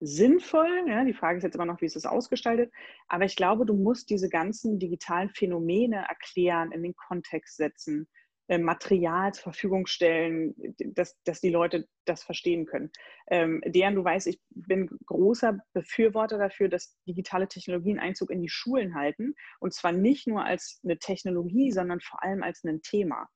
sinnvoll. 0.00 0.84
Ja? 0.86 1.04
Die 1.04 1.14
Frage 1.14 1.38
ist 1.38 1.44
jetzt 1.44 1.54
immer 1.54 1.64
noch, 1.64 1.80
wie 1.80 1.86
ist 1.86 1.96
es 1.96 2.06
ausgestaltet. 2.06 2.72
Aber 3.08 3.24
ich 3.24 3.36
glaube, 3.36 3.66
du 3.66 3.74
musst 3.74 4.10
diese 4.10 4.28
ganzen 4.28 4.78
digitalen 4.78 5.30
Phänomene 5.30 6.04
erklären, 6.08 6.72
in 6.72 6.82
den 6.82 6.94
Kontext 6.94 7.56
setzen, 7.56 8.08
äh, 8.48 8.58
Material 8.58 9.34
zur 9.34 9.52
Verfügung 9.52 9.86
stellen, 9.86 10.54
dass, 10.78 11.20
dass 11.24 11.40
die 11.40 11.50
Leute 11.50 11.88
das 12.04 12.22
verstehen 12.22 12.64
können. 12.64 12.92
Ähm, 13.28 13.60
Dejan, 13.66 13.96
du 13.96 14.04
weißt, 14.04 14.28
ich 14.28 14.40
bin 14.50 14.88
großer 15.06 15.58
Befürworter 15.72 16.38
dafür, 16.38 16.68
dass 16.68 16.96
digitale 17.08 17.48
Technologien 17.48 17.98
Einzug 17.98 18.30
in 18.30 18.42
die 18.42 18.48
Schulen 18.48 18.94
halten. 18.94 19.34
Und 19.58 19.74
zwar 19.74 19.90
nicht 19.90 20.28
nur 20.28 20.44
als 20.44 20.80
eine 20.84 20.98
Technologie, 20.98 21.72
sondern 21.72 22.00
vor 22.00 22.22
allem 22.22 22.44
als 22.44 22.62
ein 22.62 22.82
Thema. 22.82 23.28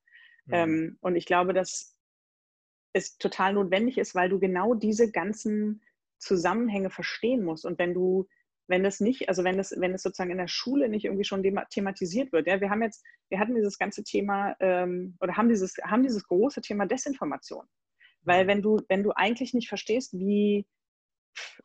Mhm. 0.47 0.55
Ähm, 0.55 0.99
und 1.01 1.17
ich 1.17 1.27
glaube, 1.27 1.55
dass 1.55 1.97
es 2.93 3.19
total 3.19 3.55
notwendig 3.55 3.99
ist, 3.99 4.15
weil 4.15 4.29
du 4.29 4.39
genau 4.39 4.75
diese 4.75 5.11
ganzen 5.11 5.83
Zusammenhänge 6.21 6.91
verstehen 6.91 7.45
musst. 7.45 7.65
Und 7.65 7.79
wenn 7.79 7.95
du 7.95 8.29
wenn 8.71 8.85
das 8.85 9.01
nicht, 9.01 9.29
also 9.29 9.43
wenn 9.43 9.59
das, 9.59 9.75
wenn 9.77 9.93
es 9.93 10.03
sozusagen 10.03 10.31
in 10.31 10.39
der 10.39 10.49
Schule 10.49 10.89
nicht 10.89 11.05
irgendwie 11.05 11.25
schon 11.25 11.43
thematisiert 11.43 12.33
wird. 12.33 12.47
Ja, 12.47 12.61
wir 12.61 12.71
haben 12.71 12.83
jetzt, 12.83 13.05
wir 13.29 13.41
hatten 13.41 13.57
dieses 13.57 13.79
ganze 13.79 14.05
Thema 14.05 14.55
ähm, 14.61 15.17
oder 15.21 15.37
haben 15.37 15.49
dieses, 15.49 15.77
haben 15.83 16.05
dieses 16.05 16.27
große 16.27 16.61
Thema 16.61 16.87
Desinformation. 16.87 17.67
Weil 18.23 18.45
mhm. 18.45 18.49
wenn 18.49 18.63
du, 18.63 18.81
wenn 18.89 19.03
du 19.03 19.11
eigentlich 19.11 19.55
nicht 19.55 19.69
verstehst, 19.69 20.13
wie, 20.13 20.67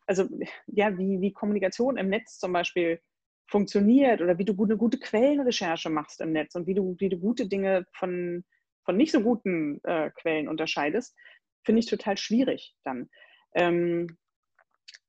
also 0.06 0.28
ja, 0.66 0.98
wie, 0.98 1.20
wie 1.20 1.32
Kommunikation 1.32 1.96
im 1.96 2.08
Netz 2.08 2.38
zum 2.38 2.52
Beispiel 2.52 3.00
funktioniert 3.48 4.20
oder 4.20 4.36
wie 4.38 4.44
du 4.44 4.60
eine 4.64 4.76
gute 4.76 4.98
Quellenrecherche 4.98 5.88
machst 5.88 6.20
im 6.20 6.32
Netz 6.32 6.56
und 6.56 6.66
wie 6.66 6.74
du, 6.74 6.96
wie 6.98 7.08
du 7.08 7.18
gute 7.18 7.46
Dinge 7.46 7.86
von, 7.92 8.44
von 8.84 8.96
nicht 8.96 9.12
so 9.12 9.20
guten 9.20 9.80
äh, 9.84 10.10
Quellen 10.10 10.48
unterscheidest, 10.48 11.16
finde 11.64 11.78
ich 11.78 11.86
total 11.86 12.16
schwierig 12.16 12.74
dann. 12.82 13.08
Ähm, 13.54 14.18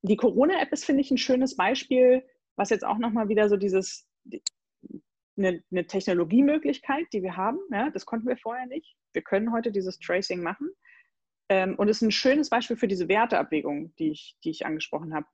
die 0.02 0.16
Corona-App 0.16 0.72
ist, 0.72 0.86
finde 0.86 1.02
ich, 1.02 1.12
ein 1.12 1.18
schönes 1.18 1.56
Beispiel, 1.56 2.24
was 2.56 2.70
jetzt 2.70 2.86
auch 2.86 2.98
nochmal 2.98 3.30
wieder 3.30 3.50
so 3.50 3.58
dieses, 3.58 4.08
eine, 5.38 5.64
eine, 5.72 5.88
Technologiemöglichkeit, 5.88 7.06
die 7.14 7.24
wir 7.24 7.38
haben. 7.38 7.60
Ja, 7.72 7.90
das 7.90 8.06
konnten 8.06 8.28
wir 8.28 8.38
vorher 8.38 8.66
nicht. 8.68 8.96
Wir 9.14 9.22
können 9.22 9.52
heute 9.52 9.72
dieses 9.72 10.00
Tracing 10.00 10.42
machen. 10.42 10.70
Ähm, 11.50 11.76
und 11.76 11.90
es 11.90 11.98
ist 11.98 12.08
ein 12.08 12.12
schönes 12.12 12.50
Beispiel 12.50 12.78
für 12.78 12.88
diese 12.88 13.08
Werteabwägung, 13.08 13.96
die 13.98 14.12
ich, 14.12 14.38
die 14.44 14.50
ich 14.50 14.66
angesprochen 14.66 15.14
habe. 15.14 15.28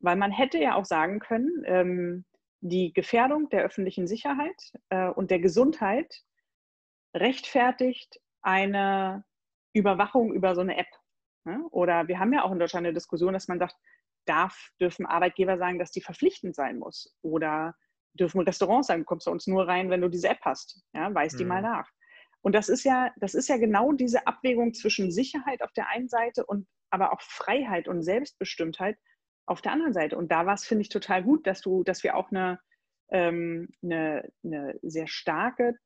Weil 0.00 0.16
man 0.16 0.32
hätte 0.32 0.58
ja 0.58 0.74
auch 0.74 0.84
sagen 0.84 1.20
können, 1.20 1.62
ähm, 1.66 2.24
die 2.60 2.92
Gefährdung 2.92 3.48
der 3.50 3.62
öffentlichen 3.62 4.06
Sicherheit 4.06 4.72
äh, 4.88 5.08
und 5.08 5.30
der 5.30 5.40
Gesundheit 5.40 6.22
rechtfertigt 7.14 8.20
eine 8.40 9.24
Überwachung 9.72 10.32
über 10.32 10.54
so 10.54 10.60
eine 10.60 10.76
App. 10.76 10.88
Ne? 11.44 11.64
Oder 11.70 12.08
wir 12.08 12.18
haben 12.18 12.32
ja 12.32 12.44
auch 12.44 12.52
in 12.52 12.58
Deutschland 12.58 12.86
eine 12.86 12.94
Diskussion, 12.94 13.32
dass 13.32 13.48
man 13.48 13.58
sagt, 13.58 13.76
darf, 14.26 14.70
dürfen 14.80 15.06
Arbeitgeber 15.06 15.58
sagen, 15.58 15.78
dass 15.78 15.90
die 15.90 16.00
verpflichtend 16.00 16.54
sein 16.54 16.78
muss? 16.78 17.16
Oder 17.22 17.74
dürfen 18.14 18.40
Restaurants 18.40 18.88
sagen, 18.88 19.02
du 19.02 19.06
kommst 19.06 19.24
zu 19.24 19.30
uns 19.30 19.46
nur 19.46 19.66
rein, 19.66 19.90
wenn 19.90 20.00
du 20.00 20.08
diese 20.08 20.28
App 20.28 20.40
hast? 20.42 20.82
Ja, 20.92 21.12
weiß 21.12 21.36
die 21.36 21.44
mhm. 21.44 21.48
mal 21.48 21.62
nach. 21.62 21.90
Und 22.42 22.54
das 22.54 22.68
ist 22.68 22.84
ja, 22.84 23.12
das 23.16 23.34
ist 23.34 23.48
ja 23.48 23.56
genau 23.56 23.92
diese 23.92 24.26
Abwägung 24.26 24.74
zwischen 24.74 25.10
Sicherheit 25.10 25.62
auf 25.62 25.72
der 25.72 25.88
einen 25.88 26.08
Seite 26.08 26.44
und 26.44 26.66
aber 26.90 27.12
auch 27.12 27.20
Freiheit 27.22 27.88
und 27.88 28.02
Selbstbestimmtheit 28.02 28.98
auf 29.46 29.62
der 29.62 29.72
anderen 29.72 29.92
Seite. 29.92 30.16
Und 30.16 30.30
da 30.30 30.44
war 30.44 30.54
es, 30.54 30.64
finde 30.64 30.82
ich, 30.82 30.88
total 30.88 31.22
gut, 31.22 31.46
dass 31.46 31.60
du, 31.62 31.84
dass 31.84 32.02
wir 32.02 32.16
auch 32.16 32.30
eine, 32.30 32.60
ähm, 33.10 33.68
eine, 33.82 34.30
eine 34.44 34.78
sehr 34.82 35.06
starke 35.06 35.76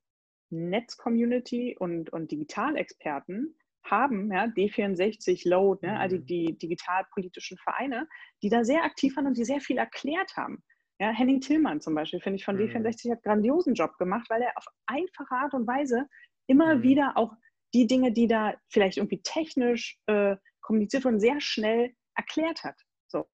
Netz-Community 0.50 1.76
und, 1.78 2.10
und 2.10 2.30
Digitalexperten 2.30 3.56
haben, 3.90 4.32
ja, 4.32 4.44
D64, 4.44 5.48
Load, 5.48 5.86
ne, 5.86 5.98
also 5.98 6.16
mhm. 6.16 6.26
die 6.26 6.58
digitalpolitischen 6.58 7.58
Vereine, 7.58 8.08
die 8.42 8.48
da 8.48 8.64
sehr 8.64 8.84
aktiv 8.84 9.16
waren 9.16 9.26
und 9.26 9.36
die 9.36 9.44
sehr 9.44 9.60
viel 9.60 9.78
erklärt 9.78 10.36
haben. 10.36 10.62
Ja, 10.98 11.10
Henning 11.10 11.40
Tillmann 11.40 11.80
zum 11.80 11.94
Beispiel, 11.94 12.20
finde 12.20 12.36
ich, 12.36 12.44
von 12.44 12.56
mhm. 12.56 12.62
D64 12.62 13.10
hat 13.10 13.18
einen 13.18 13.22
grandiosen 13.22 13.74
Job 13.74 13.96
gemacht, 13.98 14.26
weil 14.30 14.42
er 14.42 14.52
auf 14.56 14.66
einfache 14.86 15.34
Art 15.34 15.54
und 15.54 15.66
Weise 15.66 16.06
immer 16.46 16.76
mhm. 16.76 16.82
wieder 16.82 17.16
auch 17.16 17.32
die 17.74 17.86
Dinge, 17.86 18.12
die 18.12 18.26
da 18.26 18.54
vielleicht 18.70 18.96
irgendwie 18.96 19.20
technisch 19.22 19.98
äh, 20.06 20.36
kommuniziert 20.60 21.04
wurden, 21.04 21.20
sehr 21.20 21.40
schnell 21.40 21.92
erklärt 22.16 22.64
hat. 22.64 22.80
So. 23.08 23.26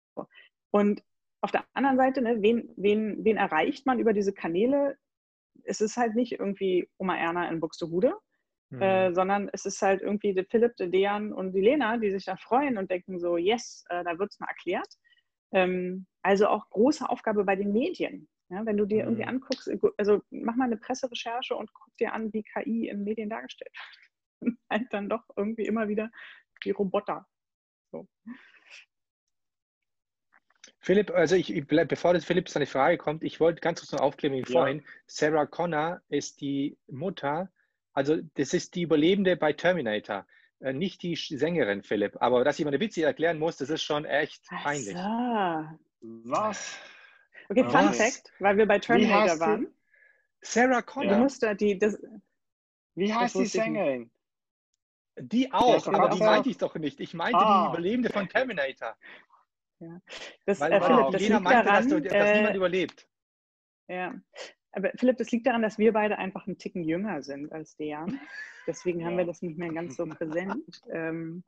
Und 0.73 1.03
auf 1.43 1.51
der 1.51 1.65
anderen 1.75 1.97
Seite, 1.97 2.23
ne, 2.23 2.41
wen, 2.41 2.73
wen, 2.77 3.25
wen 3.25 3.37
erreicht 3.37 3.87
man 3.87 3.99
über 3.99 4.12
diese 4.12 4.33
Kanäle? 4.33 4.97
Es 5.65 5.81
ist 5.81 5.97
halt 5.97 6.15
nicht 6.15 6.33
irgendwie 6.33 6.88
Oma 6.99 7.17
Erna 7.17 7.49
in 7.49 7.61
Buxtehude, 7.61 8.15
äh, 8.81 9.09
mhm. 9.09 9.15
sondern 9.15 9.51
es 9.53 9.67
ist 9.67 9.83
halt 9.83 10.03
irgendwie 10.03 10.35
der 10.35 10.47
Philipp, 10.47 10.77
der 10.77 10.89
Dejan 10.89 11.33
und 11.33 11.53
die 11.53 11.61
Lena, 11.61 11.97
die 11.99 12.11
sich 12.11 12.25
da 12.25 12.37
freuen 12.37 12.79
und 12.79 12.91
denken 12.91 13.19
so, 13.19 13.37
yes, 13.37 13.85
äh, 13.89 14.05
da 14.05 14.19
wird 14.19 14.33
es 14.33 14.41
mal 14.41 14.49
erklärt. 14.49 14.89
Ähm, 15.53 16.07
also 16.23 16.49
auch 16.49 16.69
große 16.71 17.09
Aufgabe 17.09 17.45
bei 17.45 17.57
den 17.57 17.73
Medien. 17.73 18.29
Ja, 18.49 18.65
wenn 18.67 18.77
du 18.77 18.87
dir 18.87 19.03
mhm. 19.03 19.09
irgendwie 19.09 19.25
anguckst, 19.25 19.69
äh, 19.69 19.79
also 19.99 20.23
mach 20.31 20.57
mal 20.57 20.65
eine 20.65 20.77
Presserecherche 20.77 21.55
und 21.55 21.73
guck 21.73 21.97
dir 21.99 22.13
an, 22.13 22.33
wie 22.33 22.43
KI 22.43 22.89
in 22.89 23.05
Medien 23.05 23.31
dargestellt 23.31 23.73
wird. 24.41 24.57
halt 24.71 24.93
dann 24.93 25.09
doch 25.09 25.23
irgendwie 25.37 25.67
immer 25.67 25.89
wieder 25.89 26.11
die 26.65 26.71
Roboter. 26.71 27.27
So. 27.91 28.07
Philipp, 30.79 31.13
also 31.13 31.37
ich, 31.37 31.67
bevor 31.67 32.13
das 32.13 32.25
Philipp 32.25 32.49
seine 32.49 32.67
Frage 32.67 32.99
kommt, 32.99 33.23
ich 33.23 33.39
wollte 33.39 33.61
ganz 33.61 33.81
kurz 33.81 33.93
noch 33.93 34.01
aufklären 34.01 34.35
wie 34.35 34.41
ja. 34.41 34.47
vorhin. 34.47 34.85
Sarah 35.07 35.47
Connor 35.47 36.01
ist 36.09 36.41
die 36.41 36.77
Mutter 36.89 37.53
also 37.92 38.16
das 38.35 38.55
ist 38.55 38.74
die 38.74 38.83
Überlebende 38.83 39.37
bei 39.37 39.52
Terminator, 39.52 40.26
äh, 40.61 40.72
nicht 40.72 41.02
die 41.02 41.16
Sängerin, 41.16 41.83
Philipp. 41.83 42.16
Aber 42.20 42.44
dass 42.44 42.59
ich 42.59 42.64
meine 42.64 42.81
Witze 42.81 43.02
erklären 43.02 43.38
muss, 43.38 43.57
das 43.57 43.70
ist 43.70 43.83
schon 43.83 44.05
echt 44.05 44.44
peinlich. 44.46 44.96
So. 44.96 45.78
Was? 46.24 46.78
Okay, 47.48 47.64
Fun 47.64 47.72
Was? 47.72 47.96
Fact, 47.96 48.33
weil 48.38 48.57
wir 48.57 48.66
bei 48.66 48.78
Terminator 48.78 49.38
waren. 49.40 49.74
Sarah 50.40 50.83
Connor. 50.83 51.14
Du 51.14 51.20
musst 51.20 51.42
da 51.42 51.55
die, 51.55 51.78
das, 51.78 51.98
Wie 52.94 53.12
heißt 53.12 53.37
die 53.37 53.46
Sängerin? 53.46 54.11
Die 55.16 55.52
auch, 55.52 55.87
aber 55.87 56.09
die 56.09 56.20
meinte 56.20 56.48
ich 56.48 56.57
doch 56.57 56.74
nicht. 56.76 56.98
Ich 56.98 57.14
meinte 57.14 57.38
ah. 57.38 57.66
die 57.66 57.72
Überlebende 57.72 58.11
von 58.11 58.28
Terminator. 58.28 58.96
Ja. 59.78 60.00
Das, 60.46 60.61
weil, 60.61 60.72
äh, 60.72 60.81
Philipp, 60.81 61.11
das 61.12 61.20
Lena 61.20 61.40
meinte, 61.40 61.64
daran, 61.64 61.82
dass, 61.82 61.93
du, 61.93 62.01
dass 62.01 62.12
äh, 62.12 62.36
niemand 62.36 62.57
überlebt. 62.57 63.09
Ja, 63.88 64.14
aber 64.73 64.91
Philipp, 64.97 65.18
das 65.18 65.31
liegt 65.31 65.47
daran, 65.47 65.62
dass 65.62 65.79
wir 65.79 65.93
beide 65.93 66.18
einfach 66.18 66.47
einen 66.47 66.59
Ticken 66.59 66.83
jünger 66.83 67.23
sind 67.23 67.53
als 67.53 67.77
der. 67.77 68.07
Deswegen 68.66 69.05
haben 69.05 69.18
wir 69.18 69.27
das 69.27 69.43
nicht 69.43 69.59
mehr 69.59 69.73
ganz 69.73 69.97
so 69.97 70.07
präsent. 70.07 70.83
Ähm, 70.91 71.45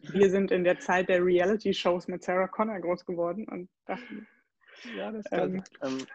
wir 0.00 0.30
sind 0.30 0.50
in 0.50 0.64
der 0.64 0.78
Zeit 0.80 1.08
der 1.08 1.24
Reality-Shows 1.24 2.08
mit 2.08 2.22
Sarah 2.22 2.48
Connor 2.48 2.80
groß 2.80 3.06
geworden 3.06 3.48
und 3.48 3.70
dachten, 3.86 4.26
ja, 4.96 5.12
das 5.12 5.24
kann. 5.26 5.64
Ähm, 5.82 5.98
ähm, 5.98 6.06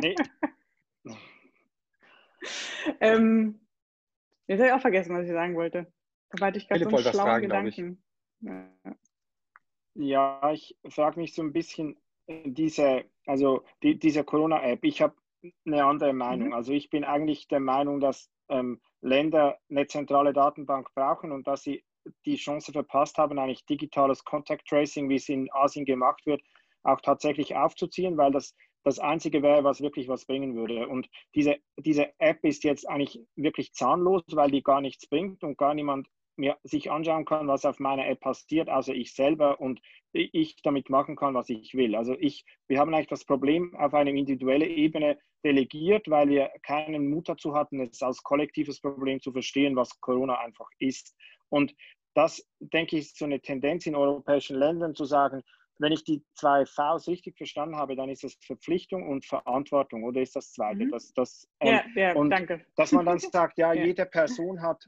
nee. 0.00 0.16
ähm, 3.00 3.60
jetzt 4.46 4.60
habe 4.60 4.68
ich 4.68 4.74
auch 4.74 4.80
vergessen, 4.80 5.16
was 5.16 5.26
ich 5.26 5.32
sagen 5.32 5.56
wollte. 5.56 5.92
Da 6.30 6.46
hatte 6.46 6.58
ich 6.58 6.68
gerade 6.68 6.84
so 6.84 6.90
einen 6.90 6.98
schlauen 7.00 7.14
fragen, 7.14 7.42
Gedanken. 7.42 8.02
Ich. 8.40 8.48
Ja, 9.94 10.52
ich 10.52 10.78
frage 10.88 11.18
mich 11.18 11.34
so 11.34 11.42
ein 11.42 11.52
bisschen, 11.52 11.98
diese, 12.28 13.04
also 13.26 13.64
die, 13.82 13.98
diese 13.98 14.24
Corona-App, 14.24 14.84
ich 14.84 15.02
habe 15.02 15.14
eine 15.64 15.84
andere 15.84 16.12
Meinung. 16.12 16.48
Mhm. 16.48 16.54
Also 16.54 16.72
ich 16.72 16.90
bin 16.90 17.04
eigentlich 17.04 17.48
der 17.48 17.60
Meinung, 17.60 18.00
dass 18.00 18.30
ähm, 18.48 18.80
Länder 19.00 19.58
eine 19.70 19.86
zentrale 19.86 20.32
Datenbank 20.32 20.88
brauchen 20.94 21.32
und 21.32 21.46
dass 21.46 21.62
sie 21.62 21.84
die 22.26 22.36
Chance 22.36 22.72
verpasst 22.72 23.18
haben, 23.18 23.38
eigentlich 23.38 23.66
digitales 23.66 24.24
Contact 24.24 24.66
Tracing, 24.66 25.08
wie 25.08 25.16
es 25.16 25.28
in 25.28 25.48
Asien 25.52 25.84
gemacht 25.84 26.24
wird, 26.26 26.42
auch 26.82 27.00
tatsächlich 27.00 27.54
aufzuziehen, 27.54 28.16
weil 28.16 28.32
das, 28.32 28.54
das 28.82 28.98
Einzige 28.98 29.42
wäre, 29.42 29.64
was 29.64 29.80
wirklich 29.80 30.08
was 30.08 30.24
bringen 30.24 30.54
würde. 30.54 30.88
Und 30.88 31.08
diese, 31.34 31.56
diese 31.76 32.12
App 32.18 32.44
ist 32.44 32.64
jetzt 32.64 32.88
eigentlich 32.88 33.20
wirklich 33.36 33.72
zahnlos, 33.72 34.22
weil 34.32 34.50
die 34.50 34.62
gar 34.62 34.80
nichts 34.80 35.06
bringt 35.06 35.44
und 35.44 35.58
gar 35.58 35.74
niemand 35.74 36.08
mir 36.38 36.56
sich 36.62 36.90
anschauen 36.90 37.24
kann, 37.24 37.48
was 37.48 37.64
auf 37.64 37.78
meiner 37.78 38.06
App 38.06 38.20
passiert, 38.20 38.68
außer 38.68 38.94
ich 38.94 39.14
selber 39.14 39.60
und 39.60 39.80
ich 40.12 40.56
damit 40.62 40.88
machen 40.88 41.16
kann, 41.16 41.34
was 41.34 41.48
ich 41.48 41.74
will. 41.74 41.94
Also 41.94 42.16
ich, 42.18 42.44
wir 42.66 42.78
haben 42.78 42.94
eigentlich 42.94 43.08
das 43.08 43.24
Problem 43.24 43.74
auf 43.76 43.92
eine 43.94 44.10
individuelle 44.10 44.66
Ebene 44.66 45.18
delegiert, 45.44 46.08
weil 46.08 46.28
wir 46.28 46.50
keinen 46.62 47.10
Mut 47.10 47.28
dazu 47.28 47.54
hatten, 47.54 47.80
es 47.80 48.02
als 48.02 48.22
kollektives 48.22 48.80
Problem 48.80 49.20
zu 49.20 49.32
verstehen, 49.32 49.76
was 49.76 50.00
Corona 50.00 50.38
einfach 50.38 50.68
ist. 50.78 51.14
Und 51.50 51.74
das, 52.14 52.44
denke 52.58 52.96
ich, 52.96 53.06
ist 53.06 53.18
so 53.18 53.24
eine 53.24 53.40
Tendenz 53.40 53.86
in 53.86 53.94
europäischen 53.94 54.56
Ländern 54.56 54.94
zu 54.94 55.04
sagen, 55.04 55.42
wenn 55.78 55.92
ich 55.92 56.04
die 56.04 56.24
zwei 56.34 56.66
Vs 56.66 57.06
richtig 57.08 57.36
verstanden 57.36 57.76
habe, 57.76 57.94
dann 57.94 58.08
ist 58.08 58.24
es 58.24 58.36
Verpflichtung 58.40 59.08
und 59.08 59.24
Verantwortung 59.24 60.02
oder 60.04 60.20
ist 60.20 60.34
das 60.34 60.52
zweite? 60.52 60.86
Mhm. 60.86 60.90
Das, 60.90 61.12
das, 61.14 61.48
ähm, 61.60 61.74
ja, 61.74 61.84
ja, 61.94 62.12
und 62.14 62.30
danke. 62.30 62.64
Dass 62.76 62.92
man 62.92 63.06
dann 63.06 63.18
sagt, 63.20 63.58
ja, 63.58 63.72
ja, 63.72 63.84
jede 63.84 64.06
Person 64.06 64.60
hat, 64.60 64.84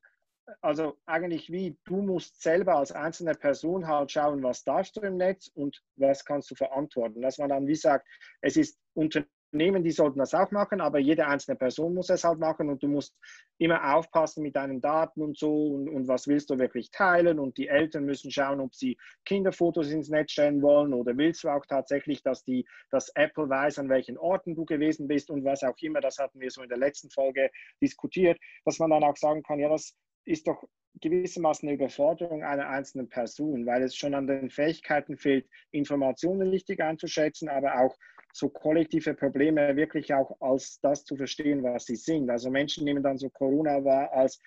also 0.60 0.98
eigentlich 1.06 1.50
wie, 1.50 1.76
du 1.84 2.02
musst 2.02 2.40
selber 2.42 2.76
als 2.76 2.92
einzelne 2.92 3.34
Person 3.34 3.86
halt 3.86 4.10
schauen, 4.12 4.42
was 4.42 4.64
darfst 4.64 4.96
du 4.96 5.00
im 5.00 5.16
Netz 5.16 5.48
und 5.54 5.82
was 5.96 6.24
kannst 6.24 6.50
du 6.50 6.54
verantworten. 6.54 7.22
Dass 7.22 7.38
man 7.38 7.48
dann 7.48 7.66
wie 7.66 7.74
sagt, 7.74 8.06
es 8.40 8.56
ist 8.56 8.78
unter 8.94 9.24
Unternehmen, 9.52 9.82
die 9.82 9.90
sollten 9.90 10.20
das 10.20 10.32
auch 10.32 10.50
machen, 10.52 10.80
aber 10.80 11.00
jede 11.00 11.26
einzelne 11.26 11.56
Person 11.56 11.94
muss 11.94 12.08
es 12.08 12.22
halt 12.22 12.38
machen 12.38 12.68
und 12.68 12.82
du 12.82 12.88
musst 12.88 13.16
immer 13.58 13.96
aufpassen 13.96 14.42
mit 14.44 14.54
deinen 14.54 14.80
Daten 14.80 15.22
und 15.22 15.36
so 15.36 15.74
und, 15.74 15.88
und, 15.88 16.06
was 16.06 16.28
willst 16.28 16.50
du 16.50 16.58
wirklich 16.58 16.92
teilen 16.92 17.40
und 17.40 17.58
die 17.58 17.66
Eltern 17.66 18.04
müssen 18.04 18.30
schauen, 18.30 18.60
ob 18.60 18.74
sie 18.74 18.96
Kinderfotos 19.24 19.90
ins 19.90 20.08
Netz 20.08 20.32
stellen 20.32 20.62
wollen 20.62 20.94
oder 20.94 21.16
willst 21.16 21.42
du 21.42 21.48
auch 21.48 21.66
tatsächlich, 21.66 22.22
dass, 22.22 22.44
die, 22.44 22.64
dass 22.90 23.10
Apple 23.16 23.48
weiß, 23.48 23.80
an 23.80 23.88
welchen 23.88 24.18
Orten 24.18 24.54
du 24.54 24.64
gewesen 24.64 25.08
bist 25.08 25.30
und 25.30 25.44
was 25.44 25.64
auch 25.64 25.76
immer, 25.80 26.00
das 26.00 26.18
hatten 26.18 26.38
wir 26.38 26.50
so 26.50 26.62
in 26.62 26.68
der 26.68 26.78
letzten 26.78 27.10
Folge 27.10 27.50
diskutiert, 27.82 28.38
dass 28.64 28.78
man 28.78 28.90
dann 28.90 29.02
auch 29.02 29.16
sagen 29.16 29.42
kann, 29.42 29.58
ja, 29.58 29.68
das 29.68 29.96
ist 30.30 30.46
doch 30.46 30.64
gewissermaßen 31.00 31.68
eine 31.68 31.76
Überforderung 31.76 32.42
einer 32.42 32.68
einzelnen 32.68 33.08
Person, 33.08 33.66
weil 33.66 33.82
es 33.82 33.96
schon 33.96 34.14
an 34.14 34.26
den 34.26 34.50
Fähigkeiten 34.50 35.16
fehlt, 35.16 35.48
Informationen 35.70 36.48
richtig 36.48 36.80
einzuschätzen, 36.80 37.48
aber 37.48 37.80
auch 37.80 37.96
so 38.32 38.48
kollektive 38.48 39.14
Probleme 39.14 39.76
wirklich 39.76 40.12
auch 40.14 40.36
als 40.40 40.78
das 40.80 41.04
zu 41.04 41.16
verstehen, 41.16 41.62
was 41.62 41.86
sie 41.86 41.96
sind. 41.96 42.30
Also 42.30 42.50
Menschen 42.50 42.84
nehmen 42.84 43.02
dann 43.02 43.18
so 43.18 43.28
Corona 43.30 43.84
wahr 43.84 44.12
als, 44.12 44.40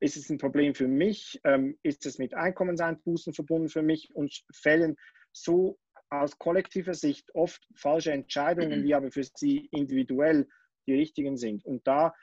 ist 0.00 0.16
es 0.16 0.30
ein 0.30 0.38
Problem 0.38 0.74
für 0.74 0.88
mich, 0.88 1.40
ähm, 1.44 1.78
ist 1.82 2.06
es 2.06 2.18
mit 2.18 2.34
Einkommenseinbußen 2.34 3.32
verbunden 3.32 3.68
für 3.68 3.82
mich 3.82 4.14
und 4.14 4.32
fällen 4.52 4.96
so 5.32 5.78
aus 6.08 6.38
kollektiver 6.38 6.94
Sicht 6.94 7.32
oft 7.34 7.64
falsche 7.76 8.12
Entscheidungen, 8.12 8.84
die 8.84 8.94
aber 8.94 9.12
für 9.12 9.22
sie 9.22 9.68
individuell 9.70 10.48
die 10.88 10.94
richtigen 10.94 11.36
sind. 11.36 11.64
Und 11.64 11.86
da 11.86 12.14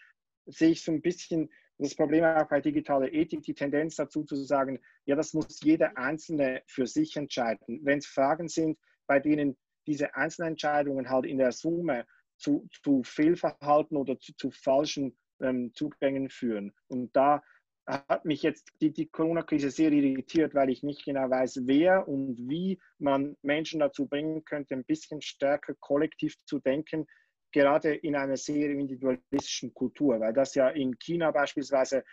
sehe 0.45 0.71
ich 0.71 0.83
so 0.83 0.91
ein 0.91 1.01
bisschen 1.01 1.49
das 1.79 1.95
Problem 1.95 2.23
auch 2.23 2.47
bei 2.47 2.59
digitaler 2.59 3.11
Ethik, 3.11 3.43
die 3.43 3.53
Tendenz 3.53 3.95
dazu 3.95 4.23
zu 4.23 4.35
sagen, 4.35 4.79
ja, 5.05 5.15
das 5.15 5.33
muss 5.33 5.61
jeder 5.61 5.97
Einzelne 5.97 6.63
für 6.65 6.87
sich 6.87 7.15
entscheiden. 7.15 7.81
Wenn 7.83 7.99
es 7.99 8.07
Fragen 8.07 8.47
sind, 8.47 8.77
bei 9.05 9.19
denen 9.19 9.57
diese 9.85 10.15
Einzelentscheidungen 10.15 11.09
halt 11.09 11.25
in 11.25 11.37
der 11.37 11.51
Summe 11.51 12.05
zu, 12.37 12.67
zu 12.83 13.03
Fehlverhalten 13.03 13.95
oder 13.95 14.19
zu, 14.19 14.33
zu 14.35 14.51
falschen 14.51 15.17
ähm, 15.41 15.71
Zugängen 15.73 16.29
führen. 16.29 16.73
Und 16.87 17.15
da 17.15 17.41
hat 17.87 18.25
mich 18.25 18.43
jetzt 18.43 18.69
die, 18.81 18.91
die 18.91 19.07
Corona-Krise 19.07 19.71
sehr 19.71 19.91
irritiert, 19.91 20.53
weil 20.53 20.69
ich 20.69 20.83
nicht 20.83 21.05
genau 21.05 21.29
weiß, 21.29 21.61
wer 21.65 22.07
und 22.07 22.37
wie 22.49 22.79
man 22.99 23.37
Menschen 23.43 23.79
dazu 23.79 24.07
bringen 24.07 24.43
könnte, 24.43 24.75
ein 24.75 24.83
bisschen 24.83 25.21
stärker 25.21 25.73
kollektiv 25.79 26.35
zu 26.45 26.59
denken, 26.59 27.07
gerade 27.51 27.95
in 27.95 28.15
einer 28.15 28.37
sehr 28.37 28.69
individualistischen 28.69 29.73
Kultur, 29.73 30.19
weil 30.19 30.33
das 30.33 30.55
ja 30.55 30.69
in 30.69 30.97
China 30.99 31.31
beispielsweise, 31.31 32.03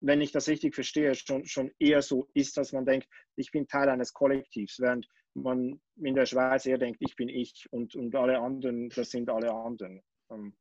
wenn 0.00 0.20
ich 0.20 0.32
das 0.32 0.48
richtig 0.48 0.74
verstehe, 0.74 1.14
schon, 1.14 1.46
schon 1.46 1.70
eher 1.78 2.02
so 2.02 2.28
ist, 2.34 2.56
dass 2.56 2.72
man 2.72 2.84
denkt, 2.84 3.08
ich 3.36 3.50
bin 3.50 3.66
Teil 3.66 3.88
eines 3.88 4.12
Kollektivs, 4.12 4.80
während 4.80 5.06
man 5.34 5.80
in 5.96 6.14
der 6.14 6.26
Schweiz 6.26 6.66
eher 6.66 6.78
denkt, 6.78 6.98
ich 7.00 7.16
bin 7.16 7.28
ich 7.28 7.66
und, 7.70 7.94
und 7.94 8.14
alle 8.14 8.38
anderen, 8.38 8.90
das 8.90 9.10
sind 9.10 9.30
alle 9.30 9.52
anderen. 9.52 10.02
Ähm. 10.30 10.54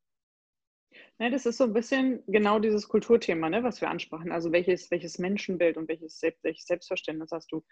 Ja, 1.19 1.29
das 1.29 1.45
ist 1.45 1.57
so 1.57 1.65
ein 1.65 1.73
bisschen 1.73 2.23
genau 2.27 2.59
dieses 2.59 2.87
Kulturthema, 2.87 3.49
ne, 3.49 3.63
was 3.63 3.81
wir 3.81 3.89
ansprachen. 3.89 4.31
Also 4.31 4.51
welches, 4.51 4.91
welches 4.91 5.19
Menschenbild 5.19 5.77
und 5.77 5.87
welches, 5.87 6.21
welches 6.41 6.65
Selbstverständnis 6.65 7.31
hast 7.31 7.51
du? 7.51 7.63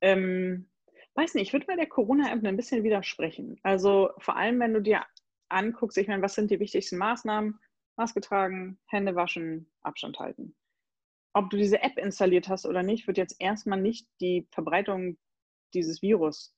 Ähm, 0.00 0.70
weiß 1.14 1.34
nicht, 1.34 1.48
ich 1.48 1.52
würde 1.52 1.66
bei 1.66 1.76
der 1.76 1.86
Corona-App 1.86 2.44
ein 2.44 2.56
bisschen 2.56 2.82
widersprechen. 2.82 3.58
Also 3.62 4.10
vor 4.18 4.36
allem, 4.36 4.60
wenn 4.60 4.74
du 4.74 4.82
dir 4.82 5.04
anguckst, 5.54 5.98
ich 5.98 6.08
meine, 6.08 6.22
was 6.22 6.34
sind 6.34 6.50
die 6.50 6.60
wichtigsten 6.60 6.98
Maßnahmen? 6.98 7.58
Maske 7.96 8.20
tragen, 8.20 8.78
Hände 8.86 9.14
waschen, 9.14 9.70
Abstand 9.82 10.18
halten. 10.18 10.56
Ob 11.32 11.50
du 11.50 11.56
diese 11.56 11.82
App 11.82 11.96
installiert 11.96 12.48
hast 12.48 12.66
oder 12.66 12.82
nicht, 12.82 13.06
wird 13.06 13.18
jetzt 13.18 13.36
erstmal 13.40 13.80
nicht 13.80 14.08
die 14.20 14.46
Verbreitung 14.50 15.16
dieses 15.72 16.02
Virus 16.02 16.56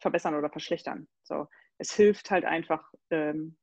verbessern 0.00 0.34
oder 0.34 0.50
verschlechtern. 0.50 1.08
So, 1.22 1.46
es 1.78 1.92
hilft 1.92 2.30
halt 2.30 2.44
einfach, 2.44 2.92
ähm, 3.10 3.56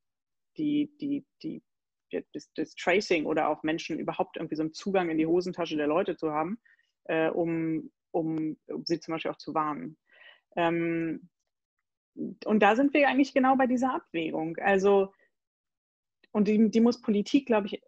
die, 0.57 0.95
die, 0.99 1.25
die, 1.43 1.63
das, 2.11 2.51
das, 2.55 2.75
Tracing 2.75 3.25
oder 3.25 3.49
auch 3.49 3.63
Menschen 3.63 3.99
überhaupt 3.99 4.37
irgendwie 4.37 4.55
so 4.55 4.63
einen 4.63 4.73
Zugang 4.73 5.09
in 5.09 5.17
die 5.17 5.25
Hosentasche 5.25 5.75
der 5.75 5.87
Leute 5.87 6.15
zu 6.15 6.31
haben, 6.31 6.59
äh, 7.05 7.29
um, 7.29 7.91
um, 8.11 8.57
um, 8.67 8.85
sie 8.85 8.99
zum 8.99 9.13
Beispiel 9.13 9.31
auch 9.31 9.37
zu 9.37 9.53
warnen. 9.53 9.97
Ähm, 10.55 11.29
und 12.15 12.59
da 12.59 12.75
sind 12.75 12.93
wir 12.93 13.07
eigentlich 13.07 13.33
genau 13.33 13.55
bei 13.55 13.67
dieser 13.67 13.93
Abwägung. 13.93 14.57
Also, 14.57 15.13
und 16.31 16.47
die, 16.47 16.69
die 16.69 16.81
muss 16.81 17.01
Politik, 17.01 17.45
glaube 17.45 17.67
ich, 17.67 17.81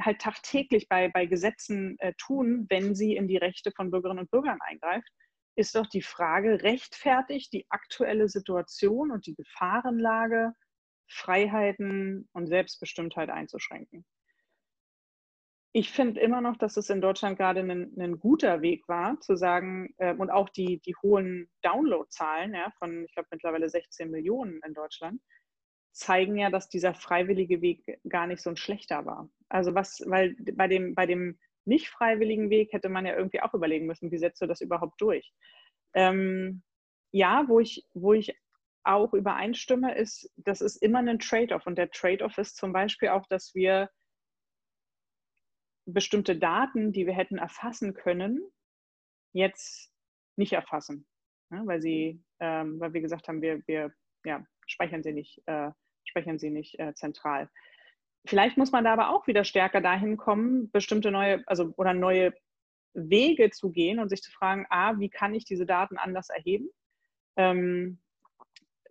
halt 0.00 0.20
tagtäglich 0.20 0.88
bei, 0.88 1.08
bei 1.08 1.26
Gesetzen 1.26 1.96
äh, 1.98 2.12
tun, 2.18 2.66
wenn 2.68 2.94
sie 2.94 3.16
in 3.16 3.28
die 3.28 3.36
Rechte 3.36 3.72
von 3.72 3.90
Bürgerinnen 3.90 4.20
und 4.20 4.30
Bürgern 4.30 4.58
eingreift 4.60 5.08
ist 5.54 5.74
doch 5.74 5.86
die 5.86 6.02
Frage, 6.02 6.62
rechtfertigt 6.62 7.52
die 7.52 7.66
aktuelle 7.68 8.28
Situation 8.28 9.10
und 9.10 9.26
die 9.26 9.34
Gefahrenlage, 9.34 10.54
Freiheiten 11.08 12.28
und 12.32 12.46
Selbstbestimmtheit 12.46 13.28
einzuschränken? 13.28 14.04
Ich 15.74 15.90
finde 15.90 16.20
immer 16.20 16.42
noch, 16.42 16.58
dass 16.58 16.76
es 16.76 16.90
in 16.90 17.00
Deutschland 17.00 17.38
gerade 17.38 17.60
ein, 17.60 17.94
ein 17.98 18.20
guter 18.20 18.60
Weg 18.60 18.86
war, 18.88 19.18
zu 19.20 19.36
sagen, 19.36 19.94
äh, 19.96 20.14
und 20.14 20.30
auch 20.30 20.50
die, 20.50 20.80
die 20.80 20.94
hohen 20.96 21.48
Downloadzahlen 21.62 22.54
ja, 22.54 22.70
von, 22.78 23.04
ich 23.04 23.14
glaube, 23.14 23.28
mittlerweile 23.30 23.70
16 23.70 24.10
Millionen 24.10 24.60
in 24.66 24.74
Deutschland, 24.74 25.20
zeigen 25.92 26.36
ja, 26.36 26.50
dass 26.50 26.68
dieser 26.68 26.94
freiwillige 26.94 27.62
Weg 27.62 28.00
gar 28.08 28.26
nicht 28.26 28.42
so 28.42 28.50
ein 28.50 28.56
schlechter 28.56 29.06
war. 29.06 29.30
Also 29.48 29.74
was, 29.74 30.02
weil 30.06 30.36
bei 30.54 30.68
dem, 30.68 30.94
bei 30.94 31.06
dem 31.06 31.38
nicht 31.64 31.88
freiwilligen 31.88 32.50
Weg 32.50 32.72
hätte 32.72 32.88
man 32.88 33.06
ja 33.06 33.16
irgendwie 33.16 33.40
auch 33.40 33.54
überlegen 33.54 33.86
müssen, 33.86 34.10
wie 34.10 34.18
setzt 34.18 34.42
du 34.42 34.46
das 34.46 34.60
überhaupt 34.60 35.00
durch? 35.00 35.32
Ähm, 35.94 36.62
ja, 37.12 37.44
wo 37.48 37.60
ich, 37.60 37.86
wo 37.94 38.12
ich 38.14 38.34
auch 38.84 39.12
übereinstimme, 39.14 39.94
ist, 39.94 40.30
das 40.36 40.60
ist 40.60 40.76
immer 40.76 40.98
ein 40.98 41.18
Trade-off. 41.18 41.66
Und 41.66 41.76
der 41.76 41.90
Trade-off 41.90 42.36
ist 42.38 42.56
zum 42.56 42.72
Beispiel 42.72 43.10
auch, 43.10 43.26
dass 43.28 43.54
wir 43.54 43.88
bestimmte 45.86 46.36
Daten, 46.36 46.92
die 46.92 47.06
wir 47.06 47.14
hätten 47.14 47.38
erfassen 47.38 47.94
können, 47.94 48.40
jetzt 49.32 49.92
nicht 50.36 50.52
erfassen. 50.52 51.06
Ja, 51.50 51.62
weil 51.66 51.82
sie, 51.82 52.22
ähm, 52.40 52.80
weil 52.80 52.92
wir 52.92 53.00
gesagt 53.00 53.28
haben, 53.28 53.42
wir, 53.42 53.62
wir 53.66 53.92
ja, 54.24 54.44
speichern 54.66 55.02
sie 55.02 55.12
nicht, 55.12 55.42
äh, 55.46 55.70
speichern 56.04 56.38
sie 56.38 56.50
nicht 56.50 56.78
äh, 56.78 56.94
zentral. 56.94 57.50
Vielleicht 58.26 58.56
muss 58.56 58.72
man 58.72 58.84
da 58.84 58.92
aber 58.92 59.10
auch 59.10 59.26
wieder 59.26 59.44
stärker 59.44 59.80
dahin 59.80 60.16
kommen, 60.16 60.70
bestimmte 60.70 61.10
neue, 61.10 61.42
also 61.46 61.74
oder 61.76 61.92
neue 61.92 62.32
Wege 62.94 63.50
zu 63.50 63.70
gehen 63.70 63.98
und 63.98 64.08
sich 64.08 64.22
zu 64.22 64.30
fragen, 64.30 64.66
a, 64.70 64.98
wie 64.98 65.08
kann 65.08 65.34
ich 65.34 65.44
diese 65.44 65.66
Daten 65.66 65.98
anders 65.98 66.28
erheben? 66.28 66.68
Ähm, 67.36 68.01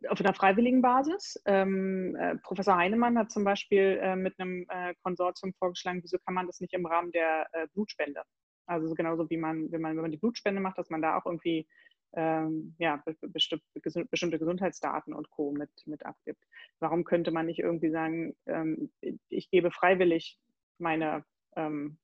auf 0.10 0.20
einer 0.20 0.34
freiwilligen 0.34 0.82
Basis. 0.82 1.42
Ähm, 1.46 2.16
äh, 2.16 2.36
Professor 2.38 2.76
Heinemann 2.76 3.18
hat 3.18 3.32
zum 3.32 3.44
Beispiel 3.44 4.00
äh, 4.02 4.16
mit 4.16 4.40
einem 4.40 4.66
äh, 4.70 4.94
Konsortium 5.04 5.54
vorgeschlagen, 5.54 6.02
wieso 6.02 6.18
kann 6.20 6.34
man 6.34 6.48
das 6.48 6.60
nicht 6.60 6.74
im 6.74 6.86
Rahmen 6.86 7.12
der 7.12 7.48
äh, 7.54 7.68
Blutspende? 7.74 8.24
Also 8.66 8.94
genauso 8.96 9.30
wie 9.30 9.38
man, 9.38 9.72
wenn 9.72 9.82
man, 9.82 9.96
wenn 9.96 10.04
man 10.04 10.12
die 10.12 10.18
Blutspende 10.18 10.62
macht, 10.62 10.78
dass 10.78 10.90
man 10.90 11.02
da 11.02 11.18
auch 11.18 11.26
irgendwie 11.26 11.68
ähm, 12.14 12.76
ja, 12.78 13.04
bestimmte, 13.22 13.66
bestimmte 14.10 14.40
Gesundheitsdaten 14.40 15.14
und 15.14 15.30
Co. 15.30 15.52
Mit, 15.52 15.72
mit 15.86 16.06
abgibt. 16.06 16.44
Warum 16.80 17.04
könnte 17.04 17.32
man 17.32 17.46
nicht 17.46 17.60
irgendwie 17.60 17.90
sagen, 17.90 18.36
ähm, 18.48 18.92
ich 19.30 19.50
gebe 19.50 19.72
freiwillig 19.72 20.40
meine 20.78 21.24
ähm, 21.56 21.98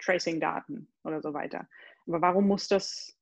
Tracing-Daten 0.00 0.92
oder 1.04 1.22
so 1.22 1.32
weiter? 1.32 1.68
Aber 2.06 2.20
warum 2.20 2.48
muss 2.48 2.68
das 2.68 3.16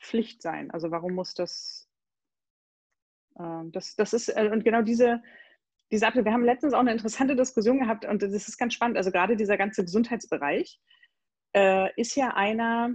Pflicht 0.00 0.42
sein? 0.42 0.70
Also 0.70 0.90
warum 0.90 1.14
muss 1.14 1.34
das, 1.34 1.85
das, 3.72 3.94
das 3.96 4.12
ist, 4.12 4.28
äh, 4.28 4.48
und 4.52 4.64
genau 4.64 4.82
diese, 4.82 5.22
diese 5.90 6.06
wir 6.06 6.32
haben 6.32 6.44
letztens 6.44 6.74
auch 6.74 6.80
eine 6.80 6.92
interessante 6.92 7.36
Diskussion 7.36 7.80
gehabt 7.80 8.04
und 8.04 8.22
das 8.22 8.32
ist 8.32 8.58
ganz 8.58 8.74
spannend, 8.74 8.96
also 8.96 9.10
gerade 9.10 9.36
dieser 9.36 9.56
ganze 9.56 9.84
Gesundheitsbereich 9.84 10.80
äh, 11.54 11.88
ist 12.00 12.16
ja 12.16 12.34
einer, 12.34 12.94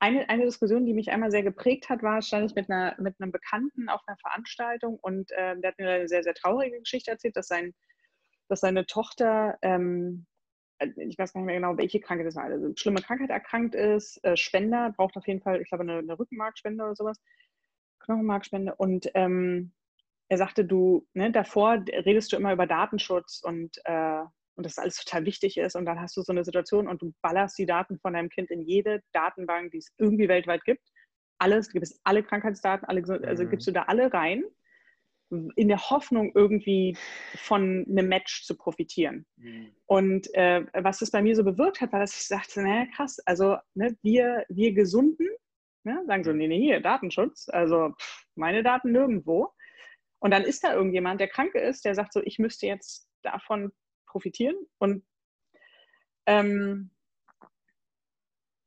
eine, 0.00 0.28
eine 0.28 0.44
Diskussion, 0.44 0.86
die 0.86 0.94
mich 0.94 1.10
einmal 1.10 1.30
sehr 1.30 1.42
geprägt 1.42 1.88
hat, 1.88 2.02
war, 2.02 2.22
stand 2.22 2.50
ich 2.50 2.54
mit, 2.54 2.70
einer, 2.70 2.96
mit 3.00 3.20
einem 3.20 3.32
Bekannten 3.32 3.88
auf 3.88 4.00
einer 4.06 4.16
Veranstaltung 4.18 4.98
und 5.00 5.30
äh, 5.32 5.56
der 5.60 5.70
hat 5.70 5.78
mir 5.78 5.90
eine 5.90 6.08
sehr, 6.08 6.22
sehr 6.22 6.34
traurige 6.34 6.78
Geschichte 6.80 7.10
erzählt, 7.10 7.36
dass, 7.36 7.48
sein, 7.48 7.74
dass 8.48 8.60
seine 8.60 8.86
Tochter, 8.86 9.58
ähm, 9.62 10.26
äh, 10.78 10.88
ich 10.96 11.18
weiß 11.18 11.32
gar 11.32 11.40
nicht 11.40 11.46
mehr 11.46 11.56
genau, 11.56 11.76
welche 11.76 12.00
Krankheit 12.00 12.26
das 12.26 12.36
war, 12.36 12.44
also 12.44 12.72
schlimme 12.76 13.02
Krankheit 13.02 13.30
erkrankt 13.30 13.74
ist, 13.74 14.22
äh, 14.24 14.36
Spender, 14.36 14.92
braucht 14.96 15.16
auf 15.16 15.26
jeden 15.28 15.42
Fall, 15.42 15.60
ich 15.60 15.68
glaube, 15.68 15.84
eine, 15.84 15.98
eine 15.98 16.18
Rückenmarkspende 16.18 16.82
oder 16.82 16.96
sowas, 16.96 17.20
Knochenmarkspende 18.02 18.74
und 18.76 19.10
ähm, 19.14 19.72
er 20.28 20.38
sagte, 20.38 20.64
du, 20.64 21.06
ne, 21.12 21.30
davor 21.30 21.84
redest 21.86 22.32
du 22.32 22.36
immer 22.36 22.52
über 22.52 22.66
Datenschutz 22.66 23.42
und, 23.44 23.76
äh, 23.84 24.22
und 24.54 24.64
dass 24.64 24.78
alles 24.78 24.96
total 24.96 25.26
wichtig 25.26 25.58
ist 25.58 25.76
und 25.76 25.84
dann 25.84 26.00
hast 26.00 26.16
du 26.16 26.22
so 26.22 26.32
eine 26.32 26.44
Situation 26.44 26.88
und 26.88 27.02
du 27.02 27.12
ballerst 27.20 27.58
die 27.58 27.66
Daten 27.66 27.98
von 27.98 28.14
deinem 28.14 28.30
Kind 28.30 28.50
in 28.50 28.62
jede 28.62 29.02
Datenbank, 29.12 29.72
die 29.72 29.78
es 29.78 29.92
irgendwie 29.98 30.28
weltweit 30.28 30.64
gibt. 30.64 30.88
Alles, 31.38 31.68
du 31.68 31.74
gibst 31.74 32.00
alle 32.04 32.22
Krankheitsdaten, 32.22 32.88
alle, 32.88 33.02
also 33.26 33.44
mhm. 33.44 33.50
gibst 33.50 33.66
du 33.66 33.72
da 33.72 33.82
alle 33.82 34.12
rein, 34.12 34.44
in 35.56 35.68
der 35.68 35.90
Hoffnung, 35.90 36.32
irgendwie 36.34 36.96
von 37.36 37.86
einem 37.88 38.08
Match 38.08 38.44
zu 38.44 38.56
profitieren. 38.56 39.26
Mhm. 39.36 39.72
Und 39.86 40.34
äh, 40.34 40.64
was 40.74 40.98
das 40.98 41.10
bei 41.10 41.22
mir 41.22 41.34
so 41.34 41.44
bewirkt 41.44 41.80
hat, 41.80 41.92
war, 41.92 42.00
dass 42.00 42.14
ich 42.14 42.26
sagte, 42.26 42.62
naja, 42.62 42.86
krass, 42.94 43.18
also 43.26 43.56
ne, 43.74 43.96
wir, 44.02 44.44
wir 44.48 44.72
Gesunden, 44.72 45.28
ne, 45.84 46.02
sagen 46.06 46.24
so, 46.24 46.32
nee, 46.32 46.48
nee, 46.48 46.60
hier, 46.60 46.80
Datenschutz, 46.80 47.48
also 47.48 47.90
pff, 47.98 48.24
meine 48.34 48.62
Daten 48.62 48.92
nirgendwo. 48.92 49.52
Und 50.18 50.30
dann 50.30 50.44
ist 50.44 50.62
da 50.64 50.74
irgendjemand, 50.74 51.20
der 51.20 51.28
Kranke 51.28 51.58
ist, 51.58 51.84
der 51.84 51.94
sagt 51.94 52.12
so, 52.12 52.22
ich 52.24 52.38
müsste 52.38 52.66
jetzt 52.66 53.08
davon 53.22 53.72
profitieren. 54.06 54.56
Und 54.78 55.04
ähm, 56.26 56.90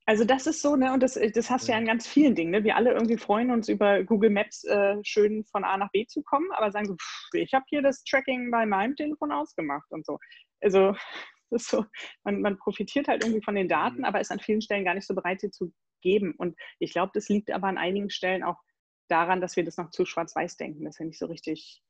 also 0.08 0.24
das 0.24 0.46
ist 0.46 0.62
so, 0.62 0.76
ne, 0.76 0.94
und 0.94 1.02
das, 1.02 1.20
das 1.34 1.50
hast 1.50 1.68
du 1.68 1.72
ja 1.72 1.80
in 1.80 1.86
ganz 1.86 2.08
vielen 2.08 2.36
Dingen. 2.36 2.52
Ne? 2.52 2.64
Wir 2.64 2.76
alle 2.76 2.92
irgendwie 2.92 3.18
freuen 3.18 3.50
uns 3.50 3.70
über 3.70 4.04
Google 4.04 4.30
Maps 4.30 4.64
äh, 4.66 4.98
schön 5.04 5.44
von 5.46 5.64
A 5.64 5.78
nach 5.78 5.90
B 5.92 6.06
zu 6.06 6.22
kommen, 6.22 6.52
aber 6.52 6.72
sagen 6.72 6.86
so, 6.86 6.96
pff, 6.96 7.30
ich 7.34 7.54
habe 7.54 7.66
hier 7.70 7.82
das 7.82 8.04
Tracking 8.04 8.52
bei 8.52 8.66
meinem 8.66 8.96
Telefon 8.96 9.32
ausgemacht 9.32 9.90
und 9.90 10.06
so. 10.06 10.20
Also 10.62 10.92
das 11.50 11.64
ist 11.64 11.70
so, 11.70 11.86
man, 12.24 12.42
man 12.42 12.58
profitiert 12.58 13.08
halt 13.08 13.24
irgendwie 13.24 13.44
von 13.44 13.56
den 13.56 13.68
Daten, 13.68 14.00
mhm. 14.00 14.06
aber 14.06 14.20
ist 14.20 14.32
an 14.32 14.40
vielen 14.40 14.62
Stellen 14.62 14.86
gar 14.86 14.94
nicht 14.94 15.08
so 15.08 15.16
bereit, 15.16 15.42
sie 15.42 15.50
zu 15.50 15.74
geben. 16.06 16.36
Und 16.38 16.56
ich 16.80 16.94
glaube, 16.94 17.12
das 17.14 17.28
liegt 17.28 17.52
aber 17.52 17.68
an 17.68 17.80
einigen 17.80 18.12
Stellen 18.12 18.44
auch 18.44 18.62
daran, 19.10 19.42
dass 19.42 19.56
wir 19.56 19.66
das 19.66 19.78
noch 19.78 19.90
zu 19.90 20.06
schwarz-weiß 20.06 20.56
denken, 20.56 20.86
dass 20.86 21.00
wir 21.00 21.08
nicht 21.08 21.20
so 21.20 21.26
richtig 21.26 21.82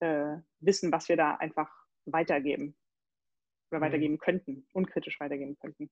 äh, 0.00 0.36
wissen, 0.60 0.90
was 0.90 1.08
wir 1.08 1.16
da 1.16 1.36
einfach 1.36 1.70
weitergeben 2.06 2.74
oder 3.70 3.80
mhm. 3.80 3.84
weitergeben 3.84 4.18
könnten, 4.18 4.66
unkritisch 4.72 5.20
weitergeben 5.20 5.56
könnten. 5.60 5.90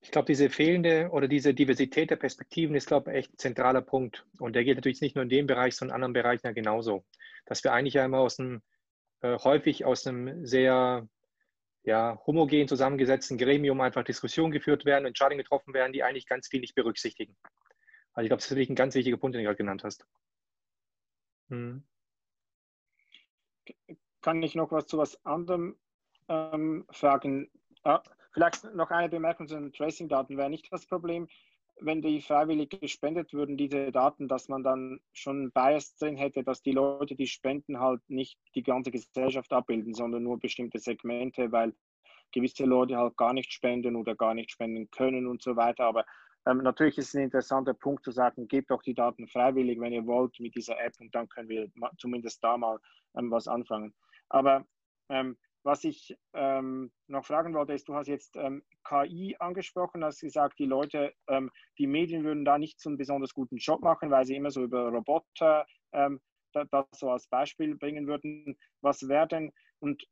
Ich 0.00 0.10
glaube, 0.10 0.26
diese 0.26 0.50
fehlende 0.50 1.10
oder 1.12 1.28
diese 1.28 1.54
Diversität 1.54 2.10
der 2.10 2.16
Perspektiven 2.16 2.74
ist, 2.74 2.86
glaube 2.86 3.10
ich, 3.12 3.18
echt 3.18 3.34
ein 3.34 3.38
zentraler 3.38 3.82
Punkt. 3.82 4.26
Und 4.38 4.54
der 4.54 4.64
geht 4.64 4.76
natürlich 4.76 5.00
nicht 5.00 5.14
nur 5.14 5.22
in 5.22 5.28
dem 5.28 5.46
Bereich, 5.46 5.76
sondern 5.76 5.92
in 5.92 6.02
anderen 6.02 6.12
Bereichen 6.12 6.46
ja 6.46 6.52
genauso. 6.52 7.04
Dass 7.46 7.62
wir 7.62 7.72
eigentlich 7.72 7.94
ja 7.94 8.04
immer 8.04 8.18
aus 8.18 8.38
einem, 8.38 8.62
äh, 9.20 9.38
häufig 9.38 9.84
aus 9.84 10.06
einem 10.06 10.44
sehr 10.44 11.08
ja, 11.84 12.20
homogen 12.26 12.68
zusammengesetzten 12.68 13.38
Gremium 13.38 13.80
einfach 13.80 14.04
Diskussionen 14.04 14.52
geführt 14.52 14.84
werden, 14.84 15.06
Entscheidungen 15.06 15.38
getroffen 15.38 15.74
werden, 15.74 15.92
die 15.92 16.02
eigentlich 16.02 16.26
ganz 16.26 16.48
viel 16.48 16.60
nicht 16.60 16.74
berücksichtigen. 16.74 17.36
Also 18.12 18.24
ich 18.24 18.28
glaube, 18.28 18.40
das 18.40 18.46
ist 18.46 18.50
wirklich 18.50 18.70
ein 18.70 18.76
ganz 18.76 18.94
wichtiger 18.94 19.16
Punkt, 19.16 19.34
den 19.34 19.40
du 19.40 19.46
gerade 19.46 19.56
genannt 19.56 19.82
hast. 19.84 20.06
Hm. 21.48 21.82
Kann 24.20 24.42
ich 24.42 24.54
noch 24.54 24.70
was 24.70 24.86
zu 24.86 24.98
was 24.98 25.24
anderem 25.24 25.76
ähm, 26.28 26.86
fragen? 26.90 27.50
Ah, 27.82 28.02
vielleicht 28.32 28.64
noch 28.74 28.90
eine 28.90 29.08
Bemerkung 29.08 29.48
zu 29.48 29.54
den 29.54 29.72
Tracing-Daten 29.72 30.36
wäre 30.36 30.50
nicht 30.50 30.72
das 30.72 30.86
Problem, 30.86 31.28
wenn 31.84 32.02
die 32.02 32.20
freiwillig 32.20 32.70
gespendet 32.80 33.32
würden, 33.32 33.56
diese 33.56 33.92
Daten, 33.92 34.28
dass 34.28 34.48
man 34.48 34.62
dann 34.62 35.00
schon 35.12 35.50
Bias 35.52 35.94
drin 35.96 36.16
hätte, 36.16 36.42
dass 36.42 36.62
die 36.62 36.72
Leute, 36.72 37.14
die 37.14 37.26
spenden, 37.26 37.80
halt 37.80 38.00
nicht 38.08 38.38
die 38.54 38.62
ganze 38.62 38.90
Gesellschaft 38.90 39.52
abbilden, 39.52 39.94
sondern 39.94 40.22
nur 40.22 40.38
bestimmte 40.38 40.78
Segmente, 40.78 41.50
weil 41.52 41.74
gewisse 42.32 42.64
Leute 42.64 42.96
halt 42.96 43.16
gar 43.16 43.32
nicht 43.32 43.52
spenden 43.52 43.96
oder 43.96 44.14
gar 44.14 44.34
nicht 44.34 44.50
spenden 44.50 44.90
können 44.90 45.26
und 45.26 45.42
so 45.42 45.56
weiter. 45.56 45.84
Aber 45.84 46.04
ähm, 46.46 46.58
natürlich 46.58 46.98
ist 46.98 47.08
es 47.08 47.14
ein 47.14 47.24
interessanter 47.24 47.74
Punkt 47.74 48.04
zu 48.04 48.10
sagen, 48.10 48.48
gebt 48.48 48.70
doch 48.70 48.82
die 48.82 48.94
Daten 48.94 49.28
freiwillig, 49.28 49.78
wenn 49.78 49.92
ihr 49.92 50.06
wollt, 50.06 50.38
mit 50.40 50.54
dieser 50.54 50.80
App 50.80 50.94
und 50.98 51.14
dann 51.14 51.28
können 51.28 51.48
wir 51.48 51.68
zumindest 51.98 52.42
da 52.42 52.56
mal 52.56 52.78
ähm, 53.16 53.30
was 53.30 53.46
anfangen. 53.46 53.94
Aber 54.28 54.66
ähm, 55.08 55.36
was 55.64 55.84
ich 55.84 56.16
ähm, 56.34 56.90
noch 57.06 57.24
fragen 57.24 57.54
wollte, 57.54 57.72
ist, 57.72 57.88
du 57.88 57.94
hast 57.94 58.08
jetzt 58.08 58.36
ähm, 58.36 58.62
KI 58.84 59.36
angesprochen, 59.38 60.04
hast 60.04 60.20
gesagt, 60.20 60.58
die 60.58 60.66
Leute, 60.66 61.14
ähm, 61.28 61.50
die 61.78 61.86
Medien 61.86 62.24
würden 62.24 62.44
da 62.44 62.58
nicht 62.58 62.80
so 62.80 62.88
einen 62.88 62.98
besonders 62.98 63.32
guten 63.32 63.56
Job 63.58 63.82
machen, 63.82 64.10
weil 64.10 64.24
sie 64.24 64.36
immer 64.36 64.50
so 64.50 64.62
über 64.62 64.88
Roboter 64.88 65.66
ähm, 65.92 66.20
das, 66.52 66.86
so 66.92 67.10
als 67.10 67.28
Beispiel 67.28 67.76
bringen 67.76 68.06
würden. 68.06 68.56
Was 68.80 69.08
wäre 69.08 69.28
denn, 69.28 69.52
und 69.78 70.04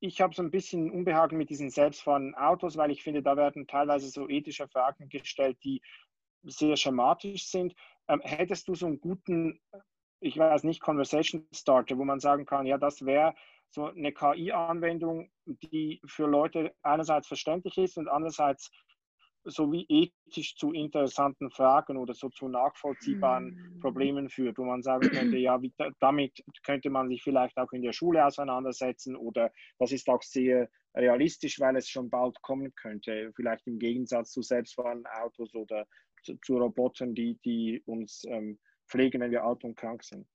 ich 0.00 0.20
habe 0.20 0.34
so 0.34 0.42
ein 0.42 0.50
bisschen 0.50 0.90
Unbehagen 0.90 1.36
mit 1.36 1.50
diesen 1.50 1.70
selbstfahrenden 1.70 2.34
Autos, 2.34 2.76
weil 2.76 2.90
ich 2.90 3.02
finde, 3.02 3.22
da 3.22 3.36
werden 3.36 3.66
teilweise 3.66 4.08
so 4.08 4.28
ethische 4.28 4.68
Fragen 4.68 5.08
gestellt, 5.08 5.58
die 5.64 5.82
sehr 6.42 6.76
schematisch 6.76 7.46
sind. 7.48 7.74
Ähm, 8.08 8.20
hättest 8.22 8.68
du 8.68 8.74
so 8.74 8.86
einen 8.86 9.00
guten, 9.00 9.60
ich 10.20 10.38
weiß 10.38 10.64
nicht, 10.64 10.80
Conversation 10.80 11.46
Starter, 11.52 11.98
wo 11.98 12.04
man 12.04 12.20
sagen 12.20 12.46
kann, 12.46 12.66
ja, 12.66 12.78
das 12.78 13.04
wäre 13.04 13.34
so 13.70 13.86
eine 13.86 14.12
KI-Anwendung, 14.12 15.30
die 15.44 16.00
für 16.06 16.26
Leute 16.26 16.74
einerseits 16.82 17.28
verständlich 17.28 17.76
ist 17.78 17.98
und 17.98 18.08
andererseits 18.08 18.70
so 19.46 19.70
wie 19.70 19.86
ethisch 19.88 20.56
zu 20.56 20.72
interessanten 20.72 21.50
Fragen 21.50 21.96
oder 21.96 22.14
so 22.14 22.28
zu 22.28 22.48
nachvollziehbaren 22.48 23.76
mm. 23.76 23.80
Problemen 23.80 24.28
führt, 24.28 24.58
wo 24.58 24.64
man 24.64 24.82
sagen 24.82 25.08
könnte, 25.08 25.36
ja, 25.36 25.60
wie, 25.62 25.72
damit 26.00 26.42
könnte 26.64 26.90
man 26.90 27.08
sich 27.08 27.22
vielleicht 27.22 27.56
auch 27.56 27.70
in 27.72 27.82
der 27.82 27.92
Schule 27.92 28.24
auseinandersetzen 28.26 29.14
oder 29.14 29.52
das 29.78 29.92
ist 29.92 30.08
auch 30.08 30.22
sehr 30.22 30.68
realistisch, 30.96 31.60
weil 31.60 31.76
es 31.76 31.88
schon 31.88 32.10
bald 32.10 32.40
kommen 32.42 32.74
könnte, 32.74 33.32
vielleicht 33.36 33.66
im 33.66 33.78
Gegensatz 33.78 34.32
zu 34.32 34.42
selbstfahrenden 34.42 35.06
Autos 35.06 35.54
oder 35.54 35.86
zu, 36.24 36.36
zu 36.44 36.56
Robotern, 36.56 37.14
die, 37.14 37.38
die 37.44 37.82
uns 37.86 38.24
ähm, 38.28 38.58
pflegen, 38.88 39.20
wenn 39.20 39.30
wir 39.30 39.44
alt 39.44 39.62
und 39.62 39.76
krank 39.76 40.02
sind. 40.02 40.26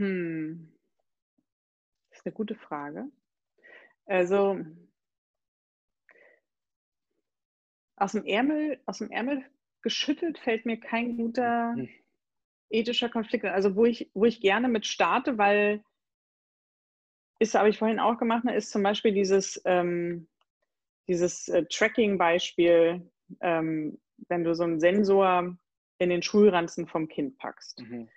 Hm. 0.00 0.72
Das 2.08 2.20
ist 2.20 2.26
eine 2.26 2.32
gute 2.32 2.54
Frage. 2.54 3.04
Also 4.06 4.64
aus 7.96 8.12
dem 8.12 8.24
Ärmel, 8.24 8.80
aus 8.86 8.98
dem 8.98 9.10
Ärmel 9.10 9.44
geschüttelt 9.82 10.38
fällt 10.38 10.64
mir 10.64 10.80
kein 10.80 11.18
guter 11.18 11.74
hm. 11.74 11.88
ethischer 12.70 13.10
Konflikt. 13.10 13.44
Also 13.44 13.76
wo 13.76 13.84
ich, 13.84 14.10
wo 14.14 14.24
ich 14.24 14.40
gerne 14.40 14.68
mit 14.68 14.86
starte, 14.86 15.36
weil 15.36 15.84
ist, 17.38 17.54
habe 17.54 17.68
ich 17.68 17.78
vorhin 17.78 18.00
auch 18.00 18.18
gemacht, 18.18 18.44
ne, 18.44 18.54
ist 18.54 18.70
zum 18.70 18.82
Beispiel 18.82 19.12
dieses, 19.12 19.60
ähm, 19.66 20.28
dieses 21.08 21.48
äh, 21.48 21.64
Tracking-Beispiel, 21.66 23.10
ähm, 23.40 23.98
wenn 24.28 24.44
du 24.44 24.54
so 24.54 24.62
einen 24.64 24.80
Sensor 24.80 25.58
in 25.98 26.10
den 26.10 26.22
Schulranzen 26.22 26.86
vom 26.86 27.06
Kind 27.08 27.36
packst. 27.36 27.80
Mhm. 27.80 28.08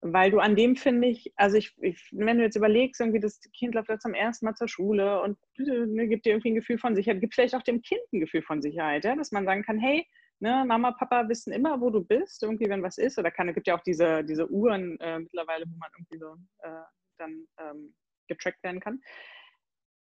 Weil 0.00 0.30
du 0.30 0.38
an 0.38 0.54
dem 0.54 0.76
finde 0.76 1.08
ich, 1.08 1.32
also 1.36 1.56
ich, 1.56 1.74
ich, 1.80 2.08
wenn 2.12 2.38
du 2.38 2.44
jetzt 2.44 2.54
überlegst, 2.54 3.00
irgendwie 3.00 3.18
das 3.18 3.40
Kind 3.56 3.74
läuft 3.74 3.88
jetzt 3.88 4.02
zum 4.02 4.14
ersten 4.14 4.46
Mal 4.46 4.54
zur 4.54 4.68
Schule 4.68 5.20
und 5.22 5.38
ne, 5.58 6.06
gibt 6.06 6.24
dir 6.24 6.30
irgendwie 6.30 6.50
ein 6.50 6.54
Gefühl 6.54 6.78
von 6.78 6.94
Sicherheit, 6.94 7.20
gibt 7.20 7.34
vielleicht 7.34 7.56
auch 7.56 7.62
dem 7.62 7.82
Kind 7.82 8.00
ein 8.12 8.20
Gefühl 8.20 8.42
von 8.42 8.62
Sicherheit, 8.62 9.04
ja? 9.04 9.16
dass 9.16 9.32
man 9.32 9.44
sagen 9.44 9.64
kann, 9.64 9.78
hey, 9.78 10.06
ne, 10.40 10.64
Mama, 10.66 10.92
Papa 10.92 11.28
wissen 11.28 11.52
immer, 11.52 11.80
wo 11.80 11.90
du 11.90 12.04
bist, 12.04 12.42
irgendwie, 12.42 12.68
wenn 12.68 12.82
was 12.82 12.98
ist. 12.98 13.18
Oder 13.18 13.30
kann, 13.30 13.48
es 13.48 13.54
gibt 13.54 13.66
ja 13.66 13.76
auch 13.76 13.82
diese, 13.82 14.22
diese 14.24 14.48
Uhren 14.48 14.98
äh, 15.00 15.18
mittlerweile, 15.18 15.64
wo 15.66 15.76
man 15.76 15.90
irgendwie 15.96 16.18
so 16.18 16.36
äh, 16.60 16.82
dann 17.18 17.46
ähm, 17.60 17.94
getrackt 18.28 18.62
werden 18.62 18.80
kann. 18.80 19.00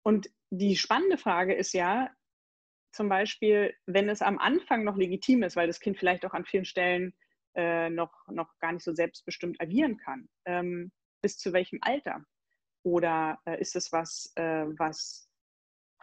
Und 0.02 0.28
die 0.50 0.76
spannende 0.76 1.18
Frage 1.18 1.54
ist 1.54 1.72
ja, 1.72 2.10
zum 2.92 3.08
Beispiel, 3.08 3.74
wenn 3.86 4.08
es 4.08 4.22
am 4.22 4.38
Anfang 4.38 4.82
noch 4.82 4.96
legitim 4.96 5.42
ist, 5.42 5.54
weil 5.54 5.66
das 5.66 5.80
Kind 5.80 5.98
vielleicht 5.98 6.24
auch 6.24 6.32
an 6.32 6.46
vielen 6.46 6.64
Stellen 6.64 7.14
äh, 7.56 7.90
noch, 7.90 8.12
noch 8.28 8.56
gar 8.58 8.72
nicht 8.72 8.84
so 8.84 8.92
selbstbestimmt 8.92 9.60
agieren 9.60 9.96
kann. 9.96 10.28
Ähm, 10.44 10.92
bis 11.22 11.38
zu 11.38 11.52
welchem 11.52 11.78
Alter? 11.82 12.24
Oder 12.82 13.40
äh, 13.46 13.60
ist 13.60 13.74
es 13.74 13.90
was, 13.92 14.32
äh, 14.36 14.66
was 14.78 15.28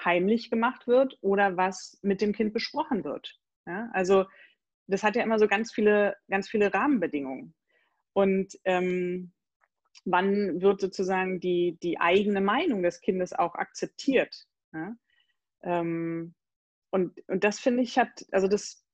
heimlich 0.03 0.49
gemacht 0.49 0.87
wird 0.87 1.17
oder 1.21 1.55
was 1.55 1.97
mit 2.01 2.21
dem 2.21 2.33
Kind 2.33 2.53
besprochen 2.53 3.03
wird? 3.03 3.39
Ja? 3.65 3.89
Also 3.93 4.25
das 4.87 5.03
hat 5.03 5.15
ja 5.15 5.23
immer 5.23 5.39
so 5.39 5.47
ganz 5.47 5.71
viele, 5.71 6.15
ganz 6.29 6.49
viele 6.49 6.73
Rahmenbedingungen. 6.73 7.55
Und 8.13 8.59
ähm, 8.65 9.31
wann 10.05 10.61
wird 10.61 10.81
sozusagen 10.81 11.39
die, 11.39 11.77
die 11.81 11.99
eigene 11.99 12.41
Meinung 12.41 12.83
des 12.83 12.99
Kindes 12.99 13.33
auch 13.33 13.55
akzeptiert? 13.55 14.45
Ja? 14.73 14.95
Ähm, 15.63 16.35
und, 16.91 17.17
und 17.27 17.43
das 17.43 17.59
finde 17.59 17.83
ich 17.83 17.97
hat, 17.97 18.25
also 18.31 18.47
das, 18.47 18.85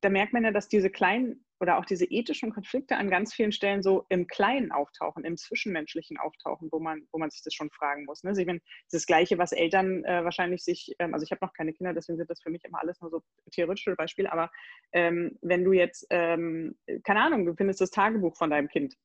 da 0.00 0.10
merkt 0.10 0.32
man 0.32 0.44
ja, 0.44 0.52
dass 0.52 0.68
diese 0.68 0.90
kleinen 0.90 1.41
oder 1.62 1.78
auch 1.78 1.84
diese 1.84 2.04
ethischen 2.06 2.52
Konflikte 2.52 2.96
an 2.96 3.08
ganz 3.08 3.32
vielen 3.32 3.52
Stellen 3.52 3.84
so 3.84 4.04
im 4.08 4.26
Kleinen 4.26 4.72
auftauchen, 4.72 5.24
im 5.24 5.36
Zwischenmenschlichen 5.36 6.18
auftauchen, 6.18 6.68
wo 6.72 6.80
man, 6.80 7.06
wo 7.12 7.20
man 7.20 7.30
sich 7.30 7.40
das 7.44 7.54
schon 7.54 7.70
fragen 7.70 8.04
muss. 8.04 8.24
Ne? 8.24 8.30
Also 8.30 8.40
ich 8.40 8.48
meine, 8.48 8.58
das 8.90 9.06
Gleiche, 9.06 9.38
was 9.38 9.52
Eltern 9.52 10.04
äh, 10.04 10.24
wahrscheinlich 10.24 10.64
sich, 10.64 10.92
ähm, 10.98 11.14
also 11.14 11.22
ich 11.22 11.30
habe 11.30 11.44
noch 11.44 11.52
keine 11.52 11.72
Kinder, 11.72 11.94
deswegen 11.94 12.18
sind 12.18 12.28
das 12.28 12.42
für 12.42 12.50
mich 12.50 12.64
immer 12.64 12.80
alles 12.80 13.00
nur 13.00 13.10
so 13.10 13.22
theoretische 13.52 13.94
Beispiele, 13.94 14.32
aber 14.32 14.50
ähm, 14.92 15.38
wenn 15.40 15.62
du 15.62 15.72
jetzt, 15.72 16.04
ähm, 16.10 16.74
keine 17.04 17.22
Ahnung, 17.22 17.46
du 17.46 17.54
findest 17.54 17.80
das 17.80 17.90
Tagebuch 17.92 18.36
von 18.36 18.50
deinem 18.50 18.66
Kind, 18.66 18.96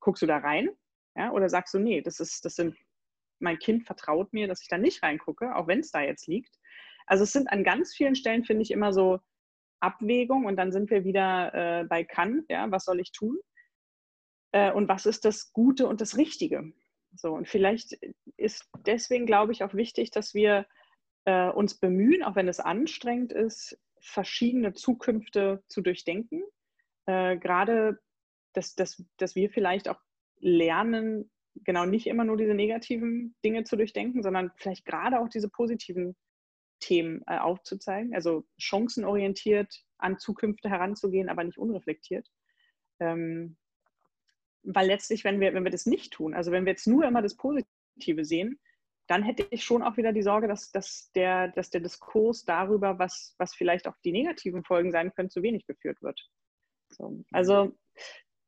guckst 0.00 0.22
du 0.22 0.26
da 0.26 0.38
rein? 0.38 0.70
Ja? 1.16 1.32
Oder 1.32 1.50
sagst 1.50 1.74
du, 1.74 1.78
nee, 1.78 2.00
das 2.00 2.18
ist, 2.18 2.46
das 2.46 2.54
sind, 2.54 2.78
mein 3.40 3.58
Kind 3.58 3.84
vertraut 3.84 4.32
mir, 4.32 4.48
dass 4.48 4.62
ich 4.62 4.68
da 4.68 4.78
nicht 4.78 5.02
reingucke, 5.02 5.54
auch 5.54 5.66
wenn 5.66 5.80
es 5.80 5.90
da 5.90 6.00
jetzt 6.00 6.26
liegt. 6.28 6.56
Also 7.04 7.24
es 7.24 7.32
sind 7.34 7.52
an 7.52 7.62
ganz 7.62 7.94
vielen 7.94 8.14
Stellen, 8.14 8.42
finde 8.42 8.62
ich, 8.62 8.70
immer 8.70 8.94
so 8.94 9.20
Abwägung 9.80 10.46
und 10.46 10.56
dann 10.56 10.72
sind 10.72 10.90
wir 10.90 11.04
wieder 11.04 11.54
äh, 11.54 11.84
bei 11.84 12.04
Kann, 12.04 12.44
ja, 12.48 12.70
was 12.70 12.84
soll 12.84 13.00
ich 13.00 13.12
tun? 13.12 13.38
Äh, 14.52 14.72
und 14.72 14.88
was 14.88 15.06
ist 15.06 15.24
das 15.24 15.52
Gute 15.52 15.86
und 15.86 16.00
das 16.00 16.16
Richtige? 16.16 16.72
So, 17.14 17.32
und 17.32 17.48
vielleicht 17.48 17.98
ist 18.36 18.68
deswegen, 18.86 19.26
glaube 19.26 19.52
ich, 19.52 19.62
auch 19.64 19.74
wichtig, 19.74 20.10
dass 20.10 20.34
wir 20.34 20.66
äh, 21.24 21.48
uns 21.50 21.78
bemühen, 21.78 22.22
auch 22.22 22.36
wenn 22.36 22.48
es 22.48 22.60
anstrengend 22.60 23.32
ist, 23.32 23.78
verschiedene 24.00 24.72
Zukünfte 24.74 25.62
zu 25.68 25.80
durchdenken. 25.80 26.42
Äh, 27.06 27.38
gerade, 27.38 27.98
dass, 28.52 28.74
dass, 28.74 29.02
dass 29.16 29.34
wir 29.34 29.50
vielleicht 29.50 29.88
auch 29.88 30.00
lernen, 30.38 31.30
genau 31.64 31.86
nicht 31.86 32.06
immer 32.06 32.24
nur 32.24 32.36
diese 32.36 32.54
negativen 32.54 33.34
Dinge 33.44 33.64
zu 33.64 33.76
durchdenken, 33.76 34.22
sondern 34.22 34.52
vielleicht 34.56 34.84
gerade 34.84 35.20
auch 35.20 35.28
diese 35.28 35.48
positiven 35.48 36.14
Themen 36.80 37.22
äh, 37.26 37.38
aufzuzeigen, 37.38 38.14
also 38.14 38.44
chancenorientiert 38.58 39.84
an 39.98 40.18
Zukünfte 40.18 40.68
heranzugehen, 40.68 41.28
aber 41.28 41.44
nicht 41.44 41.58
unreflektiert. 41.58 42.28
Ähm, 43.00 43.56
weil 44.62 44.88
letztlich, 44.88 45.24
wenn 45.24 45.40
wir, 45.40 45.54
wenn 45.54 45.64
wir 45.64 45.70
das 45.70 45.86
nicht 45.86 46.12
tun, 46.12 46.34
also 46.34 46.50
wenn 46.50 46.64
wir 46.64 46.72
jetzt 46.72 46.86
nur 46.86 47.04
immer 47.04 47.22
das 47.22 47.36
Positive 47.36 48.24
sehen, 48.24 48.58
dann 49.06 49.22
hätte 49.22 49.46
ich 49.50 49.64
schon 49.64 49.82
auch 49.82 49.96
wieder 49.96 50.12
die 50.12 50.22
Sorge, 50.22 50.48
dass, 50.48 50.72
dass, 50.72 51.10
der, 51.12 51.48
dass 51.48 51.70
der 51.70 51.80
Diskurs 51.80 52.44
darüber, 52.44 52.98
was, 52.98 53.34
was 53.38 53.54
vielleicht 53.54 53.86
auch 53.86 53.96
die 54.04 54.12
negativen 54.12 54.64
Folgen 54.64 54.90
sein 54.90 55.12
können, 55.14 55.30
zu 55.30 55.42
wenig 55.42 55.64
geführt 55.66 56.02
wird. 56.02 56.20
So. 56.90 57.24
Also 57.30 57.76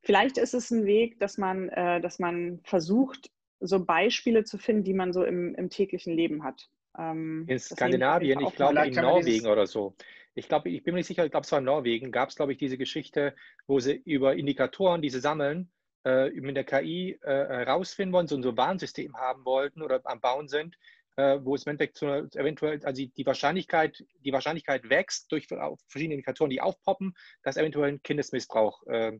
vielleicht 0.03 0.37
ist 0.37 0.53
es 0.53 0.69
ein 0.71 0.85
Weg, 0.85 1.19
dass 1.19 1.37
man, 1.37 1.69
äh, 1.69 2.01
dass 2.01 2.19
man 2.19 2.59
versucht, 2.65 3.31
so 3.61 3.85
Beispiele 3.85 4.43
zu 4.43 4.57
finden, 4.57 4.83
die 4.83 4.93
man 4.93 5.13
so 5.13 5.23
im, 5.23 5.55
im 5.55 5.69
täglichen 5.69 6.13
Leben 6.13 6.43
hat. 6.43 6.69
Ähm, 6.97 7.45
in 7.47 7.59
Skandinavien, 7.59 8.39
ich 8.41 8.55
glaube 8.55 8.87
in 8.87 8.95
Norwegen 8.95 9.47
oder 9.47 9.67
so. 9.67 9.95
Ich 10.33 10.47
glaube, 10.47 10.69
ich 10.69 10.83
bin 10.83 10.93
mir 10.93 10.99
nicht 10.99 11.07
sicher, 11.07 11.25
ich 11.25 11.31
glaube, 11.31 11.45
es 11.45 11.51
war 11.51 11.59
in 11.59 11.65
Norwegen, 11.65 12.11
gab 12.11 12.29
es, 12.29 12.35
glaube 12.35 12.51
ich, 12.53 12.57
diese 12.57 12.77
Geschichte, 12.77 13.35
wo 13.67 13.79
sie 13.79 14.01
über 14.05 14.35
Indikatoren, 14.35 15.01
die 15.01 15.09
sie 15.09 15.19
sammeln, 15.19 15.71
äh, 16.05 16.29
mit 16.29 16.55
der 16.55 16.63
KI 16.63 17.19
äh, 17.21 17.27
herausfinden 17.27 18.13
wollen, 18.13 18.27
so 18.27 18.35
ein 18.35 18.43
so 18.43 18.55
Warnsystem 18.55 19.15
haben 19.17 19.43
wollten 19.45 19.81
oder 19.81 19.99
am 20.05 20.21
Bauen 20.21 20.47
sind, 20.47 20.77
äh, 21.17 21.39
wo 21.41 21.55
es 21.55 21.65
im 21.65 21.71
Endeffekt 21.71 21.97
zu, 21.97 22.05
eventuell, 22.05 22.79
also 22.85 23.05
die 23.05 23.25
Wahrscheinlichkeit, 23.25 24.03
die 24.23 24.31
Wahrscheinlichkeit 24.31 24.89
wächst 24.89 25.31
durch 25.31 25.47
verschiedene 25.47 26.13
Indikatoren, 26.13 26.49
die 26.49 26.61
aufpoppen, 26.61 27.13
dass 27.43 27.57
eventuell 27.57 27.89
ein 27.89 28.03
Kindesmissbrauch 28.03 28.85
äh, 28.87 29.19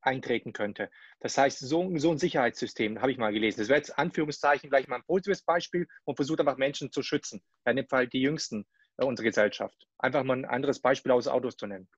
eintreten 0.00 0.52
könnte. 0.52 0.90
Das 1.20 1.38
heißt, 1.38 1.60
so, 1.60 1.90
so 1.96 2.10
ein 2.10 2.18
Sicherheitssystem 2.18 3.00
habe 3.00 3.12
ich 3.12 3.18
mal 3.18 3.32
gelesen. 3.32 3.60
Das 3.60 3.68
wäre 3.68 3.78
jetzt 3.78 3.98
Anführungszeichen 3.98 4.70
gleich 4.70 4.88
mal 4.88 4.96
ein 4.96 5.04
positives 5.04 5.42
Beispiel 5.42 5.86
und 6.04 6.16
versucht 6.16 6.40
einfach 6.40 6.56
Menschen 6.56 6.92
zu 6.92 7.02
schützen. 7.02 7.42
In 7.64 7.76
dem 7.76 7.88
Fall 7.88 8.06
die 8.06 8.20
Jüngsten 8.20 8.66
äh, 8.98 9.04
unserer 9.04 9.26
Gesellschaft. 9.26 9.86
Einfach 9.98 10.24
mal 10.24 10.36
ein 10.36 10.44
anderes 10.44 10.80
Beispiel 10.80 11.12
aus 11.12 11.28
Autos 11.28 11.56
zu 11.56 11.66
nennen. 11.66 11.88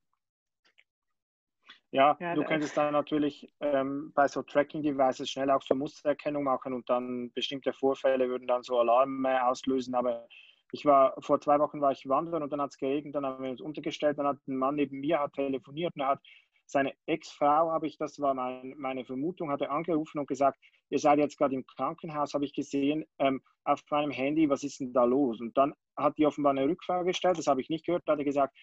Ja, 1.90 2.16
ja 2.20 2.34
du 2.34 2.42
könntest 2.42 2.76
dann 2.76 2.92
natürlich 2.92 3.52
ähm, 3.60 4.12
bei 4.14 4.26
so 4.26 4.42
Tracking-Devices 4.42 5.30
schnell 5.30 5.50
auch 5.50 5.62
so 5.62 5.76
Mustererkennung 5.76 6.42
machen 6.42 6.72
und 6.72 6.90
dann 6.90 7.32
bestimmte 7.34 7.72
Vorfälle 7.72 8.28
würden 8.28 8.48
dann 8.48 8.64
so 8.64 8.78
Alarme 8.78 9.46
auslösen. 9.46 9.94
Aber 9.94 10.26
ich 10.72 10.84
war 10.84 11.14
vor 11.20 11.40
zwei 11.40 11.60
Wochen 11.60 11.80
war 11.80 11.92
ich 11.92 12.08
wandern 12.08 12.42
und 12.42 12.52
dann 12.52 12.60
hat 12.60 12.70
es 12.70 12.78
geregnet, 12.78 13.14
dann 13.14 13.24
haben 13.24 13.44
wir 13.44 13.50
uns 13.50 13.60
untergestellt, 13.60 14.18
dann 14.18 14.26
hat 14.26 14.38
ein 14.48 14.56
Mann 14.56 14.74
neben 14.74 14.98
mir 14.98 15.20
hat 15.20 15.34
telefoniert 15.34 15.94
und 15.94 16.02
er 16.02 16.08
hat 16.08 16.20
seine 16.66 16.92
Ex-Frau, 17.06 17.70
habe 17.70 17.86
ich, 17.86 17.98
das 17.98 18.20
war 18.20 18.34
mein, 18.34 18.74
meine 18.76 19.04
Vermutung, 19.04 19.50
hatte 19.50 19.70
angerufen 19.70 20.18
und 20.18 20.28
gesagt, 20.28 20.58
ihr 20.90 20.98
seid 20.98 21.18
jetzt 21.18 21.38
gerade 21.38 21.54
im 21.54 21.66
Krankenhaus, 21.66 22.34
habe 22.34 22.44
ich 22.44 22.52
gesehen, 22.52 23.04
ähm, 23.18 23.42
auf 23.64 23.82
meinem 23.90 24.10
Handy, 24.10 24.48
was 24.48 24.62
ist 24.62 24.80
denn 24.80 24.92
da 24.92 25.04
los? 25.04 25.40
Und 25.40 25.56
dann 25.56 25.74
hat 25.96 26.18
die 26.18 26.26
offenbar 26.26 26.50
eine 26.50 26.68
Rückfrage 26.68 27.06
gestellt, 27.06 27.38
das 27.38 27.46
habe 27.46 27.60
ich 27.60 27.68
nicht 27.68 27.86
gehört, 27.86 28.02
da 28.06 28.12
hat 28.12 28.18
er 28.18 28.24
gesagt, 28.24 28.54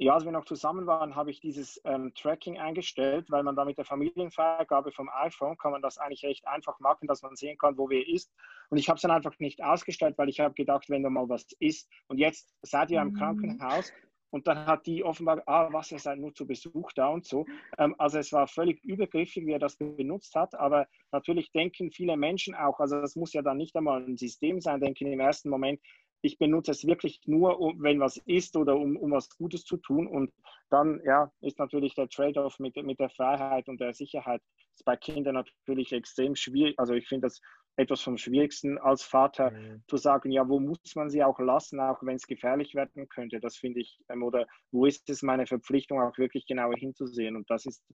ja, 0.00 0.14
als 0.14 0.24
wir 0.24 0.30
noch 0.30 0.44
zusammen 0.44 0.86
waren, 0.86 1.16
habe 1.16 1.32
ich 1.32 1.40
dieses 1.40 1.80
ähm, 1.84 2.12
Tracking 2.14 2.56
eingestellt, 2.56 3.26
weil 3.30 3.42
man 3.42 3.56
da 3.56 3.64
mit 3.64 3.78
der 3.78 3.84
Familienfreigabe 3.84 4.92
vom 4.92 5.10
iPhone 5.12 5.58
kann 5.58 5.72
man 5.72 5.82
das 5.82 5.98
eigentlich 5.98 6.22
recht 6.22 6.46
einfach 6.46 6.78
machen, 6.78 7.08
dass 7.08 7.22
man 7.22 7.34
sehen 7.34 7.58
kann, 7.58 7.76
wo 7.76 7.90
wer 7.90 8.06
ist. 8.06 8.32
Und 8.70 8.78
ich 8.78 8.88
habe 8.88 8.94
es 8.96 9.02
dann 9.02 9.10
einfach 9.10 9.36
nicht 9.40 9.60
ausgestellt, 9.60 10.16
weil 10.16 10.28
ich 10.28 10.38
habe 10.38 10.54
gedacht, 10.54 10.88
wenn 10.88 11.02
da 11.02 11.10
mal 11.10 11.28
was 11.28 11.46
ist. 11.58 11.90
Und 12.06 12.18
jetzt 12.18 12.54
seid 12.62 12.92
ihr 12.92 13.02
mhm. 13.02 13.08
im 13.08 13.14
Krankenhaus 13.16 13.92
und 14.30 14.46
dann 14.46 14.66
hat 14.66 14.86
die 14.86 15.04
offenbar, 15.04 15.42
ah, 15.46 15.68
was, 15.72 15.90
ihr 15.90 15.98
seid 15.98 16.18
nur 16.18 16.34
zu 16.34 16.46
Besuch 16.46 16.92
da 16.92 17.08
und 17.08 17.24
so. 17.24 17.46
Ähm, 17.78 17.94
also 17.98 18.18
es 18.18 18.32
war 18.32 18.46
völlig 18.46 18.82
übergriffig, 18.84 19.46
wie 19.46 19.52
er 19.52 19.58
das 19.58 19.76
benutzt 19.76 20.34
hat. 20.34 20.54
Aber 20.54 20.86
natürlich 21.12 21.50
denken 21.52 21.90
viele 21.90 22.16
Menschen 22.16 22.54
auch, 22.54 22.78
also 22.80 23.00
das 23.00 23.16
muss 23.16 23.32
ja 23.32 23.42
dann 23.42 23.56
nicht 23.56 23.74
einmal 23.76 24.04
ein 24.04 24.16
System 24.16 24.60
sein, 24.60 24.80
denken 24.80 25.06
im 25.06 25.20
ersten 25.20 25.48
Moment, 25.48 25.80
ich 26.20 26.38
benutze 26.38 26.72
es 26.72 26.84
wirklich 26.84 27.20
nur, 27.26 27.60
um, 27.60 27.80
wenn 27.80 28.00
was 28.00 28.16
ist 28.16 28.56
oder 28.56 28.76
um, 28.76 28.96
um 28.96 29.12
was 29.12 29.30
Gutes 29.36 29.64
zu 29.64 29.76
tun. 29.76 30.06
Und 30.06 30.32
dann 30.68 31.00
ja, 31.04 31.30
ist 31.40 31.58
natürlich 31.58 31.94
der 31.94 32.08
Trade-off 32.08 32.58
mit, 32.58 32.76
mit 32.76 32.98
der 32.98 33.08
Freiheit 33.10 33.68
und 33.68 33.80
der 33.80 33.94
Sicherheit 33.94 34.42
ist 34.74 34.84
bei 34.84 34.96
Kindern 34.96 35.34
natürlich 35.34 35.92
extrem 35.92 36.34
schwierig. 36.34 36.78
Also 36.78 36.94
ich 36.94 37.06
finde 37.06 37.28
das 37.28 37.40
etwas 37.78 38.02
vom 38.02 38.18
Schwierigsten 38.18 38.76
als 38.76 39.04
Vater 39.04 39.52
mhm. 39.52 39.82
zu 39.86 39.96
sagen, 39.96 40.32
ja, 40.32 40.48
wo 40.48 40.58
muss 40.58 40.96
man 40.96 41.08
sie 41.08 41.22
auch 41.22 41.38
lassen, 41.38 41.78
auch 41.78 42.02
wenn 42.02 42.16
es 42.16 42.26
gefährlich 42.26 42.74
werden 42.74 43.08
könnte. 43.08 43.38
Das 43.38 43.56
finde 43.56 43.80
ich, 43.80 44.00
ähm, 44.08 44.24
oder 44.24 44.46
wo 44.72 44.84
ist 44.84 45.08
es 45.08 45.22
meine 45.22 45.46
Verpflichtung, 45.46 46.00
auch 46.00 46.18
wirklich 46.18 46.46
genauer 46.46 46.74
hinzusehen. 46.76 47.36
Und 47.36 47.48
das 47.48 47.66
ist 47.66 47.84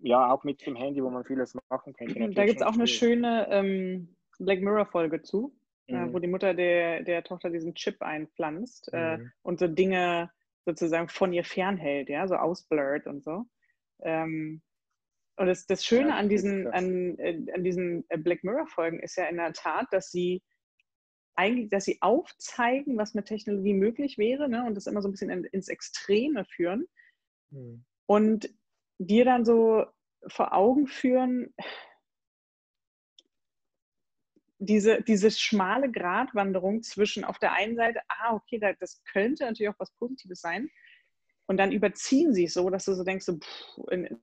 ja 0.00 0.30
auch 0.30 0.44
mit 0.44 0.64
dem 0.66 0.76
Handy, 0.76 1.02
wo 1.02 1.08
man 1.08 1.24
vieles 1.24 1.56
machen 1.70 1.94
könnte. 1.94 2.28
Da 2.30 2.44
gibt 2.44 2.60
es 2.60 2.66
auch 2.66 2.74
eine 2.74 2.86
schöne 2.86 3.48
ähm, 3.50 4.14
Black 4.38 4.60
Mirror-Folge 4.60 5.22
zu, 5.22 5.56
äh, 5.86 5.94
mhm. 5.94 6.10
äh, 6.10 6.12
wo 6.12 6.18
die 6.18 6.28
Mutter 6.28 6.52
der, 6.52 7.02
der 7.02 7.24
Tochter 7.24 7.48
diesen 7.48 7.74
Chip 7.74 8.02
einpflanzt 8.02 8.90
äh, 8.92 9.16
mhm. 9.16 9.32
und 9.42 9.58
so 9.58 9.66
Dinge 9.66 10.30
sozusagen 10.66 11.08
von 11.08 11.32
ihr 11.32 11.44
fernhält, 11.44 12.10
ja, 12.10 12.28
so 12.28 12.34
ausblurrt 12.34 13.06
und 13.06 13.24
so. 13.24 13.44
Ähm, 14.02 14.60
und 15.36 15.46
das, 15.46 15.66
das 15.66 15.84
Schöne 15.84 16.10
ja, 16.10 16.16
an 16.16 16.28
diesen, 16.28 16.66
an, 16.68 17.18
äh, 17.18 17.40
an 17.54 17.62
diesen 17.62 18.04
äh, 18.08 18.18
Black 18.18 18.42
Mirror-Folgen 18.42 19.00
ist 19.00 19.16
ja 19.16 19.26
in 19.26 19.36
der 19.36 19.52
Tat, 19.52 19.86
dass 19.90 20.10
sie 20.10 20.42
eigentlich, 21.34 21.68
dass 21.68 21.84
sie 21.84 21.98
aufzeigen, 22.00 22.96
was 22.96 23.14
mit 23.14 23.26
Technologie 23.26 23.74
möglich 23.74 24.16
wäre, 24.16 24.48
ne, 24.48 24.64
und 24.64 24.74
das 24.74 24.86
immer 24.86 25.02
so 25.02 25.08
ein 25.08 25.12
bisschen 25.12 25.30
in, 25.30 25.44
ins 25.44 25.68
Extreme 25.68 26.44
führen. 26.46 26.86
Hm. 27.52 27.84
Und 28.06 28.48
dir 28.98 29.24
dann 29.24 29.44
so 29.44 29.84
vor 30.28 30.54
Augen 30.54 30.86
führen, 30.86 31.54
diese, 34.58 35.02
diese 35.02 35.30
schmale 35.30 35.90
Gratwanderung 35.90 36.82
zwischen 36.82 37.24
auf 37.24 37.38
der 37.38 37.52
einen 37.52 37.76
Seite, 37.76 38.00
ah, 38.08 38.34
okay, 38.34 38.58
das 38.80 39.02
könnte 39.04 39.44
natürlich 39.44 39.68
auch 39.68 39.78
was 39.78 39.92
Positives 39.96 40.40
sein, 40.40 40.70
und 41.48 41.58
dann 41.58 41.72
überziehen 41.72 42.34
sie 42.34 42.44
es 42.44 42.54
so, 42.54 42.68
dass 42.70 42.86
du 42.86 42.94
so 42.94 43.04
denkst, 43.04 43.24
so, 43.24 43.38
pff, 43.38 43.78
in, 43.90 44.20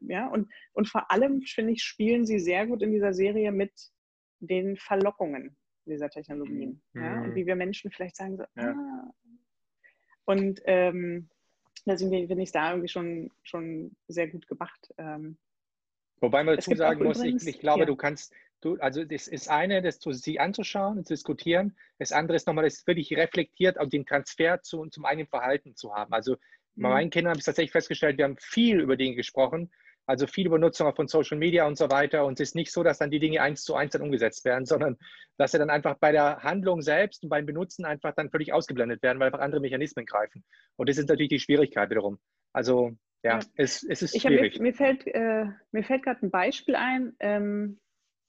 ja, 0.00 0.28
und, 0.28 0.50
und 0.72 0.88
vor 0.88 1.10
allem, 1.10 1.42
finde 1.42 1.72
ich, 1.72 1.82
spielen 1.82 2.26
sie 2.26 2.38
sehr 2.38 2.66
gut 2.66 2.82
in 2.82 2.92
dieser 2.92 3.12
Serie 3.12 3.52
mit 3.52 3.72
den 4.40 4.76
Verlockungen 4.76 5.56
dieser 5.86 6.10
Technologien. 6.10 6.82
Mhm. 6.92 7.02
Ja, 7.02 7.22
und 7.22 7.34
wie 7.34 7.46
wir 7.46 7.56
Menschen 7.56 7.90
vielleicht 7.90 8.16
sagen, 8.16 8.36
so, 8.36 8.44
ja. 8.56 8.72
ah. 8.72 9.14
Und 10.24 10.60
ähm, 10.64 11.28
deswegen 11.86 12.28
finde 12.28 12.42
ich 12.42 12.48
es 12.48 12.52
da 12.52 12.70
irgendwie 12.70 12.88
schon, 12.88 13.30
schon 13.42 13.96
sehr 14.06 14.28
gut 14.28 14.46
gemacht. 14.46 14.92
Ähm, 14.98 15.38
Wobei 16.20 16.44
man 16.44 16.56
dazu 16.56 16.74
sagen 16.74 17.02
muss, 17.02 17.18
übrigens, 17.18 17.42
ich, 17.44 17.56
ich, 17.56 17.60
glaube, 17.60 17.80
ja. 17.80 17.86
du 17.86 17.96
kannst, 17.96 18.32
du, 18.60 18.76
also 18.76 19.04
das 19.04 19.26
ist 19.26 19.48
eine, 19.48 19.82
das 19.82 19.98
zu 19.98 20.12
sie 20.12 20.38
anzuschauen 20.38 20.98
und 20.98 21.06
zu 21.06 21.14
diskutieren. 21.14 21.76
Das 21.98 22.12
andere 22.12 22.36
ist 22.36 22.46
nochmal, 22.46 22.64
das 22.64 22.86
wirklich 22.86 23.16
reflektiert 23.16 23.78
und 23.78 23.92
den 23.92 24.06
Transfer 24.06 24.62
zu, 24.62 24.86
zum 24.86 25.04
eigenen 25.04 25.26
Verhalten 25.26 25.74
zu 25.74 25.94
haben. 25.94 26.12
Also 26.12 26.36
bei 26.76 26.88
mhm. 26.88 26.94
meinen 26.94 27.10
Kindern 27.10 27.30
habe 27.30 27.38
ich 27.38 27.44
tatsächlich 27.44 27.72
festgestellt, 27.72 28.18
wir 28.18 28.24
haben 28.24 28.36
viel 28.38 28.80
über 28.80 28.96
Dinge 28.96 29.16
gesprochen, 29.16 29.70
also 30.06 30.26
viel 30.26 30.46
über 30.46 30.58
Nutzung 30.58 30.92
von 30.94 31.06
Social 31.06 31.38
Media 31.38 31.66
und 31.66 31.78
so 31.78 31.90
weiter. 31.90 32.24
Und 32.24 32.40
es 32.40 32.50
ist 32.50 32.54
nicht 32.54 32.72
so, 32.72 32.82
dass 32.82 32.98
dann 32.98 33.10
die 33.10 33.20
Dinge 33.20 33.40
eins 33.40 33.62
zu 33.62 33.74
eins 33.74 33.92
dann 33.92 34.02
umgesetzt 34.02 34.44
werden, 34.44 34.66
sondern 34.66 34.96
dass 35.38 35.52
sie 35.52 35.58
dann 35.58 35.70
einfach 35.70 35.96
bei 35.98 36.12
der 36.12 36.42
Handlung 36.42 36.82
selbst 36.82 37.22
und 37.22 37.28
beim 37.28 37.46
Benutzen 37.46 37.84
einfach 37.84 38.14
dann 38.14 38.30
völlig 38.30 38.52
ausgeblendet 38.52 39.02
werden, 39.02 39.20
weil 39.20 39.26
einfach 39.26 39.40
andere 39.40 39.60
Mechanismen 39.60 40.06
greifen. 40.06 40.44
Und 40.76 40.88
das 40.88 40.98
ist 40.98 41.08
natürlich 41.08 41.28
die 41.28 41.40
Schwierigkeit 41.40 41.90
wiederum. 41.90 42.18
Also 42.52 42.92
ja, 43.22 43.38
ja. 43.38 43.40
Es, 43.56 43.82
es 43.82 44.02
ist 44.02 44.20
schwierig. 44.20 44.54
Hab, 44.54 44.60
mir, 44.60 44.70
mir, 44.70 44.74
fällt, 44.74 45.06
äh, 45.06 45.82
fällt 45.82 46.02
gerade 46.02 46.26
ein 46.26 46.30
Beispiel 46.30 46.74
ein, 46.74 47.14
ähm, 47.20 47.78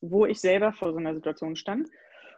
wo 0.02 0.26
ich 0.26 0.40
selber 0.42 0.74
vor 0.74 0.92
so 0.92 0.98
einer 0.98 1.16
Situation 1.16 1.56
stand. 1.56 1.88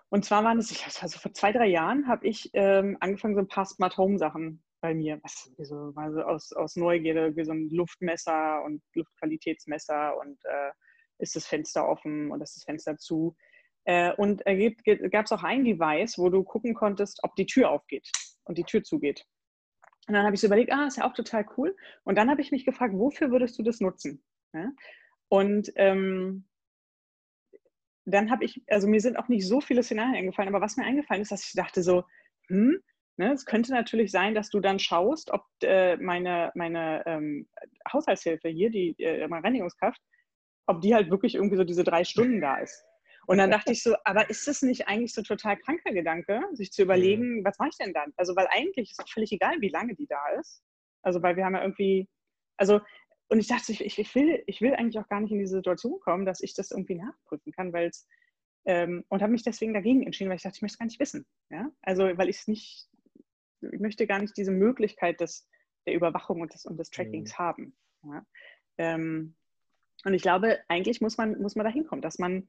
Und 0.09 0.23
zwar 0.23 0.43
waren 0.43 0.59
es, 0.59 1.01
also 1.01 1.17
vor 1.17 1.33
zwei, 1.33 1.51
drei 1.51 1.67
Jahren 1.67 2.07
habe 2.07 2.27
ich 2.27 2.51
ähm, 2.53 2.97
angefangen, 2.99 3.33
so 3.33 3.41
ein 3.41 3.47
paar 3.47 3.65
Smart 3.65 3.97
Home 3.97 4.19
Sachen 4.19 4.61
bei 4.83 4.93
mir, 4.93 5.17
was, 5.23 5.49
so, 5.59 5.93
also 5.95 6.21
aus, 6.23 6.51
aus 6.51 6.75
Neugierde, 6.75 7.33
so 7.45 7.53
ein 7.53 7.69
Luftmesser 7.69 8.61
und 8.65 8.83
Luftqualitätsmesser 8.93 10.17
und 10.19 10.37
äh, 10.43 10.71
ist 11.19 11.37
das 11.37 11.47
Fenster 11.47 11.87
offen 11.87 12.29
und 12.31 12.41
ist 12.41 12.57
das 12.57 12.65
Fenster 12.65 12.97
zu. 12.97 13.33
Äh, 13.85 14.13
und 14.15 14.45
äh, 14.45 14.71
gab 15.09 15.25
es 15.25 15.31
auch 15.31 15.43
ein 15.43 15.63
Device, 15.63 16.17
wo 16.17 16.29
du 16.29 16.43
gucken 16.43 16.73
konntest, 16.73 17.21
ob 17.23 17.33
die 17.35 17.45
Tür 17.45 17.71
aufgeht 17.71 18.11
und 18.43 18.57
die 18.57 18.65
Tür 18.65 18.83
zugeht. 18.83 19.25
Und 20.07 20.15
dann 20.15 20.25
habe 20.25 20.35
ich 20.35 20.41
so 20.41 20.47
überlegt, 20.47 20.73
ah, 20.73 20.85
ist 20.85 20.97
ja 20.97 21.09
auch 21.09 21.13
total 21.13 21.45
cool. 21.55 21.73
Und 22.03 22.17
dann 22.17 22.29
habe 22.29 22.41
ich 22.41 22.51
mich 22.51 22.65
gefragt, 22.65 22.93
wofür 22.93 23.31
würdest 23.31 23.57
du 23.57 23.63
das 23.63 23.79
nutzen? 23.79 24.21
Ja? 24.53 24.69
Und 25.29 25.71
ähm, 25.77 26.45
dann 28.03 28.29
habe 28.29 28.43
ich, 28.43 28.61
also 28.67 28.89
mir 28.89 28.99
sind 28.99 29.15
auch 29.15 29.29
nicht 29.29 29.47
so 29.47 29.61
viele 29.61 29.81
Szenarien 29.81 30.15
eingefallen, 30.15 30.53
aber 30.53 30.63
was 30.63 30.75
mir 30.75 30.83
eingefallen 30.83 31.21
ist, 31.21 31.31
dass 31.31 31.45
ich 31.45 31.53
dachte 31.53 31.83
so, 31.83 32.03
hm, 32.49 32.81
ne, 33.17 33.33
es 33.33 33.45
könnte 33.45 33.71
natürlich 33.71 34.11
sein, 34.11 34.35
dass 34.35 34.49
du 34.49 34.59
dann 34.59 34.79
schaust, 34.79 35.31
ob 35.31 35.45
äh, 35.61 35.97
meine, 35.97 36.51
meine 36.55 37.03
ähm, 37.05 37.47
Haushaltshilfe 37.91 38.49
hier, 38.49 38.69
die 38.69 38.95
äh, 38.99 39.27
meine 39.27 39.43
Reinigungskraft, 39.43 40.01
ob 40.67 40.81
die 40.81 40.95
halt 40.95 41.09
wirklich 41.09 41.35
irgendwie 41.35 41.57
so 41.57 41.63
diese 41.63 41.83
drei 41.83 42.03
Stunden 42.03 42.41
da 42.41 42.57
ist. 42.57 42.85
Und 43.25 43.37
dann 43.37 43.51
dachte 43.51 43.71
ich 43.71 43.83
so, 43.83 43.95
aber 44.03 44.29
ist 44.29 44.47
das 44.47 44.61
nicht 44.61 44.87
eigentlich 44.87 45.13
so 45.13 45.21
total 45.21 45.57
kranker 45.57 45.93
Gedanke, 45.93 46.41
sich 46.53 46.71
zu 46.71 46.83
überlegen, 46.83 47.39
mhm. 47.39 47.45
was 47.45 47.57
mache 47.59 47.69
ich 47.69 47.77
denn 47.77 47.93
dann? 47.93 48.13
Also, 48.17 48.35
weil 48.35 48.47
eigentlich 48.51 48.91
ist 48.91 49.01
es 49.03 49.11
völlig 49.11 49.31
egal, 49.31 49.55
wie 49.59 49.69
lange 49.69 49.95
die 49.95 50.07
da 50.07 50.21
ist. 50.39 50.61
Also, 51.01 51.21
weil 51.21 51.35
wir 51.35 51.45
haben 51.45 51.55
ja 51.55 51.61
irgendwie, 51.61 52.07
also, 52.57 52.81
und 53.29 53.39
ich 53.39 53.47
dachte, 53.47 53.71
ich, 53.71 53.97
ich, 53.97 54.15
will, 54.15 54.43
ich 54.47 54.61
will 54.61 54.75
eigentlich 54.75 54.99
auch 54.99 55.07
gar 55.07 55.19
nicht 55.19 55.31
in 55.31 55.39
diese 55.39 55.55
Situation 55.55 55.99
kommen, 56.01 56.25
dass 56.25 56.41
ich 56.41 56.53
das 56.53 56.71
irgendwie 56.71 56.95
nachprüfen 56.95 57.51
kann, 57.51 57.73
weil 57.73 57.87
es, 57.87 58.07
ähm, 58.65 59.03
und 59.09 59.21
habe 59.21 59.31
mich 59.31 59.43
deswegen 59.43 59.73
dagegen 59.73 60.03
entschieden, 60.03 60.29
weil 60.29 60.37
ich 60.37 60.43
dachte, 60.43 60.57
ich 60.57 60.61
möchte 60.61 60.75
es 60.75 60.79
gar 60.79 60.85
nicht 60.85 60.99
wissen. 60.99 61.25
Ja? 61.49 61.69
Also, 61.81 62.03
weil 62.17 62.29
ich 62.29 62.37
es 62.37 62.47
nicht, 62.47 62.89
ich 63.71 63.79
möchte 63.79 64.07
gar 64.07 64.19
nicht 64.19 64.35
diese 64.37 64.51
Möglichkeit 64.51 65.19
des, 65.19 65.47
der 65.85 65.93
Überwachung 65.93 66.41
und 66.41 66.53
des, 66.53 66.65
und 66.65 66.77
des 66.77 66.89
Trackings 66.89 67.33
mhm. 67.33 67.37
haben. 67.37 67.77
Ja? 68.03 68.25
Ähm, 68.77 69.35
und 70.05 70.13
ich 70.13 70.21
glaube, 70.21 70.59
eigentlich 70.67 71.01
muss 71.01 71.17
man, 71.17 71.41
muss 71.41 71.55
man 71.55 71.65
da 71.65 71.71
hinkommen, 71.71 72.01
dass 72.01 72.19
man 72.19 72.47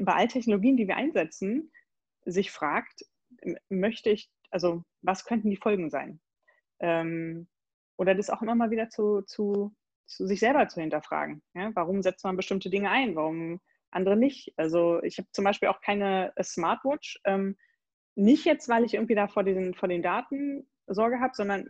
bei 0.00 0.14
all 0.14 0.28
Technologien, 0.28 0.76
die 0.76 0.88
wir 0.88 0.96
einsetzen, 0.96 1.72
sich 2.24 2.50
fragt, 2.50 3.04
möchte 3.68 4.10
ich, 4.10 4.30
also 4.50 4.84
was 5.02 5.24
könnten 5.24 5.50
die 5.50 5.56
Folgen 5.56 5.90
sein? 5.90 6.20
Ähm, 6.80 7.48
oder 7.96 8.14
das 8.14 8.30
auch 8.30 8.42
immer 8.42 8.54
mal 8.54 8.70
wieder 8.70 8.88
zu, 8.88 9.22
zu, 9.22 9.74
zu 10.06 10.26
sich 10.26 10.40
selber 10.40 10.68
zu 10.68 10.80
hinterfragen. 10.80 11.42
Ja? 11.54 11.70
Warum 11.74 12.02
setzt 12.02 12.24
man 12.24 12.36
bestimmte 12.36 12.70
Dinge 12.70 12.90
ein? 12.90 13.16
Warum 13.16 13.60
andere 13.90 14.16
nicht? 14.16 14.52
Also 14.56 15.02
ich 15.02 15.18
habe 15.18 15.28
zum 15.32 15.44
Beispiel 15.44 15.68
auch 15.68 15.80
keine 15.80 16.32
Smartwatch. 16.42 17.20
Ähm, 17.24 17.56
nicht 18.18 18.44
jetzt, 18.44 18.68
weil 18.68 18.84
ich 18.84 18.94
irgendwie 18.94 19.14
da 19.14 19.28
vor, 19.28 19.44
diesen, 19.44 19.74
vor 19.74 19.88
den 19.88 20.02
Daten 20.02 20.66
Sorge 20.86 21.20
habe, 21.20 21.32
sondern 21.34 21.66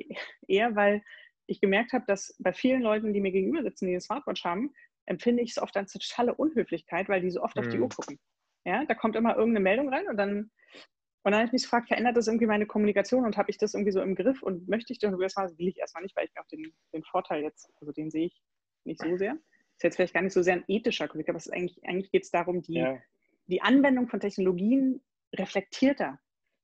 eher, 0.49 0.75
weil 0.75 1.03
ich 1.47 1.61
gemerkt 1.61 1.93
habe, 1.93 2.05
dass 2.07 2.35
bei 2.39 2.53
vielen 2.53 2.83
Leuten, 2.83 3.13
die 3.13 3.21
mir 3.21 3.33
gegenüber 3.33 3.63
sitzen, 3.63 3.87
die 3.87 3.93
eine 3.93 4.01
Smartwatch 4.01 4.45
haben, 4.45 4.73
empfinde 5.07 5.43
ich 5.43 5.53
es 5.53 5.59
oft 5.59 5.77
als 5.77 5.93
totale 5.93 6.35
Unhöflichkeit, 6.35 7.09
weil 7.09 7.21
die 7.21 7.31
so 7.31 7.43
oft 7.43 7.57
mhm. 7.57 7.63
auf 7.63 7.69
die 7.69 7.79
Uhr 7.79 7.87
mhm. 7.87 7.91
gucken. 7.91 8.19
Ja, 8.65 8.85
da 8.85 8.95
kommt 8.95 9.17
immer 9.17 9.37
irgendeine 9.37 9.63
Meldung 9.63 9.89
rein 9.89 10.09
und 10.09 10.17
dann 10.17 10.51
und 11.25 11.33
dann 11.33 11.41
habe 11.41 11.47
ich 11.47 11.53
mich 11.53 11.63
gefragt, 11.65 11.89
verändert 11.89 12.17
das 12.17 12.29
irgendwie 12.29 12.47
meine 12.47 12.65
Kommunikation 12.65 13.27
und 13.27 13.37
habe 13.37 13.51
ich 13.51 13.59
das 13.59 13.75
irgendwie 13.75 13.93
so 13.93 14.01
im 14.01 14.15
Griff 14.15 14.43
und 14.43 14.69
möchte 14.69 14.93
ich 14.93 14.99
das 14.99 15.13
erstmal, 15.21 15.59
will 15.59 15.69
ich 15.69 15.77
erstmal 15.77 16.03
nicht, 16.03 16.17
weil 16.17 16.25
ich 16.25 16.35
mir 16.35 16.41
auch 16.41 16.47
den, 16.47 16.73
den 16.95 17.03
Vorteil 17.03 17.43
jetzt, 17.43 17.71
also 17.81 17.93
den 17.93 18.11
sehe 18.11 18.27
ich 18.27 18.41
nicht 18.85 19.03
so 19.03 19.17
sehr. 19.17 19.35
Ist 19.77 19.83
jetzt 19.83 19.97
vielleicht 19.97 20.15
gar 20.15 20.23
nicht 20.23 20.33
so 20.33 20.43
sehr 20.43 20.55
ein 20.55 20.65
ethischer 20.69 21.07
Konflikt, 21.07 21.29
aber 21.29 21.37
es 21.37 21.47
ist 21.47 21.53
eigentlich, 21.53 21.85
eigentlich 21.85 22.11
geht 22.13 22.23
es 22.23 22.31
darum, 22.31 22.63
die, 22.63 22.75
ja. 22.75 22.99
die 23.47 23.61
Anwendung 23.61 24.09
von 24.09 24.21
Technologien 24.21 25.03
reflektierter 25.35 26.19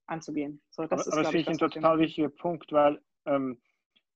anzugehen. 0.06 0.60
So, 0.70 0.82
das 0.82 0.92
aber, 0.92 1.00
ist, 1.00 1.08
aber 1.08 1.22
das 1.22 1.30
finde 1.30 1.42
ich 1.42 1.48
ein 1.48 1.58
total 1.58 1.98
wichtiger 1.98 2.28
Punkt, 2.28 2.72
weil 2.72 3.00
ähm, 3.26 3.58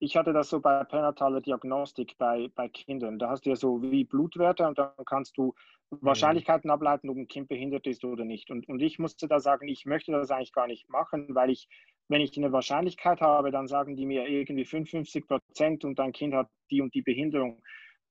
ich 0.01 0.17
hatte 0.17 0.33
das 0.33 0.49
so 0.49 0.61
bei 0.61 0.85
pränataler 0.85 1.41
Diagnostik 1.41 2.17
bei, 2.19 2.51
bei 2.55 2.69
Kindern. 2.69 3.19
Da 3.19 3.31
hast 3.31 3.45
du 3.45 3.51
ja 3.51 3.57
so 3.57 3.83
wie 3.83 4.05
Blutwerte 4.05 4.67
und 4.67 4.79
dann 4.79 4.93
kannst 5.07 5.37
du 5.37 5.55
mhm. 5.91 5.99
Wahrscheinlichkeiten 6.01 6.71
ableiten, 6.71 7.11
ob 7.11 7.17
ein 7.17 7.27
Kind 7.27 7.49
behindert 7.49 7.87
ist 7.87 8.05
oder 8.05 8.25
nicht. 8.25 8.51
Und, 8.51 8.69
und 8.69 8.81
ich 8.81 8.99
musste 8.99 9.27
da 9.27 9.41
sagen, 9.41 9.69
ich 9.69 9.87
möchte 9.87 10.13
das 10.13 10.31
eigentlich 10.31 10.53
gar 10.53 10.67
nicht 10.67 10.89
machen, 10.89 11.35
weil 11.35 11.51
ich, 11.51 11.69
wenn 12.09 12.21
ich 12.21 12.37
eine 12.37 12.53
Wahrscheinlichkeit 12.53 13.21
habe, 13.21 13.51
dann 13.51 13.67
sagen 13.67 13.97
die 13.97 14.07
mir 14.07 14.27
irgendwie 14.29 14.65
55 14.65 15.27
Prozent 15.27 15.85
und 15.85 15.99
dein 15.99 16.13
Kind 16.13 16.35
hat 16.35 16.49
die 16.71 16.81
und 16.81 16.95
die 16.95 17.03
Behinderung 17.03 17.61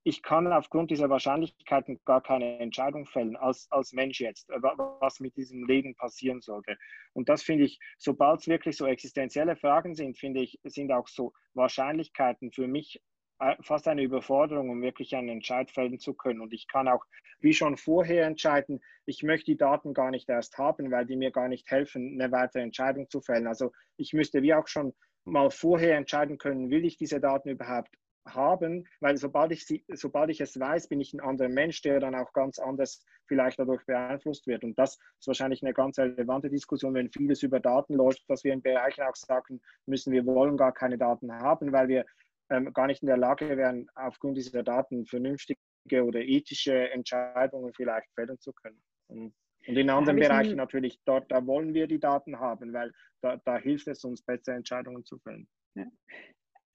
ich 0.08 0.24
kann 0.24 0.48
aufgrund 0.48 0.90
dieser 0.90 1.10
Wahrscheinlichkeiten 1.10 2.00
gar 2.06 2.24
keine 2.24 2.60
Entscheidung 2.60 3.06
fällen 3.06 3.36
als, 3.36 3.68
als 3.72 3.92
Mensch 3.92 4.22
jetzt, 4.22 4.50
äh, 4.50 4.62
was 4.62 5.20
mit 5.20 5.36
diesem 5.36 5.68
Leben 5.68 5.96
passieren 5.96 6.40
sollte. 6.40 6.78
Und 7.12 7.28
das 7.28 7.44
finde 7.44 7.66
ich, 7.66 7.78
sobald 7.98 8.40
es 8.40 8.48
wirklich 8.48 8.78
so 8.78 8.86
existenzielle 8.86 9.58
Fragen 9.58 9.96
sind, 9.96 10.18
finde 10.18 10.40
ich, 10.40 10.62
sind 10.64 10.94
auch 10.94 11.10
so 11.10 11.34
Wahrscheinlichkeiten 11.56 12.54
für 12.54 12.70
mich 12.70 13.02
äh, 13.40 13.58
fast 13.62 13.86
eine 13.90 14.02
Überforderung, 14.02 14.70
um 14.70 14.82
wirklich 14.82 15.14
einen 15.14 15.28
Entscheid 15.28 15.70
fällen 15.72 16.00
zu 16.00 16.14
können. 16.14 16.40
Und 16.40 16.54
ich 16.54 16.70
kann 16.70 16.88
auch, 16.88 17.04
wie 17.42 17.54
schon 17.54 17.76
vorher, 17.76 18.28
entscheiden, 18.28 18.80
ich 19.06 19.24
möchte 19.24 19.52
die 19.52 19.58
Daten 19.58 19.94
gar 19.94 20.12
nicht 20.12 20.30
erst 20.30 20.58
haben, 20.58 20.90
weil 20.90 21.06
die 21.06 21.18
mir 21.18 21.32
gar 21.32 21.50
nicht 21.50 21.70
helfen, 21.70 22.18
eine 22.18 22.32
weitere 22.32 22.62
Entscheidung 22.62 23.10
zu 23.10 23.20
fällen. 23.20 23.46
Also 23.46 23.74
ich 23.98 24.14
müsste 24.14 24.42
wie 24.42 24.54
auch 24.54 24.70
schon 24.70 24.94
mal 25.26 25.52
vorher 25.52 25.98
entscheiden 25.98 26.38
können, 26.38 26.70
will 26.70 26.86
ich 26.86 26.96
diese 26.96 27.20
Daten 27.20 27.50
überhaupt 27.50 27.90
haben, 28.34 28.88
weil 29.00 29.18
sobald 29.18 29.52
ich, 29.52 29.66
sie, 29.66 29.84
sobald 29.94 30.30
ich 30.30 30.42
es 30.42 30.60
weiß, 30.60 30.88
bin 30.88 31.02
ich 31.02 31.14
ein 31.14 31.20
anderer 31.20 31.50
Mensch, 31.50 31.82
der 31.82 32.00
dann 32.00 32.16
auch 32.16 32.34
ganz 32.34 32.60
anders 32.60 33.04
vielleicht 33.28 33.60
dadurch 33.60 33.86
beeinflusst 33.86 34.48
wird. 34.48 34.64
Und 34.64 34.78
das 34.80 34.98
ist 35.20 35.28
wahrscheinlich 35.28 35.64
eine 35.64 35.74
ganz 35.74 36.00
relevante 36.00 36.50
Diskussion, 36.50 36.94
wenn 36.94 37.10
vieles 37.10 37.44
über 37.44 37.60
Daten 37.60 37.94
läuft, 37.94 38.24
dass 38.28 38.44
wir 38.44 38.54
in 38.54 38.62
Bereichen 38.62 39.04
auch 39.04 39.16
sagen 39.16 39.62
müssen, 39.86 40.14
wir 40.14 40.26
wollen 40.26 40.58
gar 40.58 40.74
keine 40.74 40.98
Daten 40.98 41.32
haben, 41.32 41.72
weil 41.72 41.88
wir 41.88 42.06
ähm, 42.50 42.72
gar 42.74 42.88
nicht 42.88 43.02
in 43.02 43.08
der 43.08 43.18
Lage 43.18 43.58
wären, 43.58 43.90
aufgrund 43.96 44.38
dieser 44.38 44.64
Daten 44.64 45.06
vernünftige 45.06 45.60
oder 46.04 46.20
ethische 46.20 46.90
Entscheidungen 46.92 47.74
vielleicht 47.74 48.12
fällen 48.14 48.40
zu 48.40 48.54
können. 48.54 48.82
Und, 49.08 49.34
in 49.66 49.90
anderen 49.90 50.18
Bereichen 50.18 50.56
natürlich, 50.56 50.98
dort, 51.04 51.30
da 51.30 51.46
wollen 51.46 51.74
wir 51.74 51.88
die 51.88 52.00
Daten 52.00 52.40
haben, 52.40 52.72
weil 52.72 52.94
da, 53.22 53.36
da 53.44 53.58
hilft 53.58 53.88
es 53.88 54.04
uns, 54.06 54.22
bessere 54.22 54.56
Entscheidungen 54.56 55.04
zu 55.04 55.18
fällen. 55.20 55.46
Ja. 55.76 55.86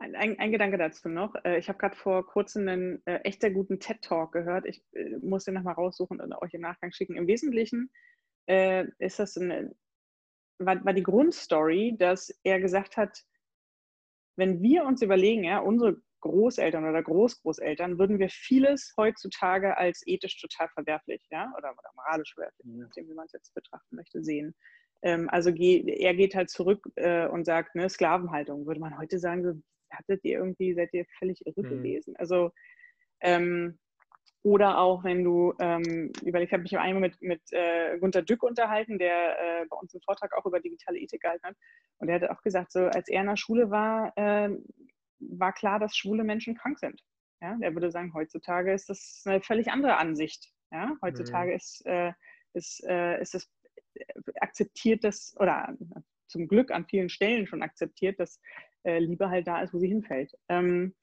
Ein, 0.03 0.17
ein, 0.17 0.39
ein, 0.41 0.51
Gedanke 0.51 0.79
dazu 0.79 1.09
noch. 1.09 1.33
Äh, 1.45 1.59
ich 1.59 1.69
habe 1.69 1.79
gerade 1.79 1.95
vor 1.95 2.27
kurzem 2.27 2.67
einen 2.67 3.07
äh, 3.07 3.19
echt 3.19 3.41
sehr 3.41 3.53
guten 3.53 3.79
TED-Talk 3.79 4.33
gehört. 4.33 4.67
Ich 4.67 4.83
äh, 4.95 5.17
muss 5.23 5.45
den 5.45 5.55
nochmal 5.55 5.75
raussuchen 5.75 6.21
und 6.21 6.33
euch 6.43 6.55
im 6.55 6.63
Nachgang 6.63 6.91
schicken. 6.91 7.15
Im 7.15 7.29
Wesentlichen 7.29 7.89
äh, 8.47 8.87
ist 8.99 9.21
das 9.21 9.39
eine, 9.39 9.73
war, 10.59 10.85
war, 10.85 10.93
die 10.93 11.05
Grundstory, 11.05 11.95
dass 11.97 12.37
er 12.43 12.59
gesagt 12.59 12.97
hat, 12.97 13.23
wenn 14.35 14.61
wir 14.61 14.85
uns 14.87 15.03
überlegen, 15.03 15.45
ja, 15.45 15.61
unsere 15.61 16.03
Großeltern 16.23 16.85
oder 16.85 17.05
Großgroßeltern, 17.05 18.01
würden 18.01 18.19
wir 18.19 18.29
vieles 18.29 18.95
heutzutage 18.97 19.77
als 19.77 20.03
ethisch 20.07 20.41
total 20.41 20.69
verwerflich, 20.71 21.25
ja, 21.31 21.53
oder, 21.57 21.71
oder 21.71 21.91
moralisch 21.95 22.35
verwerflich, 22.35 22.67
je 22.67 22.83
nachdem, 22.83 23.09
wie 23.09 23.15
man 23.15 23.27
es 23.27 23.33
jetzt 23.33 23.55
betrachten 23.55 23.95
möchte, 23.95 24.25
sehen. 24.25 24.53
Ähm, 25.03 25.29
also 25.31 25.51
er 25.51 26.15
geht 26.15 26.35
halt 26.35 26.51
zurück 26.51 26.89
äh, 26.97 27.29
und 27.29 27.45
sagt, 27.45 27.77
ne, 27.77 27.89
Sklavenhaltung, 27.89 28.67
würde 28.67 28.81
man 28.81 28.99
heute 28.99 29.21
sagen, 29.21 29.45
so, 29.45 29.63
hattet 29.93 30.25
ihr 30.25 30.39
irgendwie, 30.39 30.75
seid 30.75 30.93
ihr 30.93 31.07
völlig 31.19 31.45
irre 31.47 31.63
mhm. 31.63 31.69
gewesen? 31.69 32.17
Also, 32.17 32.51
ähm, 33.21 33.79
oder 34.45 34.79
auch 34.79 35.05
wenn 35.05 35.23
du, 35.23 35.55
ähm, 35.61 36.13
ich 36.25 36.53
habe 36.53 36.63
mich 36.63 36.77
einmal 36.77 37.01
mit, 37.01 37.23
mit 37.23 37.41
äh, 37.53 37.97
Gunter 37.99 38.23
Dück 38.23 38.43
unterhalten, 38.43 38.99
der 38.99 39.39
äh, 39.39 39.67
bei 39.67 39.77
uns 39.77 39.95
einen 39.95 40.03
Vortrag 40.03 40.37
auch 40.37 40.47
über 40.47 40.59
digitale 40.59 40.99
Ethik 40.99 41.23
gehalten 41.23 41.47
hat. 41.47 41.57
Und 41.99 42.09
der 42.09 42.21
hat 42.21 42.29
auch 42.29 42.43
gesagt, 42.43 42.73
so 42.73 42.87
als 42.87 43.09
er 43.09 43.21
in 43.21 43.29
der 43.29 43.37
Schule 43.37 43.71
war, 43.71 44.13
äh, 44.17 44.51
war 45.21 45.53
klar, 45.53 45.79
dass 45.79 45.97
schwule 45.97 46.25
Menschen 46.25 46.57
krank 46.57 46.79
sind. 46.81 47.01
Ja, 47.41 47.57
der 47.57 47.75
würde 47.75 47.91
sagen, 47.91 48.15
heutzutage 48.15 48.73
ist 48.73 48.89
das 48.89 49.23
eine 49.27 49.41
völlig 49.41 49.71
andere 49.71 49.97
Ansicht. 49.97 50.53
Ja, 50.73 50.97
heutzutage 51.03 51.51
mhm. 51.51 51.57
ist, 51.57 51.87
äh, 51.87 52.13
ist, 52.55 52.85
äh, 52.89 53.21
ist 53.21 53.35
es 53.35 53.51
äh, 53.95 54.05
akzeptiert 54.41 55.05
das, 55.05 55.37
oder 55.39 55.77
zum 56.27 56.49
Glück 56.49 56.71
an 56.71 56.87
vielen 56.87 57.11
Stellen 57.11 57.47
schon 57.47 57.63
akzeptiert, 57.63 58.19
dass 58.19 58.41
äh, 58.85 58.99
Liebe 58.99 59.31
halt 59.31 59.47
da 59.47 59.63
ist, 59.63 59.73
wo 59.75 59.79
sie 59.79 59.89
hinfällt. 59.89 60.33
Ähm, 60.49 60.95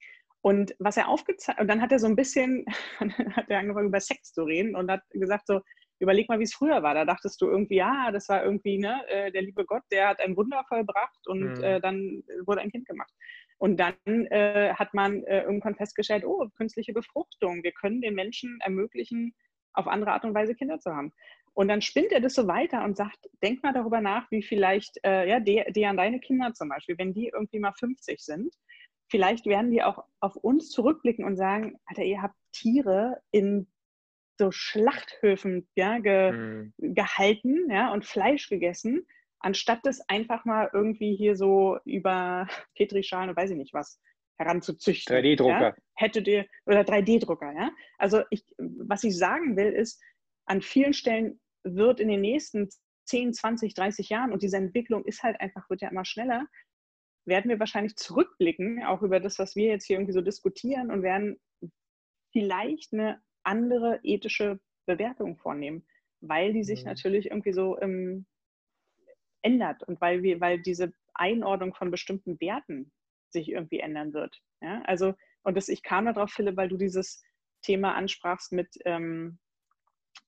und 0.42 0.74
was 0.78 0.96
er 0.96 1.08
aufgezeigt, 1.08 1.60
und 1.60 1.68
dann 1.68 1.82
hat 1.82 1.92
er 1.92 1.98
so 1.98 2.06
ein 2.06 2.16
bisschen, 2.16 2.64
hat 3.36 3.48
er 3.48 3.58
angefangen 3.58 3.88
über 3.88 4.00
Sex 4.00 4.32
zu 4.32 4.44
reden 4.44 4.74
und 4.74 4.90
hat 4.90 5.02
gesagt 5.10 5.46
so, 5.46 5.60
überleg 6.00 6.28
mal, 6.28 6.38
wie 6.38 6.44
es 6.44 6.54
früher 6.54 6.82
war. 6.82 6.94
Da 6.94 7.04
dachtest 7.04 7.40
du 7.42 7.46
irgendwie, 7.46 7.76
ja, 7.76 8.10
das 8.10 8.28
war 8.28 8.42
irgendwie, 8.42 8.78
ne, 8.78 9.02
äh, 9.08 9.30
der 9.30 9.42
liebe 9.42 9.64
Gott, 9.66 9.82
der 9.92 10.08
hat 10.08 10.20
ein 10.20 10.36
Wunder 10.36 10.64
vollbracht 10.66 11.26
und 11.26 11.58
mhm. 11.58 11.62
äh, 11.62 11.80
dann 11.80 12.22
wurde 12.46 12.62
ein 12.62 12.70
Kind 12.70 12.86
gemacht. 12.86 13.12
Und 13.58 13.78
dann 13.78 13.94
äh, 14.06 14.72
hat 14.74 14.94
man 14.94 15.22
äh, 15.24 15.42
irgendwann 15.42 15.74
festgestellt, 15.74 16.24
oh, 16.24 16.48
künstliche 16.56 16.94
Befruchtung, 16.94 17.62
wir 17.62 17.72
können 17.72 18.00
den 18.00 18.14
Menschen 18.14 18.58
ermöglichen, 18.62 19.34
auf 19.74 19.86
andere 19.86 20.12
Art 20.12 20.24
und 20.24 20.34
Weise 20.34 20.54
Kinder 20.54 20.80
zu 20.80 20.94
haben. 20.94 21.12
Und 21.54 21.68
dann 21.68 21.82
spinnt 21.82 22.12
er 22.12 22.20
das 22.20 22.34
so 22.34 22.46
weiter 22.46 22.84
und 22.84 22.96
sagt, 22.96 23.28
denk 23.42 23.62
mal 23.62 23.72
darüber 23.72 24.00
nach, 24.00 24.30
wie 24.30 24.42
vielleicht, 24.42 24.98
äh, 25.04 25.28
ja, 25.28 25.40
die, 25.40 25.64
die 25.70 25.86
an 25.86 25.96
deine 25.96 26.20
Kinder 26.20 26.54
zum 26.54 26.68
Beispiel, 26.68 26.96
wenn 26.98 27.12
die 27.12 27.28
irgendwie 27.28 27.58
mal 27.58 27.72
50 27.72 28.20
sind, 28.20 28.54
vielleicht 29.08 29.46
werden 29.46 29.70
die 29.70 29.82
auch 29.82 30.04
auf 30.20 30.36
uns 30.36 30.70
zurückblicken 30.70 31.24
und 31.24 31.36
sagen, 31.36 31.78
Alter, 31.86 32.04
ihr 32.04 32.22
habt 32.22 32.36
Tiere 32.52 33.20
in 33.32 33.66
so 34.38 34.50
Schlachthöfen 34.50 35.68
ja, 35.74 35.98
ge, 35.98 36.32
mhm. 36.32 36.72
gehalten 36.78 37.70
ja, 37.70 37.92
und 37.92 38.06
Fleisch 38.06 38.48
gegessen. 38.48 39.06
anstatt 39.38 39.80
das 39.84 40.00
einfach 40.08 40.44
mal 40.44 40.70
irgendwie 40.72 41.14
hier 41.14 41.36
so 41.36 41.78
über 41.84 42.46
Petrischalen 42.74 43.30
und 43.30 43.36
weiß 43.36 43.50
ich 43.50 43.56
nicht 43.56 43.74
was 43.74 44.00
heranzuzüchten. 44.38 45.14
3D-Drucker. 45.14 45.60
Ja? 45.60 45.74
Hättet 45.94 46.26
ihr, 46.26 46.46
oder 46.64 46.80
3D-Drucker, 46.80 47.52
ja. 47.52 47.70
Also 47.98 48.22
ich, 48.30 48.42
was 48.56 49.04
ich 49.04 49.16
sagen 49.18 49.56
will, 49.56 49.72
ist, 49.72 50.00
an 50.50 50.62
vielen 50.62 50.92
Stellen 50.92 51.40
wird 51.62 52.00
in 52.00 52.08
den 52.08 52.22
nächsten 52.22 52.68
10, 53.06 53.34
20, 53.34 53.72
30 53.74 54.08
Jahren, 54.08 54.32
und 54.32 54.42
diese 54.42 54.56
Entwicklung 54.56 55.04
ist 55.04 55.22
halt 55.22 55.40
einfach, 55.40 55.70
wird 55.70 55.80
ja 55.80 55.88
immer 55.88 56.04
schneller, 56.04 56.44
werden 57.24 57.48
wir 57.48 57.60
wahrscheinlich 57.60 57.94
zurückblicken, 57.94 58.82
auch 58.82 59.02
über 59.02 59.20
das, 59.20 59.38
was 59.38 59.54
wir 59.54 59.66
jetzt 59.66 59.84
hier 59.84 59.96
irgendwie 59.96 60.12
so 60.12 60.22
diskutieren 60.22 60.90
und 60.90 61.04
werden 61.04 61.40
vielleicht 62.32 62.92
eine 62.92 63.22
andere 63.44 64.00
ethische 64.02 64.58
Bewertung 64.86 65.36
vornehmen, 65.36 65.86
weil 66.20 66.52
die 66.52 66.64
sich 66.64 66.80
mhm. 66.80 66.88
natürlich 66.88 67.26
irgendwie 67.26 67.52
so 67.52 67.80
ähm, 67.80 68.26
ändert 69.42 69.84
und 69.84 70.00
weil 70.00 70.24
wir, 70.24 70.40
weil 70.40 70.60
diese 70.60 70.92
Einordnung 71.14 71.74
von 71.74 71.92
bestimmten 71.92 72.40
Werten 72.40 72.90
sich 73.28 73.50
irgendwie 73.50 73.78
ändern 73.78 74.12
wird. 74.14 74.36
Ja? 74.60 74.82
Also, 74.82 75.14
und 75.44 75.56
das, 75.56 75.68
ich 75.68 75.84
kam 75.84 76.06
darauf, 76.06 76.32
Philipp, 76.32 76.56
weil 76.56 76.68
du 76.68 76.76
dieses 76.76 77.22
Thema 77.62 77.94
ansprachst 77.94 78.50
mit, 78.50 78.68
ähm, 78.84 79.38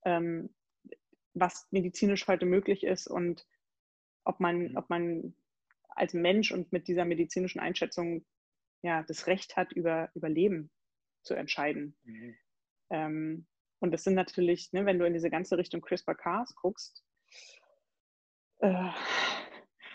ähm, 0.05 0.55
was 1.35 1.67
medizinisch 1.71 2.27
heute 2.27 2.47
möglich 2.47 2.85
ist 2.85 3.07
und 3.07 3.47
ob 4.25 4.41
man, 4.41 4.69
mhm. 4.69 4.77
ob 4.77 4.91
man 4.91 5.35
als 5.89 6.15
Mensch 6.15 6.53
und 6.53 6.73
mit 6.73 6.89
dieser 6.89 7.05
medizinischen 7.05 7.61
Einschätzung 7.61 8.25
ja 8.83 9.03
das 9.03 9.27
Recht 9.27 9.57
hat, 9.57 9.73
über, 9.73 10.11
über 10.15 10.29
Leben 10.29 10.71
zu 11.23 11.35
entscheiden. 11.35 11.97
Mhm. 12.05 12.37
Ähm, 12.91 13.47
und 13.79 13.93
das 13.93 14.05
sind 14.05 14.15
natürlich, 14.15 14.73
ne, 14.73 14.87
wenn 14.87 14.99
du 14.99 15.07
in 15.07 15.13
diese 15.13 15.31
ganze 15.31 15.59
Richtung 15.59 15.81
CRISPR-Cas 15.81 16.55
guckst, 16.55 17.05
äh, 18.59 18.91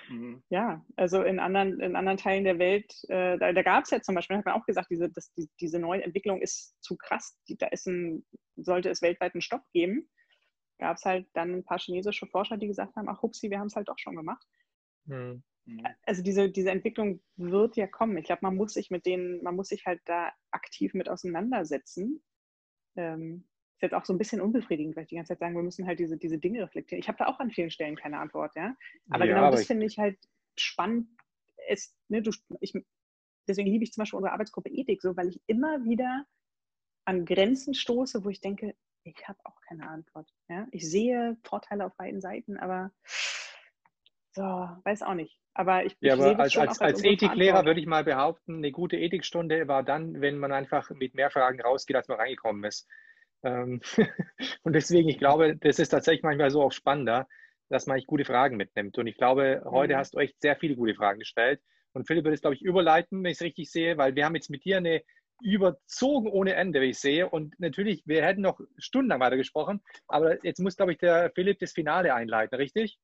Mhm. 0.10 0.44
Ja, 0.50 0.86
also 0.96 1.24
in 1.24 1.40
anderen, 1.40 1.80
in 1.80 1.96
anderen 1.96 2.18
Teilen 2.18 2.44
der 2.44 2.60
Welt, 2.60 2.94
äh, 3.10 3.38
da, 3.38 3.54
da 3.54 3.62
gab 3.62 3.84
es 3.84 3.92
ja 3.92 4.02
zum 4.02 4.16
Beispiel, 4.16 4.38
hat 4.38 4.46
man 4.46 4.56
auch 4.56 4.66
gesagt, 4.66 4.90
diese, 4.90 5.10
das, 5.10 5.32
die, 5.34 5.50
diese 5.60 5.80
neue 5.80 6.04
Entwicklung 6.04 6.42
ist 6.42 6.76
zu 6.82 6.98
krass. 6.98 7.38
Die, 7.48 7.58
da 7.58 7.68
ist 7.68 7.88
ein, 7.88 8.26
sollte 8.56 8.90
es 8.90 9.02
weltweit 9.02 9.34
einen 9.34 9.42
Stopp 9.42 9.64
geben, 9.74 10.10
gab 10.80 10.98
es 10.98 11.06
halt 11.06 11.28
dann 11.34 11.56
ein 11.56 11.64
paar 11.64 11.80
chinesische 11.80 12.28
Forscher, 12.28 12.58
die 12.58 12.68
gesagt 12.68 12.96
haben, 12.96 13.10
ach 13.10 13.22
hupsi, 13.22 13.50
wir 13.50 13.60
haben 13.60 13.68
es 13.68 13.76
halt 13.76 13.90
doch 13.90 14.00
schon 14.00 14.16
gemacht. 14.16 14.46
Mhm. 15.06 15.44
Also 16.04 16.24
diese, 16.24 16.50
diese 16.50 16.72
Entwicklung 16.72 17.22
wird 17.36 17.76
ja 17.76 17.88
kommen. 17.88 18.18
Ich 18.18 18.26
glaube, 18.26 18.40
man 18.44 18.56
muss 18.56 18.74
sich 18.74 18.90
mit 18.90 19.06
denen, 19.06 19.44
man 19.44 19.56
muss 19.56 19.68
sich 19.68 19.86
halt 19.86 20.02
da 20.06 20.32
aktiv 20.52 20.94
mit 20.94 21.10
auseinandersetzen. 21.10 22.24
Ähm, 22.96 23.46
ist 23.78 23.84
jetzt 23.84 23.94
auch 23.94 24.06
so 24.06 24.14
ein 24.14 24.18
bisschen 24.18 24.42
unbefriedigend, 24.42 24.96
weil 24.96 25.04
ich 25.04 25.10
die 25.10 25.16
ganze 25.16 25.30
Zeit 25.30 25.40
sagen, 25.40 25.56
wir 25.56 25.62
müssen 25.62 25.86
halt 25.86 26.00
diese, 26.00 26.18
diese 26.18 26.40
Dinge 26.40 26.64
reflektieren. 26.64 27.00
Ich 27.00 27.08
habe 27.08 27.20
da 27.20 27.28
auch 27.28 27.40
an 27.40 27.52
vielen 27.52 27.70
Stellen 27.70 27.96
keine 27.96 28.18
Antwort, 28.18 28.56
ja. 28.56 28.76
Aber 29.10 29.26
ja, 29.26 29.36
genau 29.36 29.48
aber 29.48 29.56
das 29.56 29.68
finde 29.68 29.86
ich 29.86 30.00
halt 30.00 30.18
spannend. 30.58 31.08
Es, 31.68 31.96
ne, 32.08 32.24
du, 32.24 32.32
ich, 32.60 32.74
deswegen 33.48 33.70
liebe 33.70 33.84
ich 33.84 33.94
zum 33.94 34.02
Beispiel 34.02 34.18
unsere 34.18 34.34
Arbeitsgruppe 34.34 34.70
Ethik 34.70 35.02
so, 35.02 35.16
weil 35.16 35.30
ich 35.30 35.40
immer 35.46 35.84
wieder 35.86 36.26
an 37.06 37.26
Grenzen 37.26 37.76
stoße, 37.76 38.26
wo 38.26 38.30
ich 38.30 38.42
denke, 38.42 38.76
ich 39.04 39.28
habe 39.28 39.40
auch 39.44 39.62
keine 39.62 39.88
Antwort. 39.88 40.28
Ja? 40.50 40.68
Ich 40.72 40.90
sehe 40.90 41.38
Vorteile 41.44 41.86
auf 41.86 41.96
beiden 41.98 42.20
Seiten, 42.20 42.58
aber 42.58 42.92
so, 44.32 44.42
weiß 44.42 45.04
auch 45.04 45.14
nicht. 45.14 45.40
Aber 45.54 45.86
ich, 45.86 45.96
ja, 46.00 46.16
ich 46.16 46.22
aber 46.22 46.40
als, 46.40 46.58
als, 46.58 46.70
als, 46.80 46.82
als 46.82 47.04
Ethiklehrer 47.04 47.66
würde 47.66 47.80
ich 47.80 47.86
mal 47.86 48.04
behaupten, 48.04 48.58
eine 48.58 48.72
gute 48.72 48.98
Ethikstunde 48.98 49.68
war 49.68 49.84
dann, 49.84 50.20
wenn 50.22 50.40
man 50.40 50.52
einfach 50.52 50.90
mit 50.90 51.14
mehr 51.14 51.30
Fragen 51.30 51.62
rausgeht, 51.62 51.96
als 51.96 52.08
man 52.08 52.18
reingekommen 52.18 52.64
ist. 52.64 52.88
Ähm, 53.44 53.82
und 54.64 54.74
deswegen, 54.74 55.10
ich 55.10 55.18
glaube, 55.18 55.58
das 55.58 55.80
ist 55.80 55.90
tatsächlich 55.90 56.24
manchmal 56.24 56.52
so 56.52 56.62
auch 56.62 56.72
spannender, 56.72 57.28
dass 57.70 57.86
man 57.86 57.98
echt 57.98 58.08
gute 58.08 58.26
Fragen 58.26 58.58
mitnimmt. 58.58 58.98
Und 58.98 59.08
ich 59.08 59.18
glaube, 59.18 59.62
heute 59.66 59.94
mhm. 59.94 59.98
hast 59.98 60.14
du 60.14 60.20
echt 60.20 60.42
sehr 60.42 60.56
viele 60.56 60.76
gute 60.76 60.96
Fragen 60.96 61.20
gestellt. 61.20 61.62
Und 61.94 62.06
Philipp 62.06 62.26
wird 62.26 62.36
es, 62.36 62.42
glaube 62.42 62.56
ich, 62.56 62.62
überleiten, 62.62 63.24
wenn 63.24 63.32
ich 63.32 63.38
es 63.38 63.44
richtig 63.44 63.72
sehe, 63.72 63.98
weil 63.98 64.16
wir 64.16 64.26
haben 64.26 64.36
jetzt 64.36 64.50
mit 64.50 64.64
dir 64.64 64.78
eine 64.78 65.02
überzogen 65.42 66.28
ohne 66.28 66.54
Ende, 66.54 66.82
wie 66.82 66.90
ich 66.92 67.00
sehe. 67.00 67.30
Und 67.30 67.60
natürlich, 67.60 68.04
wir 68.06 68.24
hätten 68.24 68.42
noch 68.42 68.60
stundenlang 68.78 69.20
weiter 69.20 69.38
gesprochen, 69.38 69.82
aber 70.08 70.44
jetzt 70.44 70.60
muss, 70.60 70.76
glaube 70.76 70.94
ich, 70.94 70.98
der 70.98 71.32
Philipp 71.36 71.60
das 71.60 71.74
Finale 71.74 72.14
einleiten, 72.14 72.56
richtig? 72.56 72.98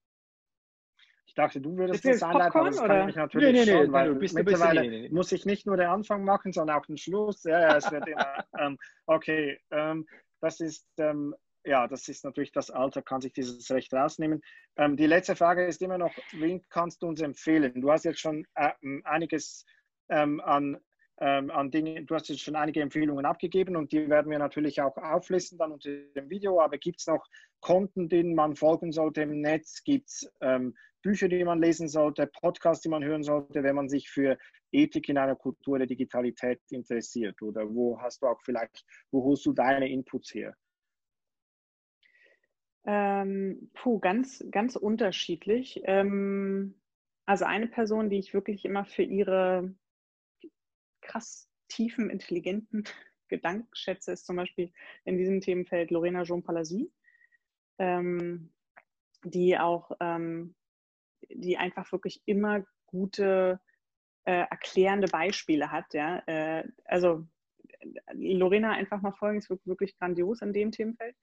Ich 1.33 1.35
dachte, 1.35 1.59
du 1.59 1.75
würdest 1.75 2.05
das 2.05 2.21
einleiten, 2.21 2.59
aber 2.59 2.69
das 2.69 2.79
kann 2.79 3.09
ich 3.09 3.15
natürlich 3.15 3.53
nee, 3.53 3.65
nee, 3.65 3.65
schon, 3.65 3.87
nee, 3.87 3.91
weil 3.91 4.13
bist, 4.13 4.35
mittlerweile 4.35 5.09
muss 5.09 5.31
ich 5.31 5.47
nicht 5.47 5.65
nur 5.65 5.77
den 5.77 5.87
Anfang 5.87 6.23
machen, 6.23 6.53
sondern 6.53 6.77
auch 6.77 6.85
den 6.85 6.95
Schluss. 6.95 7.43
Ja, 7.43 7.59
ja, 7.59 7.77
es 7.77 7.91
wird 7.91 8.07
immer, 8.07 8.45
ähm, 8.59 8.77
okay, 9.07 9.59
ähm, 9.71 10.05
das 10.41 10.59
ist, 10.59 10.85
ähm, 10.99 11.33
ja, 11.65 11.87
das 11.87 12.07
ist 12.07 12.23
natürlich 12.23 12.51
das 12.51 12.69
Alter, 12.69 13.01
kann 13.01 13.21
sich 13.21 13.33
dieses 13.33 13.71
Recht 13.71 13.91
rausnehmen. 13.95 14.43
Ähm, 14.77 14.95
die 14.95 15.07
letzte 15.07 15.35
Frage 15.35 15.65
ist 15.65 15.81
immer 15.81 15.97
noch, 15.97 16.13
wen 16.33 16.61
kannst 16.69 17.01
du 17.01 17.07
uns 17.07 17.19
empfehlen? 17.19 17.81
Du 17.81 17.89
hast 17.89 18.05
jetzt 18.05 18.19
schon 18.19 18.45
äh, 18.53 18.69
einiges 19.03 19.65
ähm, 20.09 20.39
an 20.39 20.77
ähm, 21.19 21.51
an 21.51 21.71
Dinge, 21.71 22.03
du 22.03 22.15
hast 22.15 22.29
jetzt 22.29 22.41
schon 22.41 22.55
einige 22.55 22.81
Empfehlungen 22.81 23.25
abgegeben 23.25 23.75
und 23.75 23.91
die 23.91 24.09
werden 24.09 24.31
wir 24.31 24.39
natürlich 24.39 24.81
auch 24.81 24.97
auflisten 24.97 25.57
dann 25.57 25.71
unter 25.71 25.89
dem 25.89 26.29
Video, 26.29 26.59
aber 26.59 26.77
gibt 26.77 26.99
es 26.99 27.07
noch 27.07 27.25
Konten, 27.59 28.09
denen 28.09 28.35
man 28.35 28.55
folgen 28.55 28.91
sollte 28.91 29.21
im 29.21 29.41
Netz? 29.41 29.83
Gibt 29.83 30.09
es 30.09 30.31
ähm, 30.41 30.75
Bücher, 31.03 31.27
die 31.27 31.43
man 31.43 31.61
lesen 31.61 31.87
sollte, 31.87 32.25
Podcasts, 32.25 32.81
die 32.81 32.89
man 32.89 33.03
hören 33.03 33.23
sollte, 33.23 33.61
wenn 33.61 33.75
man 33.75 33.89
sich 33.89 34.09
für 34.09 34.37
Ethik 34.71 35.09
in 35.09 35.17
einer 35.17 35.35
Kultur 35.35 35.77
der 35.77 35.87
Digitalität 35.87 36.61
interessiert? 36.71 37.41
Oder 37.41 37.71
wo 37.71 38.01
hast 38.01 38.23
du 38.23 38.27
auch 38.27 38.41
vielleicht, 38.41 38.83
wo 39.11 39.23
holst 39.23 39.45
du 39.45 39.53
deine 39.53 39.89
Inputs 39.89 40.33
her? 40.33 40.55
Ähm, 42.85 43.69
puh, 43.73 43.99
ganz, 43.99 44.43
ganz 44.49 44.75
unterschiedlich. 44.75 45.81
Ähm, 45.85 46.75
also 47.25 47.45
eine 47.45 47.67
Person, 47.67 48.09
die 48.09 48.17
ich 48.17 48.33
wirklich 48.33 48.65
immer 48.65 48.85
für 48.85 49.03
ihre 49.03 49.73
krass 51.01 51.49
tiefen, 51.67 52.09
intelligenten 52.09 52.83
Gedanken 53.27 53.69
schätze, 53.73 54.11
ist 54.11 54.25
zum 54.25 54.35
Beispiel 54.35 54.71
in 55.05 55.17
diesem 55.17 55.41
Themenfeld 55.41 55.91
Lorena 55.91 56.23
Jean 56.23 56.43
Palasy, 56.43 56.91
ähm, 57.77 58.51
die 59.23 59.57
auch 59.57 59.91
ähm, 59.99 60.55
die 61.29 61.57
einfach 61.57 61.91
wirklich 61.91 62.21
immer 62.25 62.63
gute 62.87 63.59
äh, 64.25 64.45
erklärende 64.49 65.07
Beispiele 65.07 65.71
hat. 65.71 65.93
Ja? 65.93 66.19
Äh, 66.27 66.67
also 66.85 67.25
Lorena 68.13 68.71
einfach 68.71 69.01
mal 69.01 69.13
folgen, 69.13 69.39
ist 69.39 69.49
wirklich 69.65 69.97
grandios 69.97 70.41
in 70.41 70.53
dem 70.53 70.71
Themenfeld. 70.71 71.15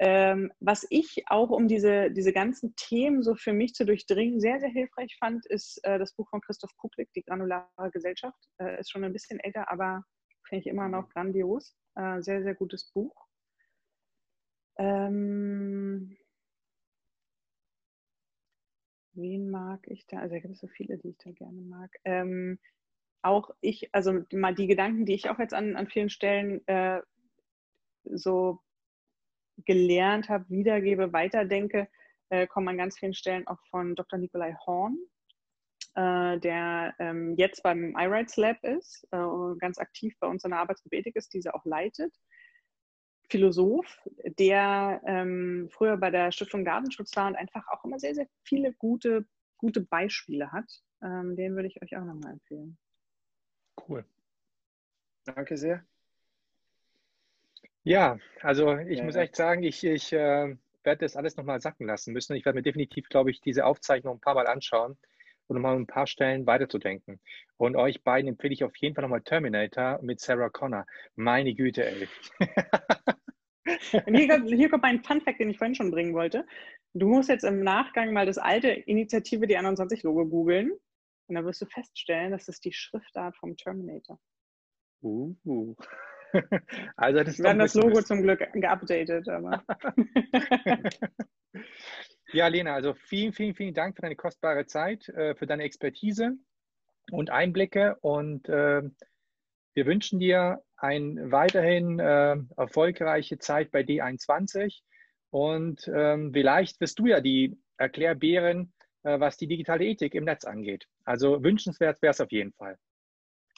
Ähm, 0.00 0.52
was 0.60 0.86
ich 0.90 1.24
auch, 1.26 1.50
um 1.50 1.66
diese, 1.66 2.10
diese 2.12 2.32
ganzen 2.32 2.74
Themen 2.76 3.22
so 3.22 3.34
für 3.34 3.52
mich 3.52 3.74
zu 3.74 3.84
durchdringen, 3.84 4.40
sehr, 4.40 4.60
sehr 4.60 4.68
hilfreich 4.68 5.16
fand, 5.18 5.44
ist 5.46 5.80
äh, 5.84 5.98
das 5.98 6.14
Buch 6.14 6.28
von 6.30 6.40
Christoph 6.40 6.76
Kuklik, 6.76 7.12
Die 7.14 7.22
granulare 7.22 7.90
Gesellschaft. 7.92 8.38
Äh, 8.58 8.78
ist 8.78 8.90
schon 8.90 9.02
ein 9.02 9.12
bisschen 9.12 9.40
älter, 9.40 9.70
aber 9.70 10.04
finde 10.48 10.60
ich 10.60 10.66
immer 10.68 10.88
noch 10.88 11.08
grandios. 11.08 11.76
Äh, 11.96 12.22
sehr, 12.22 12.44
sehr 12.44 12.54
gutes 12.54 12.92
Buch. 12.92 13.26
Ähm, 14.78 16.16
Wen 19.20 19.50
mag 19.50 19.80
ich 19.88 20.06
da? 20.06 20.18
Also 20.18 20.34
da 20.34 20.40
gibt 20.40 20.54
es 20.54 20.60
so 20.60 20.68
viele, 20.68 20.98
die 20.98 21.10
ich 21.10 21.18
da 21.18 21.30
gerne 21.32 21.60
mag. 21.60 21.90
Ähm, 22.04 22.58
auch 23.22 23.50
ich, 23.60 23.92
also 23.92 24.20
mal 24.32 24.54
die 24.54 24.68
Gedanken, 24.68 25.04
die 25.04 25.14
ich 25.14 25.28
auch 25.28 25.38
jetzt 25.38 25.54
an, 25.54 25.76
an 25.76 25.88
vielen 25.88 26.08
Stellen 26.08 26.66
äh, 26.68 27.00
so 28.04 28.60
gelernt 29.64 30.28
habe, 30.28 30.48
wiedergebe, 30.48 31.12
weiterdenke, 31.12 31.88
äh, 32.30 32.46
kommen 32.46 32.68
an 32.68 32.78
ganz 32.78 32.98
vielen 32.98 33.14
Stellen 33.14 33.46
auch 33.48 33.58
von 33.70 33.96
Dr. 33.96 34.18
Nikolai 34.18 34.54
Horn, 34.66 34.98
äh, 35.94 36.38
der 36.38 36.94
ähm, 37.00 37.34
jetzt 37.36 37.62
beim 37.62 37.96
iRights 37.98 38.36
Lab 38.36 38.62
ist, 38.62 39.06
äh, 39.10 39.56
ganz 39.58 39.78
aktiv 39.78 40.14
bei 40.20 40.28
uns 40.28 40.44
in 40.44 40.50
der 40.50 40.60
Arbeitsgruppe 40.60 40.96
Ethik 40.96 41.16
ist, 41.16 41.34
diese 41.34 41.54
auch 41.54 41.64
leitet. 41.64 42.14
Philosoph, 43.28 43.86
der 44.38 45.00
ähm, 45.04 45.68
früher 45.70 45.96
bei 45.96 46.10
der 46.10 46.32
Stiftung 46.32 46.64
Datenschutz 46.64 47.14
war 47.16 47.28
und 47.28 47.36
einfach 47.36 47.66
auch 47.68 47.84
immer 47.84 47.98
sehr, 47.98 48.14
sehr 48.14 48.26
viele 48.44 48.72
gute, 48.72 49.26
gute 49.58 49.80
Beispiele 49.82 50.50
hat. 50.50 50.70
Ähm, 51.02 51.36
den 51.36 51.54
würde 51.54 51.68
ich 51.68 51.80
euch 51.82 51.96
auch 51.96 52.04
nochmal 52.04 52.32
empfehlen. 52.32 52.78
Cool. 53.88 54.04
Danke 55.24 55.56
sehr. 55.56 55.84
Ja, 57.84 58.18
also 58.42 58.76
ich 58.76 58.98
ja, 58.98 59.04
muss 59.04 59.16
echt 59.16 59.36
sagen, 59.36 59.62
ich, 59.62 59.84
ich 59.84 60.12
äh, 60.12 60.56
werde 60.84 61.04
das 61.04 61.16
alles 61.16 61.36
nochmal 61.36 61.60
sacken 61.60 61.86
lassen 61.86 62.12
müssen. 62.12 62.34
Ich 62.34 62.44
werde 62.44 62.56
mir 62.56 62.62
definitiv, 62.62 63.08
glaube 63.08 63.30
ich, 63.30 63.40
diese 63.40 63.64
Aufzeichnung 63.64 64.16
ein 64.16 64.20
paar 64.20 64.34
Mal 64.34 64.46
anschauen 64.46 64.96
und 65.46 65.56
nochmal 65.56 65.76
ein 65.76 65.86
paar 65.86 66.06
Stellen 66.06 66.46
weiterzudenken. 66.46 67.20
Und 67.56 67.76
euch 67.76 68.02
beiden 68.02 68.28
empfehle 68.28 68.54
ich 68.54 68.64
auf 68.64 68.76
jeden 68.76 68.94
Fall 68.94 69.02
nochmal 69.02 69.22
Terminator 69.22 70.00
mit 70.02 70.20
Sarah 70.20 70.50
Connor. 70.50 70.86
Meine 71.16 71.54
Güte, 71.54 71.86
ey. 71.86 72.08
Und 74.06 74.14
hier, 74.16 74.42
hier 74.44 74.70
kommt 74.70 74.82
mein 74.82 75.02
Fun-Fact, 75.02 75.40
den 75.40 75.50
ich 75.50 75.58
vorhin 75.58 75.74
schon 75.74 75.90
bringen 75.90 76.14
wollte. 76.14 76.46
Du 76.94 77.08
musst 77.08 77.28
jetzt 77.28 77.44
im 77.44 77.62
Nachgang 77.62 78.12
mal 78.12 78.26
das 78.26 78.38
alte 78.38 78.68
Initiative 78.68 79.46
die 79.46 79.58
21-Logo 79.58 80.26
googeln. 80.26 80.72
Und 81.28 81.34
dann 81.34 81.44
wirst 81.44 81.60
du 81.60 81.66
feststellen, 81.66 82.32
das 82.32 82.48
ist 82.48 82.64
die 82.64 82.72
Schriftart 82.72 83.36
vom 83.36 83.56
Terminator. 83.56 84.18
Uh. 85.02 85.34
Also 86.96 87.24
das 87.24 87.38
Wir 87.38 87.48
haben 87.48 87.58
das 87.58 87.74
Logo 87.74 88.02
zum 88.02 88.20
Glück 88.22 88.46
geupdatet, 88.52 89.28
aber. 89.28 89.64
Ja, 92.32 92.46
Lena, 92.48 92.74
also 92.74 92.92
vielen, 92.92 93.32
vielen, 93.32 93.54
vielen 93.54 93.74
Dank 93.74 93.96
für 93.96 94.02
deine 94.02 94.16
kostbare 94.16 94.66
Zeit, 94.66 95.08
äh, 95.08 95.34
für 95.34 95.46
deine 95.46 95.62
Expertise 95.62 96.36
und 97.10 97.30
Einblicke. 97.30 97.96
Und 98.02 98.48
äh, 98.48 98.82
wir 99.74 99.86
wünschen 99.86 100.18
dir 100.18 100.62
eine 100.76 101.30
weiterhin 101.30 101.98
äh, 101.98 102.36
erfolgreiche 102.56 103.38
Zeit 103.38 103.70
bei 103.70 103.80
D21. 103.80 104.80
Und 105.30 105.90
ähm, 105.94 106.32
vielleicht 106.32 106.80
wirst 106.80 106.98
du 106.98 107.06
ja 107.06 107.20
die 107.20 107.58
Erklärbären, 107.76 108.72
äh, 109.02 109.20
was 109.20 109.36
die 109.36 109.46
digitale 109.46 109.84
Ethik 109.84 110.14
im 110.14 110.24
Netz 110.24 110.44
angeht. 110.44 110.86
Also 111.04 111.42
wünschenswert 111.42 112.00
wäre 112.02 112.12
es 112.12 112.20
auf 112.20 112.32
jeden 112.32 112.52
Fall. 112.52 112.76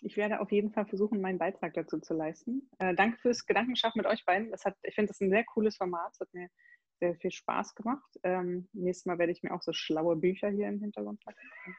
Ich 0.03 0.17
werde 0.17 0.41
auf 0.41 0.51
jeden 0.51 0.73
Fall 0.73 0.87
versuchen, 0.87 1.21
meinen 1.21 1.39
Beitrag 1.39 1.75
dazu 1.75 1.99
zu 1.99 2.15
leisten. 2.15 2.69
Äh, 2.79 2.95
danke 2.95 3.19
fürs 3.19 3.45
Gedankenschaffen 3.45 4.01
mit 4.01 4.07
euch 4.07 4.25
beiden. 4.25 4.51
Das 4.51 4.65
hat, 4.65 4.77
ich 4.83 4.95
finde 4.95 5.09
das 5.09 5.21
ein 5.21 5.31
sehr 5.31 5.45
cooles 5.45 5.77
Format. 5.77 6.13
Es 6.13 6.21
hat 6.21 6.33
mir 6.33 6.49
sehr 7.01 7.15
viel 7.17 7.31
Spaß 7.31 7.75
gemacht. 7.75 8.11
Ähm, 8.23 8.69
nächstes 8.73 9.07
Mal 9.07 9.19
werde 9.19 9.33
ich 9.33 9.43
mir 9.43 9.53
auch 9.53 9.63
so 9.63 9.73
schlaue 9.73 10.17
Bücher 10.17 10.49
hier 10.49 10.69
im 10.69 10.81
Hintergrund 10.81 11.23
packen. 11.23 11.77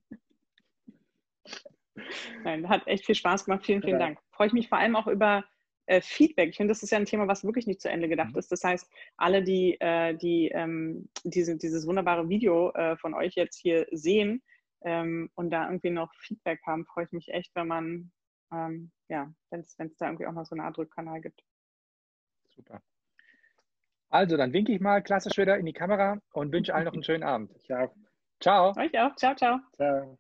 Nein, 2.44 2.68
hat 2.68 2.86
echt 2.86 3.06
viel 3.06 3.14
Spaß 3.14 3.44
gemacht. 3.44 3.64
Vielen, 3.64 3.82
vielen 3.82 4.00
ja. 4.00 4.06
Dank. 4.06 4.18
Freue 4.30 4.46
ich 4.48 4.52
mich 4.52 4.68
vor 4.68 4.78
allem 4.78 4.96
auch 4.96 5.06
über 5.06 5.44
äh, 5.86 6.00
Feedback. 6.00 6.50
Ich 6.50 6.56
finde, 6.56 6.72
das 6.72 6.82
ist 6.82 6.90
ja 6.90 6.98
ein 6.98 7.04
Thema, 7.04 7.28
was 7.28 7.44
wirklich 7.44 7.66
nicht 7.66 7.80
zu 7.80 7.90
Ende 7.90 8.08
gedacht 8.08 8.32
mhm. 8.32 8.38
ist. 8.38 8.52
Das 8.52 8.64
heißt, 8.64 8.90
alle, 9.16 9.42
die, 9.42 9.76
äh, 9.80 10.14
die 10.16 10.48
ähm, 10.48 11.08
diese, 11.24 11.56
dieses 11.56 11.86
wunderbare 11.86 12.28
Video 12.28 12.72
äh, 12.72 12.96
von 12.96 13.14
euch 13.14 13.34
jetzt 13.34 13.58
hier 13.58 13.86
sehen 13.90 14.42
ähm, 14.82 15.30
und 15.34 15.50
da 15.50 15.66
irgendwie 15.66 15.90
noch 15.90 16.12
Feedback 16.14 16.60
haben, 16.66 16.86
freue 16.86 17.04
ich 17.04 17.12
mich 17.12 17.28
echt, 17.28 17.54
wenn 17.54 17.68
man, 17.68 18.12
ähm, 18.52 18.90
ja, 19.08 19.32
wenn 19.50 19.60
es 19.60 19.76
da 19.76 20.06
irgendwie 20.06 20.26
auch 20.26 20.32
noch 20.32 20.46
so 20.46 20.54
eine 20.54 20.64
Art 20.64 20.78
Rückkanal 20.78 21.20
gibt. 21.20 21.42
Super. 22.54 22.80
Also, 24.08 24.36
dann 24.36 24.52
winke 24.52 24.72
ich 24.72 24.80
mal 24.80 25.02
klassisch 25.02 25.38
wieder 25.38 25.56
in 25.56 25.64
die 25.64 25.72
Kamera 25.72 26.18
und 26.32 26.52
wünsche 26.52 26.74
allen 26.74 26.84
noch 26.84 26.92
einen 26.92 27.02
schönen 27.02 27.22
Abend. 27.22 27.50
Ciao. 27.62 27.94
Ciao. 28.40 28.76
Euch 28.76 28.98
auch. 28.98 29.16
Ciao, 29.16 29.34
ciao. 29.34 29.58
Ciao. 29.74 30.18